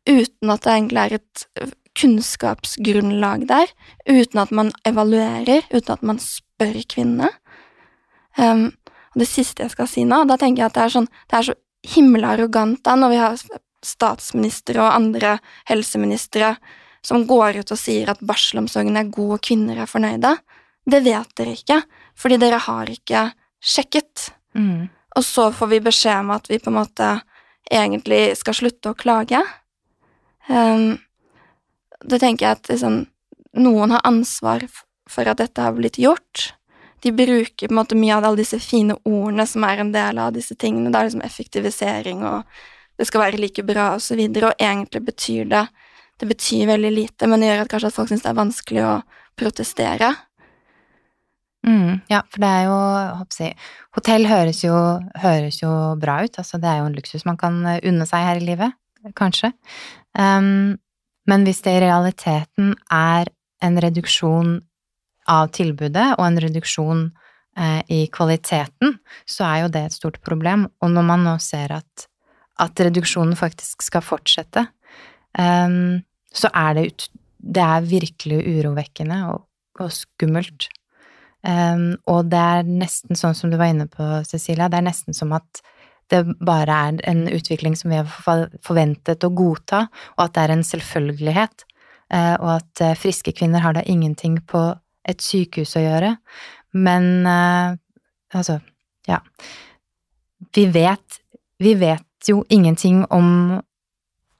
uten 0.08 0.54
at 0.54 0.64
det 0.64 0.72
egentlig 0.72 1.04
er 1.04 1.18
et 1.18 1.74
kunnskapsgrunnlag 1.98 3.44
der, 3.50 3.74
uten 4.08 4.44
at 4.46 4.56
man 4.56 4.72
evaluerer, 4.88 5.68
uten 5.74 5.98
at 5.98 6.06
man 6.06 6.24
spør 6.24 6.80
kvinnene? 6.88 7.34
Um, 8.38 8.70
og 9.18 9.24
det 9.26 9.32
siste 9.34 9.66
jeg 9.66 9.74
skal 9.74 9.92
si 9.92 10.08
nå, 10.08 10.24
da 10.30 10.40
tenker 10.40 10.64
jeg 10.64 10.72
at 10.72 10.78
det 10.78 10.86
er, 10.86 10.96
sånn, 10.96 11.12
det 11.28 11.42
er 11.42 11.50
så 11.50 11.60
himla 11.98 12.38
arrogant 12.38 12.80
da, 12.86 12.96
når 12.96 13.12
vi 13.12 13.24
har 13.26 13.40
statsministre 13.86 14.82
og 14.82 14.96
andre 14.96 15.38
helseministre 15.70 16.56
som 17.06 17.24
går 17.28 17.62
ut 17.62 17.72
og 17.72 17.80
sier 17.80 18.10
at 18.12 18.24
barselomsorgen 18.26 18.98
er 19.00 19.12
god 19.14 19.38
og 19.38 19.44
kvinner 19.48 19.80
er 19.80 19.90
fornøyde. 19.90 20.34
Det 20.88 21.02
vet 21.06 21.34
dere 21.40 21.56
ikke, 21.56 21.82
fordi 22.18 22.40
dere 22.42 22.60
har 22.64 22.90
ikke 22.92 23.24
sjekket. 23.64 24.30
Mm. 24.58 24.88
Og 25.18 25.26
så 25.26 25.50
får 25.56 25.72
vi 25.72 25.84
beskjed 25.88 26.24
om 26.24 26.34
at 26.36 26.50
vi 26.52 26.60
på 26.62 26.72
en 26.72 26.80
måte 26.80 27.12
egentlig 27.72 28.38
skal 28.40 28.58
slutte 28.58 28.92
å 28.92 28.98
klage. 28.98 29.42
Um, 30.48 30.98
det 32.04 32.22
tenker 32.22 32.48
jeg 32.48 32.60
at 32.60 32.70
liksom, 32.72 33.02
noen 33.60 33.96
har 33.96 34.06
ansvar 34.08 34.68
for 35.10 35.28
at 35.28 35.40
dette 35.42 35.64
har 35.64 35.76
blitt 35.76 36.00
gjort. 36.00 36.52
De 37.04 37.12
bruker 37.16 37.68
på 37.68 37.74
en 37.74 37.80
måte 37.80 37.98
mye 38.00 38.16
av 38.16 38.26
alle 38.26 38.42
disse 38.42 38.60
fine 38.64 38.98
ordene 39.08 39.46
som 39.50 39.66
er 39.68 39.84
en 39.84 39.94
del 39.94 40.20
av 40.22 40.34
disse 40.36 40.56
tingene. 40.60 40.92
Det 40.92 41.00
er 41.00 41.10
liksom 41.10 41.26
effektivisering 41.28 42.24
og 42.28 42.60
det 42.98 43.08
skal 43.08 43.22
være 43.22 43.42
like 43.42 43.64
bra 43.66 43.94
og 43.96 44.02
så 44.02 44.18
videre, 44.18 44.52
og 44.52 44.62
egentlig 44.62 45.04
betyr 45.06 45.46
det 45.52 45.68
Det 46.18 46.26
betyr 46.26 46.66
veldig 46.66 46.90
lite, 46.92 47.28
men 47.30 47.40
det 47.40 47.52
gjør 47.52 47.60
at 47.62 47.70
kanskje 47.70 47.88
at 47.92 47.94
folk 47.94 48.10
syns 48.10 48.24
det 48.24 48.30
er 48.32 48.38
vanskelig 48.40 48.82
å 48.82 48.94
protestere. 49.38 50.08
Mm, 51.68 52.00
ja, 52.10 52.24
for 52.32 52.42
det 52.42 52.50
er 52.50 52.64
jo 52.66 52.78
jeg, 53.38 53.54
Hotell 53.94 54.26
høres 54.26 54.64
jo, 54.64 54.74
høres 55.22 55.62
jo 55.62 55.70
bra 56.02 56.24
ut. 56.26 56.40
Altså, 56.42 56.58
det 56.58 56.72
er 56.72 56.80
jo 56.80 56.88
en 56.90 56.98
luksus 56.98 57.26
man 57.28 57.38
kan 57.38 57.60
eh, 57.70 57.82
unne 57.86 58.08
seg 58.10 58.26
her 58.26 58.42
i 58.42 58.48
livet, 58.48 58.74
kanskje. 59.14 59.52
Um, 60.18 60.80
Men 61.28 61.44
hvis 61.44 61.62
det 61.62 61.76
i 61.76 61.84
realiteten 61.84 62.74
er 62.90 63.28
en 63.62 63.78
reduksjon 63.84 64.62
av 65.28 65.50
tilbudet 65.52 66.14
og 66.16 66.24
en 66.24 66.40
reduksjon 66.40 67.02
eh, 67.60 67.82
i 67.92 68.06
kvaliteten, 68.08 68.96
så 69.28 69.44
er 69.44 69.58
jo 69.66 69.72
det 69.74 69.82
et 69.86 69.98
stort 69.98 70.22
problem. 70.24 70.70
Og 70.82 70.94
når 70.94 71.04
man 71.04 71.26
nå 71.28 71.36
ser 71.44 71.74
at, 71.76 72.08
at 72.64 72.82
reduksjonen 72.82 73.38
faktisk 73.38 73.86
skal 73.86 74.06
fortsette, 74.06 74.66
um, 75.38 76.00
så 76.34 76.52
er 76.54 76.78
det, 76.78 76.86
ut, 76.88 77.08
det 77.38 77.64
er 77.64 77.88
virkelig 77.90 78.42
urovekkende 78.46 79.22
og, 79.32 79.46
og 79.82 79.94
skummelt. 79.94 80.70
Um, 81.46 81.96
og 82.10 82.32
det 82.32 82.40
er 82.42 82.68
nesten 82.68 83.18
sånn 83.18 83.38
som 83.38 83.54
du 83.54 83.58
var 83.60 83.72
inne 83.72 83.88
på, 83.92 84.06
Cecilia, 84.28 84.70
det 84.72 84.82
er 84.82 84.90
nesten 84.90 85.16
som 85.16 85.36
at 85.38 85.62
det 86.12 86.24
bare 86.40 86.76
er 86.88 87.00
en 87.12 87.26
utvikling 87.28 87.76
som 87.76 87.92
vi 87.92 88.00
har 88.00 88.48
forventet 88.64 89.26
å 89.28 89.32
godta, 89.36 89.86
og 90.16 90.22
at 90.24 90.36
det 90.36 90.44
er 90.44 90.54
en 90.56 90.66
selvfølgelighet, 90.66 91.66
uh, 92.16 92.36
og 92.40 92.52
at 92.58 92.84
uh, 92.84 92.98
friske 93.00 93.34
kvinner 93.36 93.64
har 93.64 93.78
da 93.78 93.84
ingenting 93.86 94.40
på 94.48 94.70
et 95.08 95.24
sykehus 95.24 95.76
å 95.80 95.84
gjøre. 95.84 96.16
Men 96.76 97.28
uh, 97.28 97.78
altså, 98.36 98.60
ja 99.08 99.22
Vi 100.56 100.66
vet 100.68 101.22
Vi 101.64 101.72
vet 101.80 102.07
jo 102.26 102.44
ingenting 102.50 103.06
om 103.14 103.62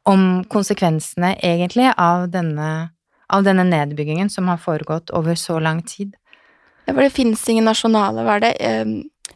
om 0.08 0.44
konsekvensene, 0.48 1.36
egentlig, 1.44 1.92
av 1.98 2.30
denne, 2.32 2.90
av 3.28 3.44
denne 3.44 3.66
nedbyggingen 3.68 4.30
som 4.32 4.48
har 4.48 4.62
foregått 4.64 5.12
over 5.12 5.36
så 5.36 5.60
lang 5.60 5.82
tid. 5.84 6.16
Ja, 6.86 6.94
for 6.94 7.04
det 7.04 7.12
finnes 7.12 7.44
ingen 7.52 7.68
nasjonale 7.68 8.24
hva 8.24 8.38
er 8.38 8.46
det, 8.46 8.52
eh, 8.64 8.94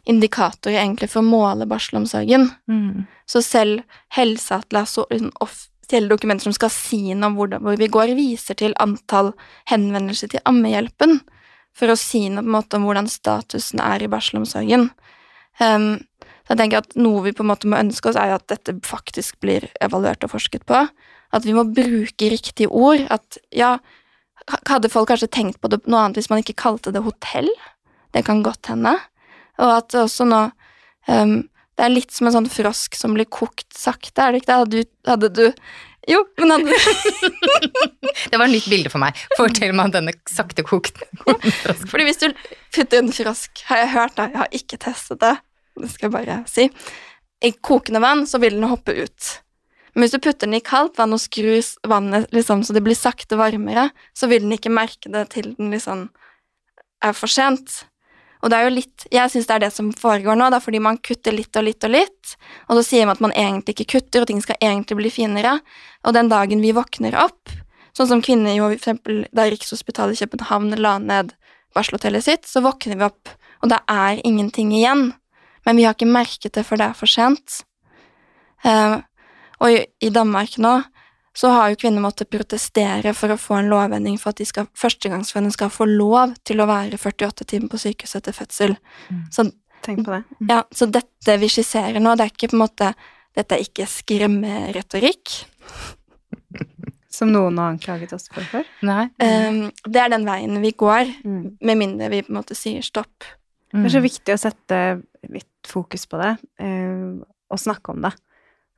indikatorer 0.08 0.80
egentlig 0.80 1.10
for 1.12 1.20
å 1.20 1.28
måle 1.28 1.66
barselomsorgen. 1.68 2.48
Mm. 2.70 3.04
Så 3.28 3.42
selv 3.44 3.82
Helseatlas 4.16 4.96
og 4.98 5.12
liksom 5.12 5.34
offisielle 5.44 6.08
dokumenter 6.08 6.48
som 6.48 6.56
skal 6.56 6.72
si 6.72 7.02
noe 7.12 7.28
om 7.28 7.36
hvor, 7.36 7.52
hvor 7.60 7.76
vi 7.76 7.90
går, 7.92 8.14
viser 8.16 8.56
til 8.56 8.72
antall 8.80 9.34
henvendelser 9.68 10.32
til 10.32 10.40
Ammehjelpen 10.48 11.20
for 11.76 11.92
å 11.92 11.98
si 12.00 12.24
noe 12.30 12.40
på 12.40 12.48
en 12.48 12.56
måte 12.56 12.80
om 12.80 12.88
hvordan 12.88 13.12
statusen 13.12 13.84
er 13.84 14.02
i 14.02 14.08
barselomsorgen. 14.08 14.88
Um, 15.60 16.00
jeg 16.52 16.60
tenker 16.60 16.82
at 16.82 16.96
Noe 17.00 17.22
vi 17.24 17.32
på 17.32 17.44
en 17.44 17.48
måte 17.48 17.68
må 17.70 17.80
ønske 17.80 18.10
oss, 18.10 18.18
er 18.20 18.34
at 18.36 18.44
dette 18.52 18.74
faktisk 18.84 19.38
blir 19.40 19.70
evaluert 19.84 20.24
og 20.26 20.34
forsket 20.34 20.66
på. 20.68 20.84
At 21.32 21.46
vi 21.48 21.54
må 21.56 21.64
bruke 21.64 22.28
riktige 22.28 22.68
ord. 22.68 23.06
At 23.14 23.38
ja, 23.56 23.78
hadde 24.68 24.90
folk 24.92 25.08
kanskje 25.08 25.30
tenkt 25.32 25.62
på 25.62 25.70
det 25.72 25.80
noe 25.86 26.02
annet 26.02 26.20
hvis 26.20 26.28
man 26.32 26.42
ikke 26.42 26.58
kalte 26.60 26.92
det 26.92 27.04
hotell? 27.06 27.48
Det 28.12 28.24
kan 28.26 28.42
godt 28.44 28.68
hende. 28.68 28.98
Og 29.62 29.70
at 29.78 29.96
også 29.96 30.26
nå 30.28 30.42
um, 31.08 31.38
Det 31.72 31.86
er 31.86 31.92
litt 31.92 32.12
som 32.12 32.28
en 32.28 32.36
sånn 32.36 32.50
frosk 32.52 32.96
som 32.98 33.16
blir 33.16 33.28
kokt 33.32 33.70
sakte, 33.76 34.20
er 34.20 34.34
det 34.34 34.42
ikke 34.42 34.50
det? 34.50 34.58
Hadde 34.60 34.82
du, 34.82 34.92
hadde 35.08 35.30
du 35.32 35.44
Jo, 36.10 36.20
men 36.40 36.52
hadde 36.52 36.76
Det 38.32 38.36
var 38.36 38.44
et 38.44 38.54
nytt 38.58 38.68
bilde 38.68 38.92
for 38.92 39.00
meg. 39.00 39.16
Fortell 39.38 39.72
meg 39.72 39.88
om 39.88 39.94
denne 39.94 40.12
saktekokte 40.28 41.08
frosken. 41.22 41.88
Fordi 41.94 42.08
hvis 42.08 42.20
du 42.20 42.28
putter 42.74 43.00
en 43.00 43.12
frosk, 43.14 43.64
har 43.70 43.84
jeg 43.84 43.92
hørt 43.94 44.18
det, 44.18 44.28
jeg 44.34 44.42
har 44.42 44.58
ikke 44.60 44.80
testet 44.84 45.22
det, 45.22 45.32
det 45.80 45.90
skal 45.92 46.08
jeg 46.08 46.14
bare 46.14 46.42
si, 46.50 46.68
i 47.42 47.52
kokende 47.52 48.02
vann, 48.02 48.26
så 48.28 48.38
vil 48.42 48.58
den 48.58 48.68
hoppe 48.70 48.94
ut. 48.94 49.30
Men 49.92 50.04
hvis 50.04 50.14
du 50.14 50.22
putter 50.22 50.46
den 50.46 50.56
i 50.56 50.64
kaldt 50.64 50.98
vann 51.00 51.12
og 51.12 51.20
skrur 51.20 51.60
vannet 51.88 52.30
liksom, 52.32 52.62
så 52.64 52.74
det 52.76 52.84
blir 52.84 52.96
sakte 52.96 53.36
varmere, 53.36 53.90
så 54.16 54.28
vil 54.30 54.44
den 54.46 54.54
ikke 54.56 54.72
merke 54.72 55.10
det 55.12 55.26
til 55.34 55.52
den 55.58 55.72
liksom 55.74 56.06
er 57.04 57.16
for 57.16 57.30
sent. 57.30 57.82
Og 58.42 58.50
det 58.50 58.58
er 58.58 58.66
jo 58.66 58.74
litt 58.74 59.04
Jeg 59.14 59.30
syns 59.30 59.46
det 59.46 59.54
er 59.54 59.64
det 59.66 59.72
som 59.74 59.92
foregår 59.94 60.38
nå, 60.38 60.48
da, 60.50 60.58
fordi 60.62 60.80
man 60.82 60.98
kutter 60.98 61.34
litt 61.34 61.54
og 61.58 61.66
litt 61.66 61.84
og 61.86 61.92
litt, 61.94 62.32
og 62.68 62.78
så 62.78 62.86
sier 62.86 63.06
man 63.06 63.18
at 63.18 63.24
man 63.24 63.36
egentlig 63.36 63.76
ikke 63.76 63.98
kutter, 63.98 64.22
og 64.22 64.30
ting 64.30 64.40
skal 64.42 64.58
egentlig 64.62 64.98
bli 64.98 65.12
finere. 65.14 65.58
Og 66.06 66.16
den 66.16 66.30
dagen 66.32 66.64
vi 66.64 66.74
våkner 66.74 67.14
opp, 67.20 67.52
sånn 67.96 68.08
som 68.08 68.24
kvinner 68.24 68.56
jo 68.56 68.72
eksempel 68.72 69.26
da 69.36 69.46
Rikshospitalet 69.52 70.16
i 70.16 70.24
København 70.24 70.74
la 70.80 70.96
ned 71.02 71.36
barselhotellet 71.76 72.24
sitt, 72.24 72.48
så 72.48 72.64
våkner 72.64 72.98
vi 72.98 73.06
opp, 73.06 73.34
og 73.62 73.70
det 73.72 73.82
er 73.92 74.22
ingenting 74.26 74.72
igjen. 74.74 75.12
Men 75.66 75.76
vi 75.78 75.84
har 75.86 75.94
ikke 75.94 76.08
merket 76.10 76.52
det 76.54 76.64
før 76.66 76.80
det 76.80 76.86
er 76.90 76.96
for 76.98 77.06
sent. 77.10 77.60
Uh, 78.64 79.00
og 79.62 79.70
i, 80.02 80.10
Danmark 80.10 80.56
nå 80.58 80.82
så 81.34 81.48
har 81.54 81.70
jo 81.72 81.78
kvinner 81.80 82.02
måttet 82.04 82.28
protestere 82.28 83.14
for 83.16 83.32
å 83.32 83.38
få 83.40 83.56
en 83.62 83.70
lovendring 83.72 84.18
for 84.20 84.34
at 84.34 84.36
de 84.42 84.44
skal, 84.44 84.66
førstegangsfødende 84.76 85.54
skal 85.54 85.70
få 85.72 85.86
lov 85.88 86.34
til 86.44 86.60
å 86.60 86.66
være 86.68 86.98
48 87.00 87.46
timer 87.48 87.70
på 87.72 87.80
sykehuset 87.80 88.18
etter 88.20 88.36
fødsel. 88.36 88.74
Mm. 89.08 89.22
Så, 89.32 89.46
Tenk 89.82 90.04
på 90.06 90.12
det. 90.12 90.20
Mm. 90.40 90.50
ja, 90.50 90.58
så 90.70 90.86
dette 90.92 91.38
vi 91.40 91.48
skisserer 91.50 91.98
nå, 92.04 92.12
det 92.18 92.26
er 92.26 92.34
ikke 92.34 92.50
på 92.52 92.58
en 92.58 92.64
måte 92.66 92.92
Dette 93.32 93.56
er 93.56 93.62
ikke 93.64 93.86
skremmeretorikk. 93.88 95.30
Som 97.12 97.30
noen 97.32 97.56
har 97.60 97.70
anklaget 97.74 98.12
oss 98.16 98.26
for 98.32 98.44
før. 98.48 98.66
Nei. 98.84 99.06
Um, 99.20 99.62
det 99.88 100.00
er 100.02 100.10
den 100.12 100.26
veien 100.28 100.60
vi 100.60 100.72
går, 100.76 101.14
Mm. 101.24 101.56
med 101.60 101.78
mindre 101.80 102.10
vi 102.12 102.20
på 102.22 102.28
en 102.32 102.36
måte 102.42 102.54
sier 102.56 102.82
stopp. 102.84 103.24
Det 103.72 103.86
er 103.86 103.88
så 103.88 104.00
Mm. 104.00 104.08
viktig 104.08 104.34
å 104.34 104.38
sette 104.38 105.02
litt 105.32 105.48
fokus 105.68 106.06
på 106.06 106.18
det, 106.22 106.38
eh, 106.60 107.22
og 107.50 107.58
snakke 107.58 107.90
om 107.94 108.02
det. 108.02 108.12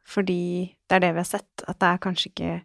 Fordi 0.06 0.74
det 0.88 0.96
er 0.96 1.00
det 1.00 1.12
vi 1.14 1.22
har 1.22 1.28
sett, 1.28 1.64
at 1.68 1.78
det 1.80 1.88
er 1.88 1.98
kanskje 2.02 2.30
ikke 2.32 2.62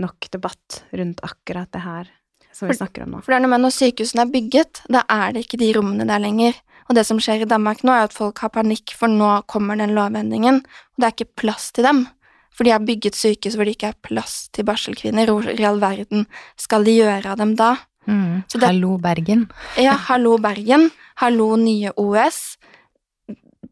nok 0.00 0.28
debatt 0.30 0.82
rundt 0.94 1.20
akkurat 1.26 1.70
det 1.74 1.82
her 1.82 2.10
som 2.52 2.68
vi 2.68 2.74
For- 2.74 2.84
snakker 2.86 3.02
om 3.02 3.10
nå. 3.16 3.22
For 3.24 3.32
det 3.32 3.38
er 3.40 3.46
noe 3.46 3.50
med 3.58 3.60
når 3.64 3.74
sykehusene 3.74 4.22
er 4.22 4.30
bygget, 4.30 4.82
da 4.88 5.02
er 5.08 5.32
det 5.32 5.44
ikke 5.46 5.58
de 5.58 5.72
rommene 5.74 6.06
der 6.06 6.18
lenger. 6.22 6.54
Og 6.88 6.94
det 6.94 7.06
som 7.06 7.18
skjer 7.18 7.42
i 7.42 7.48
Danmark 7.50 7.82
nå, 7.86 7.92
er 7.92 8.04
at 8.08 8.12
folk 8.14 8.38
har 8.38 8.50
panikk, 8.50 8.94
for 8.98 9.06
nå 9.08 9.42
kommer 9.46 9.76
den 9.78 9.94
lovendringen, 9.94 10.56
og 10.64 10.96
det 10.98 11.06
er 11.06 11.14
ikke 11.14 11.36
plass 11.36 11.70
til 11.72 11.84
dem. 11.84 12.06
For 12.52 12.64
de 12.64 12.70
har 12.74 12.80
bygget 12.82 13.14
sykehus 13.14 13.54
hvor 13.56 13.64
det 13.64 13.76
ikke 13.76 13.88
er 13.94 14.00
plass 14.02 14.48
til 14.52 14.64
barselkvinner. 14.64 15.26
Hvor 15.30 15.46
i 15.48 15.64
all 15.64 15.78
verden 15.80 16.26
skal 16.58 16.84
de 16.84 16.96
gjøre 16.98 17.26
av 17.30 17.38
dem 17.38 17.54
da? 17.56 17.76
Mm. 18.06 18.42
Så 18.48 18.58
det- 18.58 18.66
Hallo, 18.68 18.96
Bergen. 18.98 19.50
Ja, 19.78 19.92
hallo 19.94 20.36
Bergen, 20.38 20.90
hallo 21.16 21.56
nye 21.56 21.92
OS. 21.96 22.56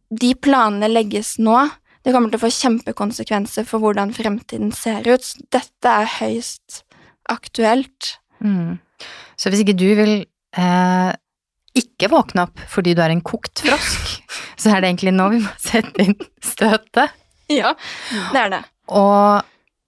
De 0.08 0.32
planene 0.34 0.88
legges 0.90 1.36
nå. 1.42 1.60
Det 2.04 2.14
kommer 2.14 2.32
til 2.32 2.40
å 2.40 2.44
få 2.46 2.52
kjempekonsekvenser 2.54 3.66
for 3.68 3.82
hvordan 3.82 4.14
fremtiden 4.16 4.70
ser 4.72 5.06
ut. 5.08 5.24
Så 5.24 5.44
Dette 5.52 5.94
er 6.02 6.12
høyst 6.18 6.82
aktuelt. 7.28 8.14
Mm. 8.40 8.78
Så 9.38 9.52
hvis 9.52 9.64
ikke 9.64 9.76
du 9.78 9.88
vil 9.98 10.14
eh, 10.56 11.10
ikke 11.78 12.10
våkne 12.12 12.46
opp 12.48 12.62
fordi 12.70 12.94
du 12.96 13.02
er 13.04 13.12
en 13.14 13.24
kokt 13.24 13.62
frosk, 13.66 14.16
så 14.60 14.72
er 14.72 14.82
det 14.82 14.92
egentlig 14.92 15.14
nå 15.16 15.28
vi 15.34 15.42
må 15.44 15.52
sette 15.60 16.06
inn 16.08 16.16
støtet. 16.44 17.14
Ja, 17.52 17.72
det 18.32 18.40
er 18.40 18.50
det. 18.52 18.64
Og 18.96 19.44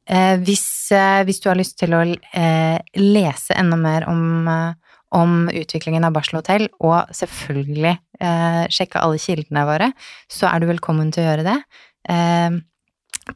eh, 0.09 0.37
hvis, 0.45 0.67
eh, 0.97 1.23
hvis 1.29 1.43
du 1.43 1.51
har 1.51 1.59
lyst 1.59 1.79
til 1.81 1.97
å 1.97 2.05
eh, 2.05 2.79
lese 3.01 3.57
enda 3.57 3.79
mer 3.81 4.07
om, 4.11 4.23
eh, 4.49 4.80
om 5.17 5.51
utviklingen 5.51 6.07
av 6.07 6.15
barselhotell, 6.17 6.69
og 6.81 7.11
selvfølgelig 7.17 7.95
eh, 8.23 8.65
sjekke 8.73 9.03
alle 9.03 9.21
kildene 9.23 9.67
våre, 9.69 9.93
så 10.31 10.51
er 10.51 10.63
du 10.63 10.69
velkommen 10.71 11.13
til 11.15 11.25
å 11.25 11.31
gjøre 11.31 11.47
det. 11.49 11.57
Eh, 12.11 12.59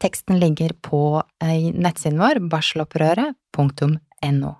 teksten 0.03 0.41
ligger 0.43 0.77
på 0.87 1.23
eh, 1.43 1.71
nettsiden 1.75 2.23
vår, 2.23 2.43
barselopprøret.no. 2.53 4.53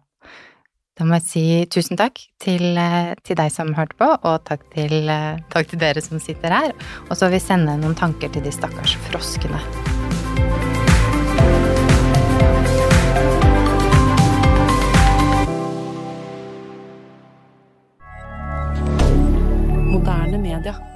Da 0.95 1.03
må 1.03 1.19
jeg 1.19 1.27
si 1.27 1.45
tusen 1.75 1.99
takk 1.99 2.21
til, 2.43 2.77
eh, 2.79 3.15
til 3.27 3.39
deg 3.41 3.51
som 3.51 3.75
hørte 3.75 3.99
på, 3.99 4.13
og 4.15 4.45
takk 4.47 4.63
til, 4.75 5.09
eh, 5.09 5.43
takk 5.51 5.73
til 5.73 5.83
dere 5.83 6.03
som 6.03 6.23
sitter 6.23 6.55
her. 6.55 6.71
Og 7.11 7.17
så 7.17 7.27
vil 7.27 7.41
vi 7.41 7.47
sende 7.47 7.75
noen 7.81 7.99
tanker 7.99 8.31
til 8.31 8.47
de 8.47 8.55
stakkars 8.55 8.95
froskene 9.11 10.04
hebdomadaire. 20.65 20.94